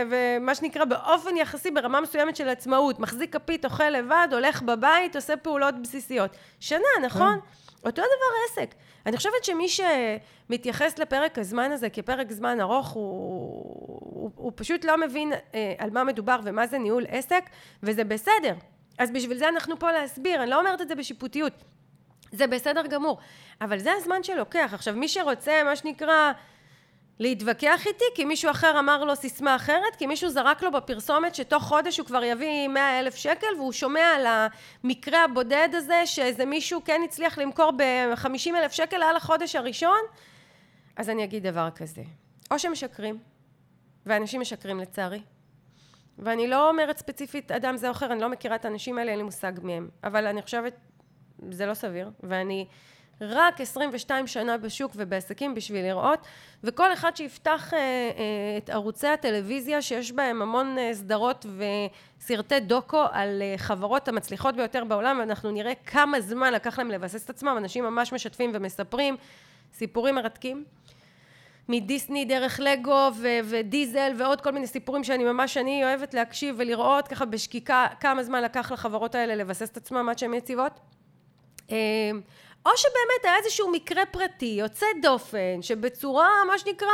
ומה 0.09 0.55
שנקרא 0.55 0.85
באופן 0.85 1.37
יחסי 1.37 1.71
ברמה 1.71 2.01
מסוימת 2.01 2.35
של 2.35 2.49
עצמאות, 2.49 2.99
מחזיק 2.99 3.33
כפית, 3.33 3.65
אוכל 3.65 3.89
לבד, 3.89 4.27
הולך 4.31 4.61
בבית, 4.61 5.15
עושה 5.15 5.37
פעולות 5.37 5.81
בסיסיות. 5.81 6.31
שנה, 6.59 6.79
נכון? 7.05 7.39
אותו 7.85 8.01
דבר 8.01 8.35
עסק. 8.51 8.75
אני 9.05 9.17
חושבת 9.17 9.43
שמי 9.43 9.67
שמתייחס 9.69 10.99
לפרק 10.99 11.37
הזמן 11.37 11.71
הזה 11.71 11.89
כפרק 11.89 12.31
זמן 12.31 12.61
ארוך, 12.61 12.89
הוא, 12.89 13.03
הוא, 13.03 14.31
הוא 14.35 14.51
פשוט 14.55 14.85
לא 14.85 14.97
מבין 14.97 15.33
אה, 15.33 15.73
על 15.77 15.89
מה 15.89 16.03
מדובר 16.03 16.39
ומה 16.43 16.67
זה 16.67 16.77
ניהול 16.77 17.05
עסק, 17.09 17.43
וזה 17.83 18.03
בסדר. 18.03 18.53
אז 18.97 19.11
בשביל 19.11 19.37
זה 19.37 19.49
אנחנו 19.49 19.79
פה 19.79 19.91
להסביר, 19.91 20.43
אני 20.43 20.49
לא 20.49 20.59
אומרת 20.59 20.81
את 20.81 20.87
זה 20.87 20.95
בשיפוטיות. 20.95 21.53
זה 22.31 22.47
בסדר 22.47 22.87
גמור, 22.87 23.17
אבל 23.61 23.79
זה 23.79 23.91
הזמן 23.93 24.23
שלוקח. 24.23 24.71
עכשיו, 24.73 24.95
מי 24.95 25.07
שרוצה, 25.07 25.63
מה 25.63 25.75
שנקרא, 25.75 26.31
להתווכח 27.21 27.87
איתי, 27.87 28.05
כי 28.15 28.25
מישהו 28.25 28.51
אחר 28.51 28.79
אמר 28.79 29.03
לו 29.03 29.15
סיסמה 29.15 29.55
אחרת, 29.55 29.95
כי 29.97 30.07
מישהו 30.07 30.29
זרק 30.29 30.63
לו 30.63 30.71
בפרסומת 30.71 31.35
שתוך 31.35 31.63
חודש 31.63 31.97
הוא 31.97 32.07
כבר 32.07 32.23
יביא 32.23 32.67
מאה 32.67 32.99
אלף 32.99 33.15
שקל, 33.15 33.47
והוא 33.57 33.71
שומע 33.71 34.01
על 34.01 34.25
המקרה 34.83 35.23
הבודד 35.23 35.69
הזה, 35.73 36.05
שאיזה 36.05 36.45
מישהו 36.45 36.81
כן 36.85 37.01
הצליח 37.05 37.37
למכור 37.37 37.71
בחמישים 37.77 38.55
אלף 38.55 38.71
שקל 38.71 39.03
על 39.03 39.15
החודש 39.15 39.55
הראשון, 39.55 39.99
אז 40.95 41.09
אני 41.09 41.23
אגיד 41.23 41.47
דבר 41.47 41.69
כזה. 41.75 42.01
או 42.51 42.59
שמשקרים, 42.59 43.19
ואנשים 44.05 44.41
משקרים 44.41 44.79
לצערי, 44.79 45.21
ואני 46.19 46.47
לא 46.47 46.69
אומרת 46.69 46.97
ספציפית 46.97 47.51
אדם 47.51 47.77
זה 47.77 47.87
או 47.87 47.91
אחר, 47.91 48.11
אני 48.11 48.21
לא 48.21 48.29
מכירה 48.29 48.55
את 48.55 48.65
האנשים 48.65 48.97
האלה, 48.97 49.11
אין 49.11 49.19
לי 49.19 49.25
מושג 49.25 49.53
מהם, 49.63 49.89
אבל 50.03 50.27
אני 50.27 50.41
חושבת, 50.41 50.73
זה 51.49 51.65
לא 51.65 51.73
סביר, 51.73 52.09
ואני 52.23 52.65
רק 53.21 53.61
22 53.61 54.27
שנה 54.27 54.57
בשוק 54.57 54.91
ובעסקים 54.95 55.55
בשביל 55.55 55.85
לראות, 55.85 56.19
וכל 56.63 56.93
אחד 56.93 57.15
שיפתח 57.15 57.73
אה, 57.73 57.79
אה, 57.79 58.57
את 58.57 58.69
ערוצי 58.69 59.07
הטלוויזיה 59.07 59.81
שיש 59.81 60.11
בהם 60.11 60.41
המון 60.41 60.77
אה, 60.77 60.93
סדרות 60.93 61.45
וסרטי 62.19 62.59
דוקו 62.59 63.03
על 63.11 63.41
אה, 63.41 63.53
חברות 63.57 64.07
המצליחות 64.07 64.55
ביותר 64.55 64.83
בעולם, 64.83 65.17
ואנחנו 65.19 65.51
נראה 65.51 65.73
כמה 65.85 66.21
זמן 66.21 66.53
לקח 66.53 66.77
להם 66.77 66.91
לבסס 66.91 67.25
את 67.25 67.29
עצמם, 67.29 67.55
אנשים 67.57 67.83
ממש 67.83 68.13
משתפים 68.13 68.51
ומספרים 68.53 69.17
סיפורים 69.73 70.15
מרתקים. 70.15 70.63
מדיסני 71.69 72.25
דרך 72.25 72.59
לגו 72.63 73.09
ו- 73.15 73.39
ודיזל 73.43 74.11
ועוד 74.17 74.41
כל 74.41 74.51
מיני 74.51 74.67
סיפורים 74.67 75.03
שאני 75.03 75.23
ממש, 75.23 75.57
אני 75.57 75.83
אוהבת 75.83 76.13
להקשיב 76.13 76.55
ולראות 76.57 77.07
ככה 77.07 77.25
בשקיקה 77.25 77.87
כמה 77.99 78.23
זמן 78.23 78.43
לקח 78.43 78.71
לחברות 78.71 79.15
האלה 79.15 79.35
לבסס 79.35 79.69
את 79.69 79.77
עצמם 79.77 80.09
עד 80.09 80.19
שהן 80.19 80.33
יציבות. 80.33 80.79
אה, 81.71 82.11
או 82.65 82.71
שבאמת 82.75 83.23
היה 83.25 83.33
איזשהו 83.43 83.71
מקרה 83.71 84.05
פרטי, 84.11 84.55
יוצא 84.59 84.85
דופן, 85.01 85.61
שבצורה, 85.61 86.29
מה 86.47 86.57
שנקרא, 86.57 86.87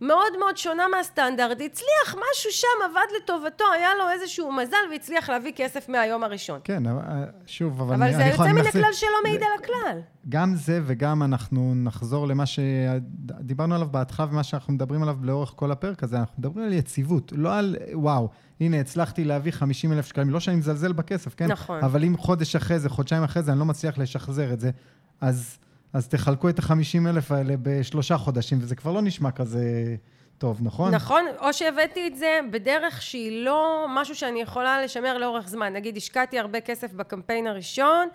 מאוד 0.00 0.38
מאוד 0.38 0.56
שונה 0.56 0.88
מהסטנדרט, 0.88 1.60
הצליח, 1.60 2.14
משהו 2.30 2.50
שם 2.50 2.66
עבד 2.84 3.06
לטובתו, 3.16 3.64
היה 3.74 3.88
לו 3.98 4.10
איזשהו 4.10 4.52
מזל 4.52 4.76
והצליח 4.90 5.30
להביא 5.30 5.52
כסף 5.56 5.88
מהיום 5.88 6.24
הראשון. 6.24 6.60
כן, 6.64 6.82
שוב, 7.46 7.80
אבל... 7.80 7.94
אבל 7.94 8.12
זה 8.12 8.22
יוצא 8.22 8.52
מן 8.52 8.66
הכלל 8.66 8.92
שלא 8.92 9.08
מעיד 9.22 9.42
על 9.42 9.48
הכלל. 9.62 10.00
גם 10.28 10.54
זה 10.54 10.80
וגם 10.84 11.22
אנחנו 11.22 11.72
נחזור 11.74 12.26
למה 12.26 12.44
שדיברנו 12.46 13.74
עליו 13.74 13.88
בהתחלה 13.90 14.26
ומה 14.30 14.42
שאנחנו 14.42 14.72
מדברים 14.72 15.02
עליו 15.02 15.16
לאורך 15.22 15.52
כל 15.56 15.70
הפרק 15.70 16.02
הזה, 16.02 16.16
אנחנו 16.16 16.34
מדברים 16.38 16.66
על 16.66 16.72
יציבות, 16.72 17.32
לא 17.36 17.54
על 17.54 17.76
וואו, 17.92 18.28
הנה 18.62 18.80
הצלחתי 18.80 19.24
להביא 19.24 19.52
50 19.52 19.92
אלף 19.92 20.06
שקלים, 20.06 20.30
לא 20.30 20.40
שאני 20.40 20.56
מזלזל 20.56 20.92
בכסף, 20.92 21.34
כן? 21.34 21.46
נכון. 21.46 21.84
אבל 21.84 22.04
אם 22.04 22.16
חודש 22.16 22.56
אחרי 22.56 22.78
זה, 22.78 22.88
חודשיים 22.88 23.22
אחרי 23.22 23.42
זה, 23.42 23.52
אני 23.52 23.58
לא 23.58 23.64
מצליח 23.64 23.98
לשחזר 23.98 24.52
את 24.52 24.60
זה, 24.60 24.70
אז, 25.20 25.58
אז 25.92 26.08
תחלקו 26.08 26.48
את 26.48 26.58
ה-50 26.58 27.08
אלף 27.08 27.32
האלה 27.32 27.54
בשלושה 27.62 28.16
חודשים, 28.16 28.58
וזה 28.60 28.76
כבר 28.76 28.92
לא 28.92 29.02
נשמע 29.02 29.30
כזה 29.30 29.96
טוב, 30.38 30.58
נכון? 30.62 30.94
נכון, 30.94 31.24
או 31.38 31.52
שהבאתי 31.52 32.06
את 32.06 32.16
זה 32.16 32.40
בדרך 32.50 33.02
שהיא 33.02 33.44
לא 33.44 33.86
משהו 33.88 34.14
שאני 34.14 34.40
יכולה 34.42 34.84
לשמר 34.84 35.18
לאורך 35.18 35.48
זמן. 35.48 35.72
נגיד, 35.72 35.96
השקעתי 35.96 36.38
הרבה 36.38 36.60
כסף 36.60 36.92
בקמפיין 36.92 37.46
הראשון, 37.46 38.08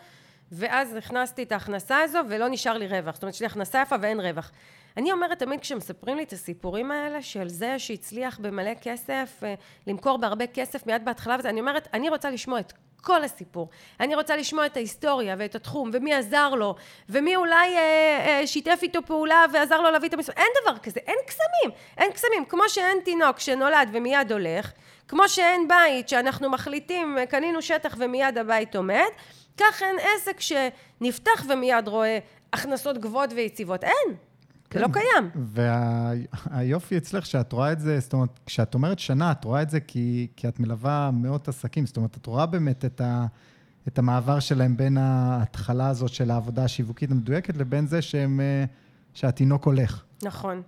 ואז 0.51 0.95
הכנסתי 0.95 1.43
את 1.43 1.51
ההכנסה 1.51 1.97
הזו 2.01 2.19
ולא 2.29 2.49
נשאר 2.49 2.77
לי 2.77 2.87
רווח. 2.87 3.13
זאת 3.13 3.23
אומרת, 3.23 3.35
יש 3.35 3.41
לי 3.41 3.45
הכנסה 3.45 3.81
יפה 3.81 3.95
ואין 4.01 4.19
רווח. 4.19 4.51
אני 4.97 5.11
אומרת 5.11 5.39
תמיד 5.39 5.59
כשמספרים 5.59 6.17
לי 6.17 6.23
את 6.23 6.33
הסיפורים 6.33 6.91
האלה 6.91 7.21
של 7.21 7.49
זה 7.49 7.79
שהצליח 7.79 8.39
במלא 8.39 8.73
כסף, 8.81 9.39
אה, 9.43 9.53
למכור 9.87 10.17
בהרבה 10.17 10.47
כסף 10.47 10.85
מיד 10.85 11.05
בהתחלה 11.05 11.35
וזה, 11.39 11.49
אני 11.49 11.59
אומרת, 11.59 11.87
אני 11.93 12.09
רוצה 12.09 12.29
לשמוע 12.29 12.59
את 12.59 12.73
כל 13.01 13.23
הסיפור. 13.23 13.69
אני 13.99 14.15
רוצה 14.15 14.35
לשמוע 14.35 14.65
את 14.65 14.77
ההיסטוריה 14.77 15.35
ואת 15.37 15.55
התחום, 15.55 15.89
ומי 15.93 16.13
עזר 16.13 16.49
לו, 16.49 16.75
ומי 17.09 17.35
אולי 17.35 17.77
אה, 17.77 18.25
אה, 18.27 18.47
שיתף 18.47 18.79
איתו 18.83 18.99
פעולה 19.05 19.45
ועזר 19.53 19.81
לו 19.81 19.91
להביא 19.91 20.09
את 20.09 20.13
המספר. 20.13 20.33
אין 20.37 20.47
דבר 20.61 20.77
כזה, 20.77 20.99
אין 21.07 21.17
קסמים. 21.27 21.77
אין 21.97 22.11
קסמים. 22.11 22.45
כמו 22.45 22.63
שאין 22.67 22.97
תינוק 23.05 23.39
שנולד 23.39 23.89
ומיד 23.93 24.31
הולך, 24.31 24.71
כמו 25.07 25.29
שאין 25.29 25.67
בית 25.67 26.09
שאנחנו 26.09 26.49
מחליטים, 26.49 27.17
קנינו 27.29 27.61
שטח 27.61 27.95
ומיד 27.97 28.37
הבית 28.37 28.75
עומד, 28.75 29.09
כך 29.57 29.83
אין 29.83 29.95
עסק 29.99 30.39
שנפתח 30.39 31.45
ומיד 31.49 31.87
רואה 31.87 32.19
הכנסות 32.53 32.97
גבוהות 32.97 33.29
ויציבות. 33.33 33.83
אין. 33.83 34.26
זה 34.73 34.79
לא 34.79 34.87
קיים. 34.93 35.29
והיופי 35.35 36.95
וה... 36.95 37.01
אצלך 37.01 37.25
שאת 37.25 37.51
רואה 37.51 37.71
את 37.71 37.79
זה, 37.79 37.99
זאת 37.99 38.13
אומרת, 38.13 38.39
כשאת 38.45 38.73
אומרת 38.73 38.99
שנה, 38.99 39.31
את 39.31 39.43
רואה 39.43 39.61
את 39.61 39.69
זה 39.69 39.79
כי, 39.79 40.27
כי 40.35 40.47
את 40.47 40.59
מלווה 40.59 41.09
מאות 41.13 41.47
עסקים, 41.47 41.85
זאת 41.85 41.97
אומרת, 41.97 42.17
את 42.17 42.25
רואה 42.25 42.45
באמת 42.45 42.85
את, 42.85 43.01
ה, 43.01 43.25
את 43.87 43.99
המעבר 43.99 44.39
שלהם 44.39 44.77
בין 44.77 44.97
ההתחלה 44.97 45.89
הזאת 45.89 46.13
של 46.13 46.31
העבודה 46.31 46.63
השיווקית 46.63 47.11
המדויקת 47.11 47.57
לבין 47.57 47.87
זה 47.87 48.01
שהם, 48.01 48.39
אה, 48.39 48.65
שהתינוק 49.13 49.65
הולך. 49.65 50.03
נכון. 50.23 50.61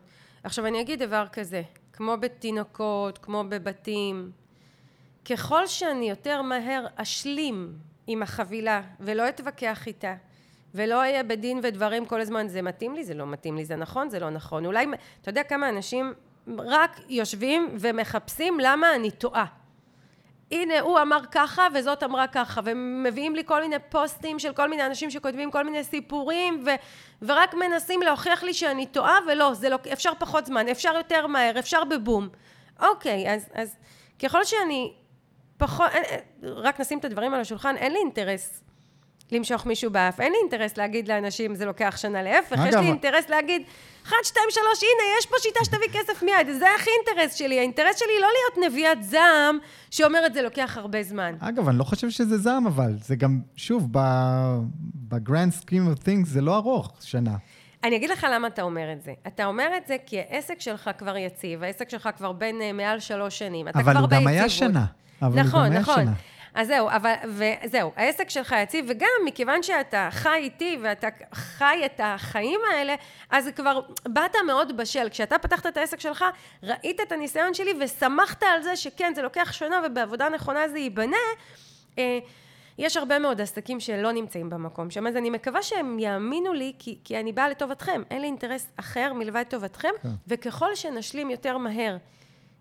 עכשיו, 0.44 0.66
אני 0.66 0.82
אגיד 0.82 1.04
דבר 1.04 1.26
כזה, 1.32 1.62
כמו 1.94 2.16
בתינוקות, 2.22 3.18
כמו 3.18 3.44
בבתים, 3.50 4.32
ככל 5.26 5.68
שאני 5.68 6.10
יותר 6.10 6.42
מהר 6.42 6.86
אשלים 6.96 7.74
עם 8.08 8.24
החבילה 8.24 8.82
ולא 9.00 9.30
אתווכח 9.30 9.88
איתה, 9.88 10.16
ולא 10.74 11.00
אהיה 11.00 11.24
בדין 11.24 11.60
ודברים 11.64 12.06
כל 12.06 12.22
הזמן, 12.22 12.48
זה 12.48 12.62
מתאים 12.62 12.96
לי, 12.96 13.04
זה 13.04 13.14
לא 13.14 13.28
מתאים 13.28 13.56
לי, 13.58 13.66
זה 13.66 13.76
נכון, 13.76 14.10
זה 14.10 14.20
לא 14.20 14.30
נכון. 14.30 14.66
אולי, 14.66 14.86
אתה 15.22 15.30
יודע 15.30 15.44
כמה 15.44 15.70
אנשים 15.70 16.14
רק 16.58 17.00
יושבים 17.10 17.70
ומחפשים 17.80 18.60
למה 18.60 18.96
אני 18.96 19.12
טועה. 19.12 19.46
הנה 20.52 20.80
הוא 20.80 21.00
אמר 21.00 21.20
ככה 21.32 21.68
וזאת 21.74 22.04
אמרה 22.04 22.28
ככה 22.28 22.62
ומביאים 22.64 23.36
לי 23.36 23.44
כל 23.46 23.62
מיני 23.62 23.76
פוסטים 23.90 24.40
של 24.40 24.54
כל 24.54 24.70
מיני 24.70 24.86
אנשים 24.86 25.12
שכותבים 25.12 25.52
כל 25.52 25.64
מיני 25.64 25.84
סיפורים 25.84 26.64
ו, 26.66 26.70
ורק 27.22 27.54
מנסים 27.54 28.02
להוכיח 28.02 28.44
לי 28.44 28.54
שאני 28.54 28.86
טועה 28.86 29.18
ולא, 29.28 29.54
זה 29.54 29.70
לא, 29.70 29.78
אפשר 29.94 30.12
פחות 30.20 30.46
זמן, 30.46 30.68
אפשר 30.68 30.94
יותר 30.98 31.28
מהר, 31.28 31.60
אפשר 31.60 31.84
בבום. 31.84 32.30
אוקיי, 32.80 33.34
אז, 33.34 33.50
אז 33.54 33.78
ככל 34.20 34.44
שאני 34.44 34.94
פחות, 35.58 35.88
רק 36.44 36.80
נשים 36.80 37.00
את 37.00 37.06
הדברים 37.06 37.34
על 37.34 37.42
השולחן, 37.42 37.76
אין 37.78 37.92
לי 37.92 38.00
אינטרס 38.00 38.64
למשוך 39.32 39.66
מישהו 39.66 39.92
באף. 39.92 40.20
אין 40.20 40.32
לי 40.32 40.38
אינטרס 40.42 40.78
להגיד 40.78 41.08
לאנשים, 41.08 41.56
זה 41.56 41.66
לוקח 41.66 41.98
שנה 41.98 42.24
להפך, 42.24 42.58
יש 42.68 42.76
לי 42.76 42.88
אינטרס 42.88 43.30
להגיד, 43.30 43.62
אחת, 44.08 44.16
שתיים, 44.24 44.46
שלוש, 44.50 44.84
הנה, 44.84 45.18
יש 45.20 45.26
פה 45.26 45.36
שיטה 45.40 45.60
שתביא 45.64 45.88
כסף 45.94 46.24
מיד. 46.24 46.58
זה 46.60 46.66
הכי 46.76 46.90
אינטרס 46.98 47.36
שלי. 47.36 47.60
האינטרס 47.60 48.00
שלי 48.00 48.22
לא 48.22 48.28
להיות 48.28 48.72
נביאת 48.72 49.04
זעם 49.04 49.58
שאומרת, 49.92 50.34
זה 50.34 50.42
לוקח 50.42 50.78
הרבה 50.78 51.04
זמן. 51.04 51.36
אגב, 51.40 51.70
אני 51.70 51.78
לא 51.78 51.84
חושב 51.84 52.10
שזה 52.10 52.38
זעם, 52.38 52.68
אבל 52.68 52.92
זה 53.04 53.16
גם, 53.16 53.40
שוב, 53.56 53.88
ב-grand 53.92 55.64
scheme 55.64 55.96
of 55.96 56.04
things 56.04 56.26
זה 56.26 56.42
לא 56.42 56.56
ארוך, 56.56 56.98
שנה. 57.02 57.36
אני 57.84 57.96
אגיד 57.96 58.10
לך 58.10 58.28
למה 58.34 58.48
אתה 58.48 58.62
אומר 58.62 58.94
את 58.94 59.02
זה. 59.02 59.14
אתה 59.28 59.46
אומר 59.46 59.68
את 59.78 59.88
זה 59.88 59.96
כי 60.06 60.20
העסק 60.20 60.62
שלך 60.62 60.90
כבר 60.98 61.18
יציב, 61.18 61.64
העסק 61.64 61.90
שלך 61.90 62.10
כבר 62.18 62.32
בין 62.32 62.62
uh, 62.62 62.74
מעל 62.74 63.00
שלוש 63.00 63.40
שנים. 63.40 63.68
אבל 63.68 63.98
הוא 63.98 64.10
גם 64.10 64.28
היה 64.28 64.50
שנה. 64.50 64.86
אבל 65.22 65.40
נכון, 65.40 65.60
הוא 65.60 65.68
גם 65.68 65.72
היה 65.72 65.82
נכון. 65.82 65.96
שנה. 65.96 66.14
אז 66.60 66.68
זהו, 66.68 66.90
אבל, 66.90 67.14
וזהו, 67.28 67.92
העסק 67.96 68.30
שלך 68.30 68.56
יציב, 68.64 68.86
וגם 68.88 69.10
מכיוון 69.26 69.64
שאתה 69.64 70.10
חי 70.12 70.38
איתי 70.38 70.78
ואתה 70.82 71.08
חי 71.34 71.82
את 71.86 72.02
החיים 72.04 72.60
האלה, 72.72 72.96
אז 73.30 73.50
כבר 73.56 73.82
באת 74.08 74.36
מאוד 74.48 74.78
בשל. 74.78 75.10
כשאתה 75.10 75.38
פתחת 75.38 75.66
את 75.68 75.78
העסק 75.78 76.00
שלך, 76.00 76.26
ראית 76.64 77.02
את 77.02 77.12
הניסיון 77.12 77.54
שלי 77.54 77.74
ושמחת 77.80 78.44
על 78.44 78.62
זה 78.62 78.76
שכן, 78.76 79.14
זה 79.16 79.22
לוקח 79.22 79.52
שנה 79.52 79.82
ובעבודה 79.86 80.30
נכונה 80.30 80.68
זה 80.68 80.80
ייבנה. 80.80 81.18
אה, 81.98 82.20
יש 82.78 82.98
הרבה 82.98 83.20
מאוד 83.20 83.42
עסקים 83.42 83.80
שלא 83.80 84.12
נמצאים 84.12 84.50
במקום 84.50 84.92
שם, 84.92 85.08
אז 85.08 85.16
אני 85.16 85.30
מקווה 85.30 85.62
שהם 85.62 86.00
יאמינו 86.00 86.54
לי, 86.54 86.74
כי, 86.80 86.98
כי 87.04 87.20
אני 87.20 87.32
באה 87.32 87.50
לטובתכם. 87.50 88.02
אין 88.12 88.22
לי 88.22 88.28
אינטרס 88.28 88.68
אחר 88.76 89.14
מלבד 89.14 89.44
טובתכם, 89.50 89.92
כן. 90.02 90.10
וככל 90.28 90.76
שנשלים 90.76 91.30
יותר 91.30 91.58
מהר 91.58 91.98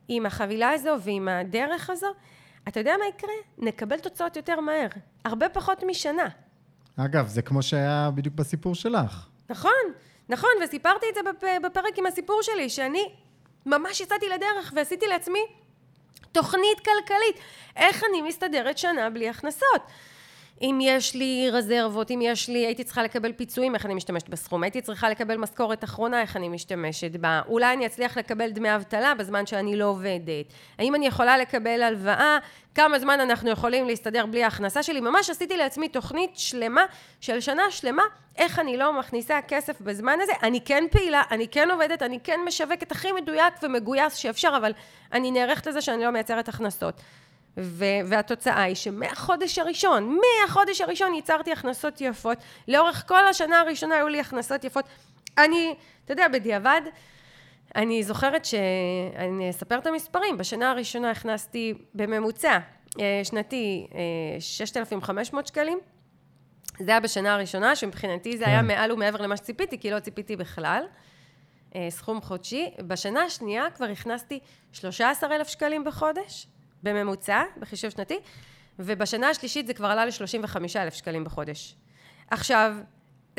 עם 0.09 0.27
החבילה 0.27 0.71
הזו 0.71 0.97
ועם 1.01 1.29
הדרך 1.29 1.91
הזו, 1.91 2.09
אתה 2.69 2.81
יודע 2.81 2.95
מה 2.99 3.05
יקרה? 3.07 3.35
נקבל 3.59 3.99
תוצאות 3.99 4.37
יותר 4.37 4.61
מהר. 4.61 4.89
הרבה 5.25 5.49
פחות 5.49 5.85
משנה. 5.87 6.29
אגב, 6.97 7.27
זה 7.27 7.43
כמו 7.43 7.63
שהיה 7.63 8.11
בדיוק 8.15 8.35
בסיפור 8.35 8.75
שלך. 8.75 9.29
נכון, 9.51 9.71
נכון, 10.29 10.51
וסיפרתי 10.65 11.07
את 11.11 11.15
זה 11.15 11.21
בפרק 11.65 11.99
עם 11.99 12.07
הסיפור 12.07 12.43
שלי, 12.43 12.71
שאני 12.71 13.13
ממש 13.67 14.01
יצאתי 14.01 14.27
לדרך 14.29 14.73
ועשיתי 14.77 15.07
לעצמי 15.07 15.39
תוכנית 16.33 16.79
כלכלית. 16.79 17.45
איך 17.77 18.05
אני 18.11 18.23
מסתדרת 18.23 18.79
שנה 18.79 19.11
בלי 19.11 19.29
הכנסות? 19.29 19.83
אם 20.63 20.79
יש 20.83 21.15
לי 21.15 21.51
רזרבות, 21.53 22.11
אם 22.11 22.21
יש 22.23 22.49
לי, 22.49 22.67
הייתי 22.67 22.85
צריכה 22.85 23.03
לקבל 23.03 23.33
פיצויים, 23.33 23.75
איך 23.75 23.87
אני 23.87 23.95
משתמשת 23.95 24.29
בסכום, 24.29 24.63
הייתי 24.63 24.81
צריכה 24.81 25.11
לקבל 25.11 25.37
משכורת 25.37 25.85
אחרונה, 25.85 26.21
איך 26.21 26.37
אני 26.37 26.49
משתמשת 26.49 27.17
בה, 27.17 27.41
אולי 27.49 27.73
אני 27.73 27.87
אצליח 27.87 28.19
לקבל 28.19 28.51
דמי 28.51 28.75
אבטלה 28.77 29.15
בזמן 29.15 29.47
שאני 29.47 29.77
לא 29.77 29.85
עובדת, 29.85 30.47
האם 30.79 30.95
אני 30.95 31.07
יכולה 31.07 31.39
לקבל 31.39 31.83
הלוואה, 31.83 32.39
כמה 32.75 32.99
זמן 32.99 33.21
אנחנו 33.21 33.51
יכולים 33.51 33.87
להסתדר 33.87 34.27
בלי 34.27 34.45
ההכנסה 34.45 34.83
שלי, 34.83 35.01
ממש 35.01 35.31
עשיתי 35.31 35.57
לעצמי 35.57 35.89
תוכנית 35.89 36.31
שלמה 36.35 36.83
של 37.21 37.41
שנה 37.41 37.71
שלמה, 37.71 38.03
איך 38.37 38.59
אני 38.59 38.77
לא 38.77 38.99
מכניסה 38.99 39.39
כסף 39.49 39.81
בזמן 39.81 40.19
הזה, 40.23 40.33
אני 40.43 40.61
כן 40.61 40.85
פעילה, 40.91 41.23
אני 41.31 41.49
כן 41.49 41.71
עובדת, 41.71 42.03
אני 42.03 42.19
כן 42.25 42.41
משווקת 42.47 42.93
הכי 42.93 43.13
מדויק 43.13 43.55
ומגויס 43.63 44.15
שאפשר, 44.15 44.53
אבל 44.57 44.73
אני 45.13 45.31
נערכת 45.31 45.67
לזה 45.67 45.81
שאני 45.81 46.05
לא 46.05 46.11
מייצרת 46.11 46.49
הכנסות. 46.49 46.95
ו- 47.61 48.01
והתוצאה 48.07 48.63
היא 48.63 48.75
שמהחודש 48.75 49.59
הראשון, 49.59 50.19
מהחודש 50.21 50.81
הראשון 50.81 51.15
ייצרתי 51.15 51.53
הכנסות 51.53 52.01
יפות, 52.01 52.39
לאורך 52.69 53.05
כל 53.09 53.27
השנה 53.27 53.61
הראשונה 53.61 53.95
היו 53.95 54.09
לי 54.09 54.21
הכנסות 54.21 54.65
יפות. 54.65 54.85
אני, 55.39 55.75
אתה 56.05 56.13
יודע, 56.13 56.29
בדיעבד, 56.29 56.81
אני 57.77 58.03
זוכרת 58.03 58.45
שאני 58.45 59.51
אספר 59.51 59.79
את 59.79 59.87
המספרים, 59.87 60.39
בשנה 60.39 60.71
הראשונה 60.71 61.11
הכנסתי 61.11 61.75
בממוצע 61.95 62.59
אה, 63.01 63.21
שנתי 63.25 63.87
6,500 64.41 65.45
אה, 65.45 65.49
שקלים. 65.49 65.79
זה 66.81 66.91
היה 66.91 67.01
בשנה 67.01 67.35
הראשונה, 67.35 67.77
שמבחינתי 67.77 68.39
זה 68.39 68.45
כן. 68.45 68.51
היה 68.51 68.63
מעל 68.63 68.93
ומעבר 68.93 69.21
למה 69.21 69.37
שציפיתי, 69.37 69.79
כי 69.79 69.91
לא 69.91 70.01
ציפיתי 70.01 70.37
בכלל. 70.37 70.85
אה, 71.75 71.87
סכום 71.91 72.21
חודשי. 72.21 72.71
בשנה 72.87 73.23
השנייה 73.23 73.71
כבר 73.71 73.87
הכנסתי 73.87 74.39
13,000 74.73 75.49
שקלים 75.49 75.85
בחודש. 75.85 76.47
בממוצע, 76.83 77.43
בחישוב 77.61 77.91
שנתי, 77.91 78.19
ובשנה 78.79 79.29
השלישית 79.29 79.67
זה 79.67 79.75
כבר 79.75 79.87
עלה 79.87 80.07
ל-35 80.07 80.57
אלף 80.77 80.95
שקלים 80.95 81.25
בחודש. 81.25 81.75
עכשיו, 82.31 82.75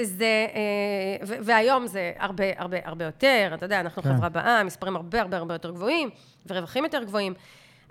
זה, 0.02 0.48
אה, 0.56 1.38
והיום 1.44 1.88
זה 1.88 2.12
הרבה 2.18 2.44
הרבה 2.58 2.78
הרבה 2.84 3.06
יותר, 3.06 3.52
אתה 3.54 3.66
יודע, 3.66 3.80
אנחנו 3.80 4.04
כן. 4.04 4.16
חברה 4.16 4.30
בעם, 4.30 4.68
מספרים 4.68 4.96
הרבה 4.96 5.22
הרבה 5.22 5.38
הרבה 5.38 5.56
יותר 5.56 5.72
גבוהים, 5.72 6.10
ורווחים 6.48 6.84
יותר 6.84 7.04
גבוהים. 7.04 7.34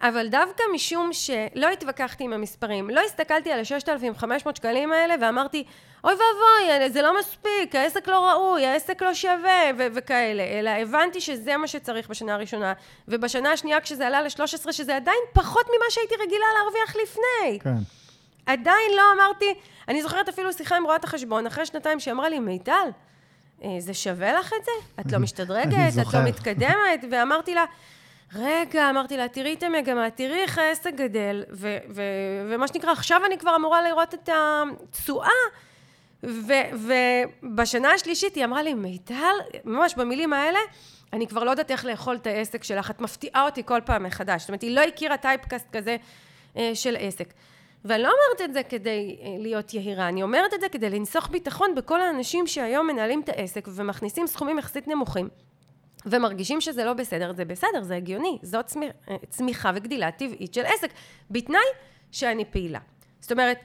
אבל 0.03 0.29
דווקא 0.29 0.63
משום 0.75 1.13
שלא 1.13 1.69
התווכחתי 1.73 2.25
עם 2.25 2.33
המספרים, 2.33 2.91
לא 2.91 3.01
הסתכלתי 3.01 3.53
על 3.53 3.61
ה-6,500 3.61 4.57
שקלים 4.57 4.93
האלה 4.93 5.15
ואמרתי, 5.21 5.65
אוי 6.05 6.13
ואבוי, 6.13 6.91
זה 6.91 7.03
לא 7.03 7.19
מספיק, 7.19 7.75
העסק 7.75 8.09
לא 8.09 8.31
ראוי, 8.31 8.67
העסק 8.67 9.03
לא 9.03 9.15
שווה 9.15 9.63
ו- 9.79 9.87
וכאלה, 9.95 10.43
אלא 10.43 10.71
הבנתי 10.71 11.21
שזה 11.21 11.57
מה 11.57 11.67
שצריך 11.67 12.09
בשנה 12.09 12.35
הראשונה, 12.35 12.73
ובשנה 13.09 13.53
השנייה 13.53 13.81
כשזה 13.81 14.07
עלה 14.07 14.23
ל-13, 14.23 14.73
שזה 14.73 14.97
עדיין 14.97 15.19
פחות 15.33 15.67
ממה 15.67 15.91
שהייתי 15.91 16.15
רגילה 16.15 16.47
להרוויח 16.59 16.97
לפני. 17.03 17.59
כן. 17.61 17.83
עדיין 18.47 18.91
לא 18.97 19.03
אמרתי, 19.17 19.55
אני 19.89 20.03
זוכרת 20.03 20.29
אפילו 20.29 20.53
שיחה 20.53 20.77
עם 20.77 20.85
רואת 20.85 21.05
החשבון, 21.05 21.47
אחרי 21.47 21.67
שנתיים 21.67 22.01
שהיא 22.01 22.13
אמרה 22.15 22.29
לי, 22.29 22.39
מיטל, 22.39 22.89
אה, 23.65 23.69
זה 23.79 23.95
שווה 23.95 24.33
לך 24.33 24.53
את 24.61 24.65
זה? 24.65 25.01
את 25.01 25.13
לא 25.13 25.19
משתדרגת? 25.25 25.73
את 26.09 26.15
לא 26.15 26.21
מתקדמת? 26.21 27.05
ואמרתי 27.11 27.55
לה, 27.55 27.65
רגע, 28.35 28.91
אמרתי 28.91 29.17
לה, 29.17 29.29
תראי 29.29 29.55
את 29.55 29.63
המגמה, 29.63 30.11
תראי 30.11 30.39
איך 30.39 30.59
העסק 30.59 30.95
גדל, 30.95 31.45
ו- 31.51 31.79
ו- 31.89 32.03
ומה 32.51 32.69
שנקרא, 32.69 32.93
עכשיו 32.93 33.21
אני 33.27 33.39
כבר 33.39 33.57
אמורה 33.57 33.83
לראות 33.83 34.15
את 34.15 34.29
התשואה. 34.33 35.29
ובשנה 36.23 37.91
השלישית 37.93 38.35
היא 38.35 38.45
אמרה 38.45 38.63
לי, 38.63 38.75
מיטל, 38.75 39.35
ממש 39.65 39.95
במילים 39.95 40.33
האלה, 40.33 40.59
אני 41.13 41.27
כבר 41.27 41.45
לא 41.45 41.51
יודעת 41.51 41.71
איך 41.71 41.85
לאכול 41.85 42.17
את 42.17 42.27
העסק 42.27 42.65
שלך, 42.65 42.91
את 42.91 43.01
מפתיעה 43.01 43.45
אותי 43.45 43.63
כל 43.65 43.81
פעם 43.85 44.03
מחדש. 44.03 44.41
זאת 44.41 44.49
אומרת, 44.49 44.63
היא 44.63 44.77
לא 44.77 44.81
הכירה 44.81 45.17
טייפקאסט 45.17 45.67
כזה 45.73 45.97
אה, 46.57 46.71
של 46.75 46.97
עסק. 46.99 47.33
ואני 47.85 48.03
לא 48.03 48.09
אומרת 48.09 48.49
את 48.49 48.55
זה 48.55 48.63
כדי 48.63 49.17
אה, 49.23 49.37
להיות 49.39 49.75
יהירה, 49.75 50.09
אני 50.09 50.23
אומרת 50.23 50.55
את 50.55 50.61
זה 50.61 50.69
כדי 50.69 50.91
לנסוך 50.91 51.29
ביטחון 51.31 51.75
בכל 51.75 52.01
האנשים 52.01 52.47
שהיום 52.47 52.87
מנהלים 52.87 53.21
את 53.21 53.29
העסק 53.29 53.69
ומכניסים 53.75 54.27
סכומים 54.27 54.59
יחסית 54.59 54.89
נמוכים. 54.89 55.29
ומרגישים 56.11 56.61
שזה 56.61 56.85
לא 56.85 56.93
בסדר, 56.93 57.33
זה 57.33 57.45
בסדר, 57.45 57.83
זה 57.83 57.97
הגיוני, 57.97 58.39
זאת 58.43 58.77
אה, 59.11 59.17
צמיחה 59.29 59.73
וגדילה 59.75 60.11
טבעית 60.11 60.55
של 60.55 60.65
עסק, 60.65 60.91
בתנאי 61.31 61.61
שאני 62.13 62.45
פעילה. 62.45 62.79
זאת 63.21 63.33
אומרת, 63.33 63.59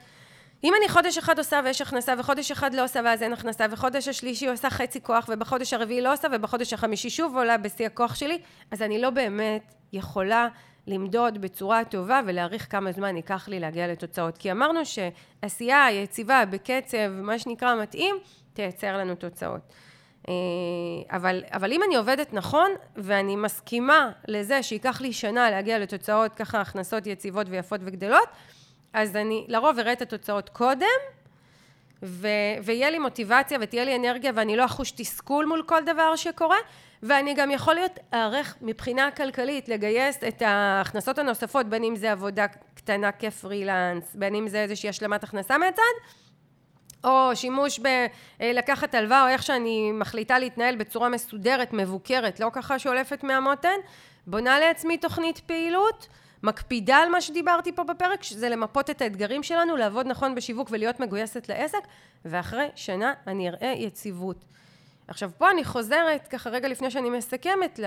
אם 0.63 0.73
אני 0.79 0.89
חודש 0.89 1.17
אחד 1.17 1.37
עושה 1.37 1.61
ויש 1.63 1.81
הכנסה, 1.81 2.13
וחודש 2.19 2.51
אחד 2.51 2.73
לא 2.73 2.83
עושה 2.83 3.01
ואז 3.05 3.23
אין 3.23 3.33
הכנסה, 3.33 3.65
וחודש 3.71 4.07
השלישי 4.07 4.47
עושה 4.47 4.69
חצי 4.69 5.01
כוח, 5.01 5.25
ובחודש 5.29 5.73
הרביעי 5.73 6.01
לא 6.01 6.13
עושה, 6.13 6.27
ובחודש 6.31 6.73
החמישי 6.73 7.09
שוב 7.09 7.37
עולה 7.37 7.57
בשיא 7.57 7.85
הכוח 7.85 8.15
שלי, 8.15 8.39
אז 8.71 8.81
אני 8.81 9.01
לא 9.01 9.09
באמת 9.09 9.73
יכולה 9.93 10.47
למדוד 10.87 11.41
בצורה 11.41 11.85
טובה 11.85 12.21
ולהעריך 12.25 12.71
כמה 12.71 12.91
זמן 12.91 13.15
ייקח 13.15 13.47
לי 13.47 13.59
להגיע 13.59 13.87
לתוצאות. 13.87 14.37
כי 14.37 14.51
אמרנו 14.51 14.79
שעשייה 14.85 15.91
יציבה 15.91 16.45
בקצב, 16.45 17.07
מה 17.07 17.39
שנקרא 17.39 17.75
מתאים, 17.81 18.15
תייצר 18.53 18.97
לנו 18.97 19.15
תוצאות. 19.15 19.73
אה, 20.30 20.34
אבל, 21.15 21.43
אבל 21.51 21.71
אם 21.71 21.84
אני 21.84 21.95
עובדת 21.95 22.34
נכון, 22.34 22.71
ואני 22.95 23.36
מסכימה 23.36 24.11
לזה 24.28 24.63
שייקח 24.63 25.01
לי 25.01 25.13
שנה 25.13 25.51
להגיע 25.51 25.80
לתוצאות 25.80 26.36
ככה 26.36 26.61
הכנסות 26.61 27.07
יציבות 27.07 27.47
ויפות 27.49 27.82
וגדלות, 27.84 28.30
אז 28.93 29.15
אני 29.15 29.45
לרוב 29.47 29.80
אראה 29.80 29.93
את 29.93 30.01
התוצאות 30.01 30.49
קודם, 30.49 30.88
ו- 32.03 32.28
ויהיה 32.63 32.89
לי 32.89 32.99
מוטיבציה 32.99 33.57
ותהיה 33.61 33.84
לי 33.86 33.95
אנרגיה 33.95 34.32
ואני 34.36 34.57
לא 34.57 34.65
אחוש 34.65 34.91
תסכול 34.91 35.45
מול 35.45 35.63
כל 35.65 35.84
דבר 35.86 36.15
שקורה, 36.15 36.57
ואני 37.03 37.34
גם 37.34 37.51
יכול 37.51 37.74
להיות 37.74 37.99
ערך 38.11 38.55
מבחינה 38.61 39.11
כלכלית 39.11 39.69
לגייס 39.69 40.24
את 40.28 40.41
ההכנסות 40.41 41.17
הנוספות, 41.17 41.65
בין 41.65 41.84
אם 41.84 41.95
זה 41.95 42.11
עבודה 42.11 42.45
קטנה 42.74 43.11
כפרילנס, 43.11 44.15
בין 44.15 44.36
אם 44.36 44.47
זה 44.47 44.61
איזושהי 44.61 44.89
השלמת 44.89 45.24
הכנסה 45.24 45.57
מהצד, 45.57 45.82
או 47.04 47.36
שימוש 47.36 47.80
בלקחת 48.39 48.95
הלוואה, 48.95 49.24
או 49.24 49.28
איך 49.28 49.43
שאני 49.43 49.91
מחליטה 49.91 50.39
להתנהל 50.39 50.76
בצורה 50.76 51.10
מסודרת, 51.10 51.74
מבוקרת, 51.74 52.39
לא 52.39 52.49
ככה 52.54 52.80
שולפת 52.80 53.24
מהמותן, 53.24 53.78
בונה 54.28 54.60
לעצמי 54.60 54.97
תוכנית 54.97 55.39
פעילות, 55.39 56.08
מקפידה 56.43 56.97
על 56.97 57.10
מה 57.10 57.22
שדיברתי 57.22 57.72
פה 57.72 57.84
בפרק, 57.84 58.24
שזה 58.24 58.49
למפות 58.49 58.89
את 58.89 59.01
האתגרים 59.01 59.43
שלנו, 59.43 59.78
לעבוד 59.78 60.08
נכון 60.08 60.36
בשיווק 60.36 60.68
ולהיות 60.72 60.99
מגויסת 60.99 61.49
לעסק, 61.49 61.82
ואחרי 62.26 62.68
שנה 62.76 63.14
אני 63.28 63.49
אראה 63.49 63.74
יציבות. 63.78 64.45
עכשיו, 65.08 65.32
פה 65.38 65.51
אני 65.51 65.64
חוזרת, 65.64 66.28
ככה 66.28 66.49
רגע 66.49 66.68
לפני 66.68 66.91
שאני 66.91 67.10
מסכמת, 67.10 67.80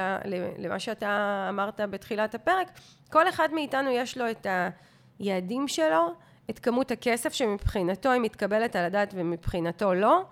למה 0.59 0.79
שאתה 0.79 1.47
אמרת 1.49 1.81
בתחילת 1.81 2.35
הפרק, 2.35 2.67
כל 3.13 3.29
אחד 3.29 3.49
מאיתנו 3.53 3.91
יש 3.91 4.19
לו 4.19 4.31
את 4.31 4.47
היעדים 5.19 5.69
שלו, 5.69 6.15
את 6.51 6.59
כמות 6.59 6.91
הכסף 6.91 7.33
שמבחינתו 7.33 8.11
היא 8.11 8.21
מתקבלת 8.21 8.77
על 8.77 8.85
הדעת 8.85 9.15
ומבחינתו 9.17 9.95
לא. 9.95 10.25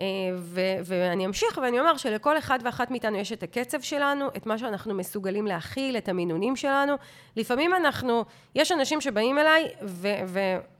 אה, 0.00 0.06
ו- 0.36 0.76
ואני 0.84 1.26
אמשיך 1.26 1.58
ואני 1.62 1.80
אומר 1.80 1.96
שלכל 1.96 2.38
אחד 2.38 2.58
ואחת 2.62 2.90
מאיתנו 2.90 3.16
יש 3.16 3.32
את 3.32 3.42
הקצב 3.42 3.80
שלנו, 3.80 4.28
את 4.36 4.46
מה 4.46 4.58
שאנחנו 4.58 4.94
מסוגלים 4.94 5.46
להכיל, 5.46 5.96
את 5.96 6.08
המינונים 6.08 6.56
שלנו. 6.56 6.94
לפעמים 7.36 7.74
אנחנו, 7.74 8.24
יש 8.54 8.72
אנשים 8.72 9.00
שבאים 9.00 9.38
אליי 9.38 9.68
ו- 9.82 10.08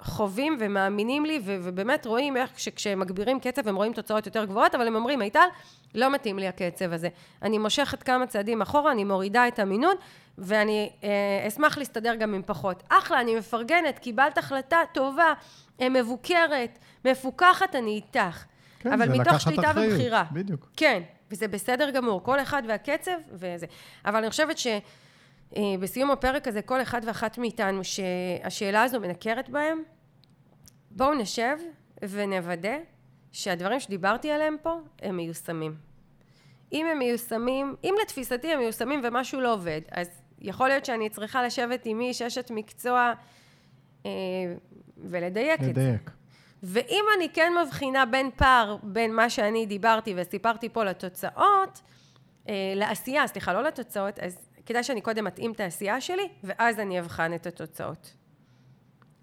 וחווים 0.01 0.57
ומאמינים 0.61 1.25
לי 1.25 1.41
ו- 1.45 1.57
ובאמת 1.63 2.07
רואים 2.07 2.37
איך 2.37 2.61
שכשהם 2.61 3.01
מגבירים 3.01 3.41
קצב 3.41 3.69
הם 3.69 3.77
רואים 3.77 3.93
תוצאות 3.93 4.27
יותר 4.27 4.45
גבוהות, 4.45 4.75
אבל 4.75 4.87
הם 4.87 4.97
אומרים, 4.97 5.19
מיטל, 5.19 5.47
לא 5.95 6.11
מתאים 6.11 6.39
לי 6.39 6.49
הקצב 6.49 6.93
הזה. 6.93 7.09
אני 7.43 7.59
מושכת 7.59 8.03
כמה 8.03 8.27
צעדים 8.27 8.63
אחורה, 8.63 8.93
אני 8.93 9.05
מורידה 9.05 9.49
את 9.49 9.59
המינון 9.59 9.95
ואני 10.39 10.91
אה, 11.05 11.49
אשמח 11.49 11.79
להסתדר 11.79 12.15
גם 12.15 12.35
עם 12.35 12.43
פחות. 12.47 12.83
אחלה, 12.89 13.21
אני 13.21 13.35
מפרגנת, 13.35 13.99
קיבלת 13.99 14.39
החלטה 14.39 14.79
טובה, 14.93 15.33
אה, 15.81 15.89
מבוקרת, 15.89 16.79
מפוקחת, 17.05 17.75
אני 17.75 17.91
איתך. 17.91 18.45
כן, 18.85 18.93
אבל 18.93 19.21
מתוך 19.21 19.41
שליטה 19.41 19.71
אחריות, 19.71 19.93
ובחירה. 19.93 20.25
בדיוק. 20.33 20.71
כן, 20.77 21.03
וזה 21.31 21.49
בסדר 21.49 21.91
גמור, 21.91 22.23
כל 22.23 22.41
אחד 22.41 22.63
והקצב 22.69 23.17
וזה. 23.33 23.67
אבל 24.05 24.17
אני 24.17 24.31
חושבת 24.31 24.57
שבסיום 24.59 26.11
הפרק 26.11 26.49
הזה, 26.49 26.63
כל 26.63 26.83
אחד 26.83 27.01
ואחת 27.05 27.39
מאיתנו, 27.39 27.81
שהשאלה 27.85 28.83
הזו 28.83 29.01
מנקרת 29.01 29.49
בהם, 29.49 29.83
בואו 30.91 31.15
נשב 31.15 31.57
ונוודא 32.03 32.77
שהדברים 33.33 33.81
שדיברתי 33.81 34.31
עליהם 34.31 34.57
פה, 34.63 34.81
הם 35.03 35.17
מיושמים. 35.17 35.75
אם 36.73 36.87
הם 36.87 36.99
מיושמים, 36.99 37.75
אם 37.85 37.95
לתפיסתי 38.03 38.53
הם 38.53 38.61
מיושמים 38.61 39.01
ומשהו 39.05 39.41
לא 39.41 39.55
עובד, 39.55 39.81
אז 39.91 40.09
יכול 40.39 40.69
להיות 40.69 40.85
שאני 40.85 41.09
צריכה 41.11 41.43
לשבת 41.43 41.83
עם 41.85 42.01
איש 42.01 42.23
אשת 42.23 42.51
מקצוע 42.51 43.13
אה, 44.07 44.11
ולדייק 44.97 45.61
את 45.61 45.65
זה. 45.65 45.71
לדייק. 45.71 46.11
ואם 46.67 47.05
אני 47.17 47.29
כן 47.29 47.53
מבחינה 47.67 48.07
בין 48.07 48.31
פער 48.37 48.77
בין 48.83 49.15
מה 49.15 49.31
שאני 49.31 49.67
דיברתי 49.67 50.15
וסיפרתי 50.17 50.69
פה 50.69 50.85
לתוצאות, 50.85 51.81
אה, 52.49 52.73
לעשייה, 52.77 53.27
סליחה, 53.27 53.53
לא 53.53 53.63
לתוצאות, 53.63 54.19
אז 54.19 54.39
כדאי 54.67 54.83
שאני 54.85 55.01
קודם 55.01 55.27
אתאים 55.27 55.53
את 55.53 55.61
העשייה 55.61 56.01
שלי, 56.01 56.29
ואז 56.45 56.79
אני 56.81 57.01
אבחן 57.01 57.35
את 57.35 57.47
התוצאות. 57.47 58.15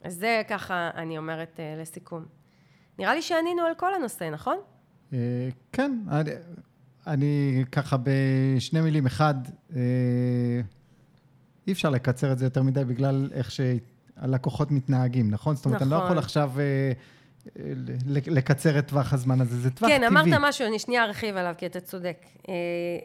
אז 0.03 0.15
זה 0.15 0.41
ככה 0.49 0.89
אני 0.95 1.17
אומרת 1.17 1.59
אה, 1.59 1.75
לסיכום. 1.81 2.25
נראה 2.99 3.15
לי 3.15 3.21
שענינו 3.21 3.61
על 3.61 3.73
כל 3.77 3.93
הנושא, 3.93 4.29
נכון? 4.29 4.57
אה, 5.13 5.17
כן, 5.71 5.99
אני, 6.11 6.31
אני 7.07 7.63
ככה 7.71 7.97
בשני 8.03 8.81
מילים. 8.81 9.05
אחד, 9.05 9.35
אי 11.67 11.71
אפשר 11.71 11.89
לקצר 11.89 12.31
את 12.31 12.37
זה 12.37 12.45
יותר 12.45 12.63
מדי 12.63 12.83
בגלל 12.85 13.29
איך 13.33 13.51
שהלקוחות 13.51 14.71
מתנהגים, 14.71 15.31
נכון? 15.31 15.55
זאת 15.55 15.65
אומרת, 15.65 15.81
אני 15.81 15.89
לא 15.89 15.95
נכון. 15.95 16.05
יכול 16.07 16.17
עכשיו 16.17 16.51
אה, 16.59 16.63
ל- 16.63 17.20
לקצר 18.07 18.79
את 18.79 18.87
טווח 18.87 19.13
הזמן 19.13 19.41
הזה, 19.41 19.57
זה 19.57 19.71
טווח 19.71 19.89
כן, 19.89 19.97
טבעי. 19.97 20.07
אמרת 20.07 20.39
משהו, 20.41 20.67
אני 20.67 20.79
שנייה 20.79 21.03
ארחיב 21.03 21.37
עליו, 21.37 21.53
כי 21.57 21.65
אתה 21.65 21.79
צודק. 21.79 22.17
אה, 22.49 22.53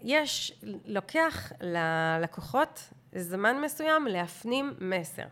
יש, 0.03 0.61
לוקח 0.87 1.53
ללקוחות 1.61 2.89
זמן 3.16 3.57
מסוים 3.64 4.07
להפנים 4.07 4.74
מסר. 4.80 5.26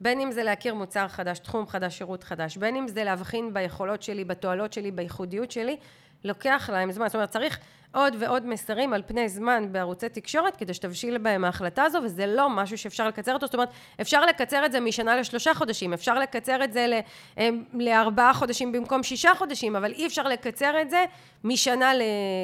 בין 0.00 0.20
אם 0.20 0.32
זה 0.32 0.42
להכיר 0.42 0.74
מוצר 0.74 1.08
חדש, 1.08 1.38
תחום 1.38 1.66
חדש, 1.66 1.98
שירות 1.98 2.24
חדש, 2.24 2.56
בין 2.56 2.76
אם 2.76 2.88
זה 2.88 3.04
להבחין 3.04 3.54
ביכולות 3.54 4.02
שלי, 4.02 4.24
בתועלות 4.24 4.72
שלי, 4.72 4.90
בייחודיות 4.90 5.50
שלי, 5.50 5.76
לוקח 6.24 6.70
להם 6.72 6.92
זמן. 6.92 7.06
זאת 7.06 7.14
אומרת, 7.14 7.30
צריך 7.30 7.58
עוד 7.94 8.16
ועוד 8.20 8.46
מסרים 8.46 8.92
על 8.92 9.02
פני 9.06 9.28
זמן 9.28 9.64
בערוצי 9.72 10.08
תקשורת, 10.08 10.56
כדי 10.56 10.74
שתבשיל 10.74 11.18
בהם 11.18 11.44
ההחלטה 11.44 11.82
הזו, 11.82 11.98
וזה 12.04 12.26
לא 12.26 12.50
משהו 12.50 12.78
שאפשר 12.78 13.08
לקצר 13.08 13.34
אותו. 13.34 13.46
זאת 13.46 13.54
אומרת, 13.54 13.68
אפשר 14.00 14.26
לקצר 14.26 14.66
את 14.66 14.72
זה 14.72 14.80
משנה 14.80 15.16
לשלושה 15.16 15.54
חודשים, 15.54 15.92
אפשר 15.92 16.18
לקצר 16.18 16.64
את 16.64 16.72
זה 16.72 16.86
ל- 16.86 17.00
אה, 17.38 17.48
לארבעה 17.72 18.34
חודשים 18.34 18.72
במקום 18.72 19.02
שישה 19.02 19.30
חודשים, 19.38 19.76
אבל 19.76 19.92
אי 19.92 20.06
אפשר 20.06 20.22
לקצר 20.28 20.74
את 20.82 20.90
זה 20.90 21.04
משנה 21.44 21.94
ל- 21.94 22.02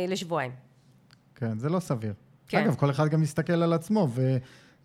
לשבועיים. 0.09 0.53
כן, 1.35 1.59
זה 1.59 1.69
לא 1.69 1.81
סביר. 1.81 2.13
כן. 2.49 2.59
אגב, 2.65 2.75
כל 2.75 2.91
אחד 2.91 3.09
גם 3.09 3.21
מסתכל 3.21 3.53
על 3.63 3.73
עצמו, 3.73 4.09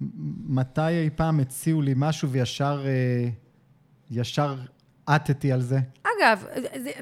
ומתי 0.02 0.82
אי 1.04 1.10
פעם 1.16 1.40
הציעו 1.40 1.82
לי 1.82 1.94
משהו 1.96 2.30
וישר 2.30 2.84
אה, 2.86 3.30
ישר 4.12 4.56
עטתי 5.06 5.52
על 5.52 5.62
זה? 5.62 5.80
אגב, 6.20 6.46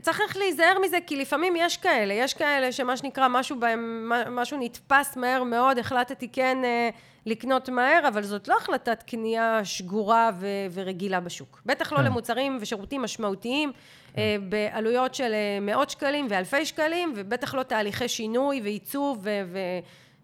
צריך 0.02 0.38
להיזהר 0.38 0.78
מזה, 0.86 0.98
כי 1.08 1.16
לפעמים 1.16 1.54
יש 1.58 1.78
כאלה, 1.78 2.14
יש 2.14 2.34
כאלה 2.34 2.72
שמה 2.72 2.98
שנקרא, 2.98 3.28
משהו 3.28 3.60
בהם, 3.60 4.12
משהו 4.30 4.58
נתפס 4.62 5.18
מהר 5.18 5.44
מאוד, 5.44 5.78
החלטתי 5.78 6.28
כן 6.28 6.58
אה, 6.64 6.90
לקנות 7.26 7.70
מהר, 7.70 8.08
אבל 8.08 8.24
זאת 8.24 8.48
לא 8.48 8.58
החלטת 8.58 9.04
קנייה 9.08 9.66
שגורה 9.66 10.32
ו- 10.40 10.48
ורגילה 10.74 11.20
בשוק. 11.20 11.62
בטח 11.66 11.94
לא 11.94 11.98
כן. 11.98 12.04
למוצרים 12.04 12.58
ושירותים 12.62 13.02
משמעותיים, 13.02 13.72
אה, 14.18 14.36
בעלויות 14.50 15.16
של 15.16 15.34
אה, 15.34 15.60
מאות 15.62 15.90
שקלים 15.90 16.28
ואלפי 16.30 16.66
שקלים, 16.66 17.14
ובטח 17.16 17.54
לא 17.54 17.64
תהליכי 17.64 18.08
שינוי 18.08 18.62
ועיצוב 18.64 19.20
ו- 19.24 19.58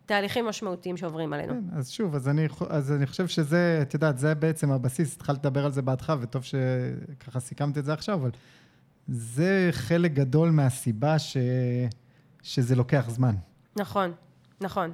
ותהליכים 0.05 0.45
משמעותיים 0.45 0.97
שעוברים 0.97 1.33
עלינו. 1.33 1.53
כן, 1.53 1.77
אז 1.77 1.91
שוב, 1.91 2.15
אז 2.15 2.29
אני, 2.29 2.47
אז 2.69 2.91
אני 2.91 3.05
חושב 3.05 3.27
שזה, 3.27 3.79
את 3.81 3.93
יודעת, 3.93 4.17
זה 4.17 4.35
בעצם 4.35 4.71
הבסיס, 4.71 5.15
התחלת 5.15 5.37
לדבר 5.37 5.65
על 5.65 5.71
זה 5.71 5.81
בהתחלה, 5.81 6.15
וטוב 6.21 6.43
שככה 6.43 7.39
סיכמת 7.39 7.77
את 7.77 7.85
זה 7.85 7.93
עכשיו, 7.93 8.15
אבל 8.15 8.29
זה 9.11 9.69
חלק 9.71 10.11
גדול 10.11 10.49
מהסיבה 10.49 11.19
ש, 11.19 11.37
שזה 12.41 12.75
לוקח 12.75 13.05
זמן. 13.09 13.35
נכון, 13.75 14.11
נכון. 14.61 14.93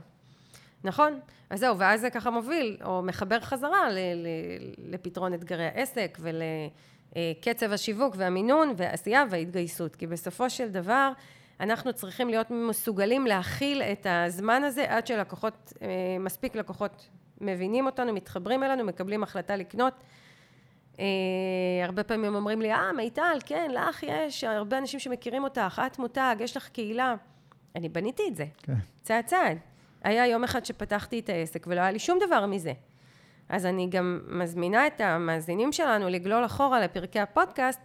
נכון. 0.83 1.19
אז 1.49 1.59
זהו, 1.59 1.77
ואז 1.77 2.01
זה 2.01 2.09
ככה 2.09 2.29
מוביל, 2.29 2.77
או 2.83 3.01
מחבר 3.01 3.39
חזרה 3.39 3.89
ל- 3.89 3.97
ל- 3.97 4.93
לפתרון 4.93 5.33
אתגרי 5.33 5.65
העסק 5.65 6.17
ולקצב 6.21 7.71
השיווק 7.71 8.15
והמינון 8.17 8.73
והעשייה 8.77 9.23
וההתגייסות. 9.29 9.95
כי 9.95 10.07
בסופו 10.07 10.49
של 10.49 10.69
דבר, 10.69 11.11
אנחנו 11.59 11.93
צריכים 11.93 12.29
להיות 12.29 12.51
מסוגלים 12.51 13.27
להכיל 13.27 13.81
את 13.81 14.07
הזמן 14.09 14.63
הזה 14.63 14.85
עד 14.87 15.07
שלקוחות, 15.07 15.73
אה, 15.81 15.87
מספיק 16.19 16.55
לקוחות 16.55 17.09
מבינים 17.41 17.85
אותנו, 17.85 18.13
מתחברים 18.13 18.63
אלינו, 18.63 18.83
מקבלים 18.83 19.23
החלטה 19.23 19.55
לקנות. 19.55 19.93
אה, 20.99 21.05
הרבה 21.85 22.03
פעמים 22.03 22.35
אומרים 22.35 22.61
לי, 22.61 22.71
אה, 22.73 22.93
מיטל, 22.93 23.37
כן, 23.45 23.71
לך 23.73 24.03
יש 24.03 24.43
הרבה 24.43 24.77
אנשים 24.77 24.99
שמכירים 24.99 25.43
אותך, 25.43 25.81
את 25.87 25.99
מותג, 25.99 26.35
יש 26.39 26.57
לך 26.57 26.69
קהילה. 26.69 27.15
אני 27.75 27.89
בניתי 27.89 28.23
את 28.27 28.35
זה, 28.35 28.45
כן. 28.63 28.73
צעד 29.01 29.25
צעד. 29.25 29.57
היה 30.03 30.27
יום 30.27 30.43
אחד 30.43 30.65
שפתחתי 30.65 31.19
את 31.19 31.29
העסק 31.29 31.65
ולא 31.67 31.79
היה 31.81 31.91
לי 31.91 31.99
שום 31.99 32.19
דבר 32.27 32.45
מזה. 32.45 32.73
אז 33.49 33.65
אני 33.65 33.87
גם 33.89 34.21
מזמינה 34.27 34.87
את 34.87 35.01
המאזינים 35.01 35.71
שלנו 35.71 36.09
לגלול 36.09 36.45
אחורה 36.45 36.79
לפרקי 36.79 37.19
הפודקאסט 37.19 37.79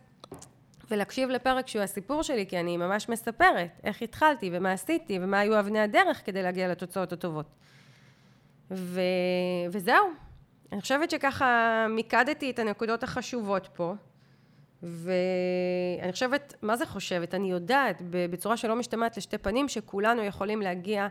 ולהקשיב 0.91 1.29
לפרק 1.29 1.69
שהוא 1.69 1.83
הסיפור 1.83 2.23
שלי, 2.23 2.47
כי 2.47 2.61
אני 2.61 2.77
ממש 2.77 3.09
מספרת 3.09 3.81
איך 3.85 4.03
התחלתי 4.03 4.51
ומה 4.53 4.73
עשיתי 4.73 5.19
ומה 5.23 5.39
היו 5.39 5.61
אבני 5.61 5.81
הדרך 5.81 6.23
כדי 6.27 6.43
להגיע 6.43 6.69
לתוצאות 6.69 7.13
הטובות. 7.13 7.47
ו... 8.71 9.01
וזהו. 9.71 10.30
אני 10.73 10.81
חושבת 10.81 11.11
שככה 11.11 11.87
מיקדתי 11.91 12.51
את 12.51 12.59
הנקודות 12.59 13.03
החשובות 13.03 13.69
פה, 13.75 13.95
ואני 14.83 16.13
חושבת, 16.13 16.55
מה 16.63 16.77
זה 16.77 16.87
חושבת? 16.87 17.35
אני 17.35 17.51
יודעת 17.51 18.03
בצורה 18.11 18.57
שלא 18.57 18.77
משתמעת 18.77 19.17
לשתי 19.17 19.39
פנים, 19.39 19.69
שכולנו 19.69 20.23
יכולים 20.23 20.63
להגיע 20.63 21.09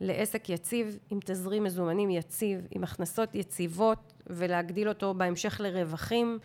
לעסק 0.00 0.48
יציב, 0.48 0.98
עם 1.10 1.18
תזרים 1.24 1.64
מזומנים 1.64 2.10
יציב, 2.10 2.66
עם 2.70 2.84
הכנסות 2.84 3.34
יציבות, 3.34 4.12
ולהגדיל 4.26 4.88
אותו 4.88 5.14
בהמשך 5.14 5.60
לרווחים, 5.60 6.38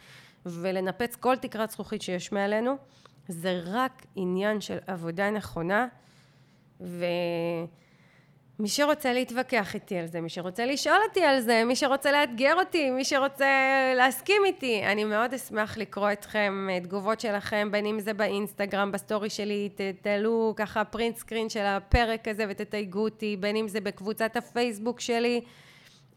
ולנפץ 0.45 1.16
כל 1.16 1.36
תקרת 1.36 1.72
זכוכית 1.72 2.02
שיש 2.02 2.32
מעלינו. 2.32 2.78
זה 3.28 3.62
רק 3.66 4.06
עניין 4.16 4.62
של 4.62 4.78
עבודה 4.88 5.30
נכונה, 5.30 5.88
ו... 6.82 7.06
מי 8.60 8.68
שרוצה 8.68 9.14
להתווכח 9.14 9.76
איתי 9.76 9.97
על 9.97 10.07
זה, 10.07 10.22
מי 10.22 10.30
שרוצה 10.30 10.66
לשאול 10.66 10.97
אותי 11.07 11.24
על 11.24 11.39
זה, 11.39 11.64
מי 11.66 11.76
שרוצה 11.76 12.12
לאתגר 12.12 12.53
אותי, 12.60 12.89
מי 12.91 13.05
שרוצה 13.05 13.45
להסכים 13.95 14.41
איתי, 14.45 14.82
אני 14.86 15.03
מאוד 15.03 15.34
אשמח 15.34 15.78
לקרוא 15.78 16.12
אתכם, 16.12 16.68
אה, 16.72 16.80
תגובות 16.80 17.20
שלכם, 17.20 17.70
בין 17.72 17.86
אם 17.86 17.99
זה 17.99 18.14
באינסטגרם, 18.14 18.91
ב 18.91 18.98
story 18.98 19.30
שלי, 19.30 19.70
תעלו 20.01 20.53
ככה 20.55 20.86
print 20.86 21.18
screen 21.18 21.49
של 21.49 21.64
הפרק 21.66 22.28
הזה 22.28 22.45
ותתייגו 22.49 22.99
אותי, 22.99 23.38
בין 23.39 23.55
אם 23.55 23.68
זה 23.68 23.82
בקבוצת 23.82 24.36
הפייסבוק 24.36 24.99
שלי, 24.99 25.41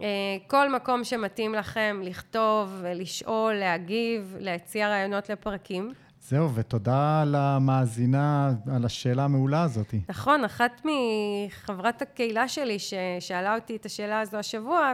אה, 0.00 0.06
כל 0.46 0.70
מקום 0.70 1.04
שמתאים 1.04 1.54
לכם 1.54 2.00
לכתוב, 2.04 2.82
לשאול, 2.94 3.54
להגיב, 3.54 4.36
להציע 4.40 4.88
רעיונות 4.88 5.30
לפרקים. 5.30 5.92
זהו, 6.28 6.54
ותודה 6.54 7.24
למאזינה 7.26 8.52
על 8.74 8.84
השאלה 8.84 9.24
המעולה 9.24 9.62
הזאת. 9.62 9.94
נכון, 10.08 10.44
אחת 10.44 10.82
מחברת 10.84 12.02
הקהילה 12.02 12.48
שלי 12.48 12.78
ששאלה 12.78 13.54
אותי 13.54 13.76
את 13.76 13.86
השאלה 13.86 14.20
הזו 14.20 14.36
השבוע, 14.36 14.92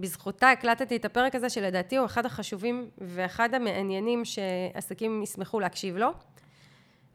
בזכותה 0.00 0.50
הקלטתי 0.50 0.96
את 0.96 1.04
הפרק 1.04 1.34
הזה, 1.34 1.50
שלדעתי 1.50 1.96
הוא 1.96 2.06
אחד 2.06 2.26
החשובים 2.26 2.88
ואחד 2.98 3.54
המעניינים 3.54 4.22
שעסקים 4.24 5.22
ישמחו 5.22 5.60
להקשיב 5.60 5.96
לו. 5.96 6.10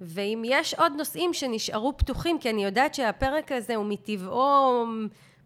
ואם 0.01 0.41
יש 0.45 0.73
עוד 0.73 0.93
נושאים 0.97 1.33
שנשארו 1.33 1.97
פתוחים, 1.97 2.39
כי 2.39 2.49
אני 2.49 2.63
יודעת 2.63 2.93
שהפרק 2.93 3.51
הזה 3.51 3.75
הוא 3.75 3.85
מטבעו 3.85 4.85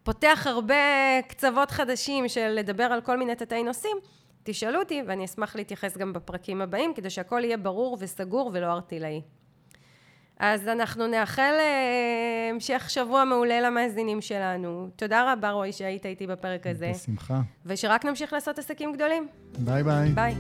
פותח 0.04 0.48
הרבה 0.50 0.76
קצוות 1.28 1.72
חדשים 1.72 2.28
של 2.28 2.48
לדבר 2.48 2.84
על 2.84 3.02
כל 3.02 3.18
מיני 3.18 3.36
תתי 3.36 3.64
נושאים, 3.64 3.98
תשאלו 4.44 4.80
אותי 4.80 5.02
ואני 5.08 5.26
אשמח 5.26 5.56
להתייחס 5.56 5.98
גם 5.98 6.14
בפרקים 6.14 6.62
הבאים, 6.62 6.94
כדי 6.94 7.10
שהכל 7.10 7.42
יהיה 7.44 7.58
ברור 7.58 7.98
וסגור 8.00 8.52
ולא 8.54 8.66
ערטילאי. 8.66 9.22
אז 10.40 10.68
אנחנו 10.68 11.08
נאחל 11.08 11.54
אה, 11.60 12.50
המשך 12.50 12.86
שבוע 12.90 13.24
מעולה 13.26 13.62
למאזינים 13.62 14.22
שלנו. 14.22 14.90
תודה 14.96 15.34
רבה, 15.34 15.52
רועי, 15.52 15.72
שהיית 15.72 16.06
איתי 16.06 16.28
בפרק 16.28 16.68
הזה. 16.68 16.92
בשמחה. 16.96 17.42
ושרק 17.66 18.06
נמשיך 18.06 18.34
לעשות 18.34 18.60
עסקים 18.60 18.94
גדולים. 18.94 19.28
ביי 19.58 19.84
ביי. 19.84 20.10
ביי. 20.10 20.36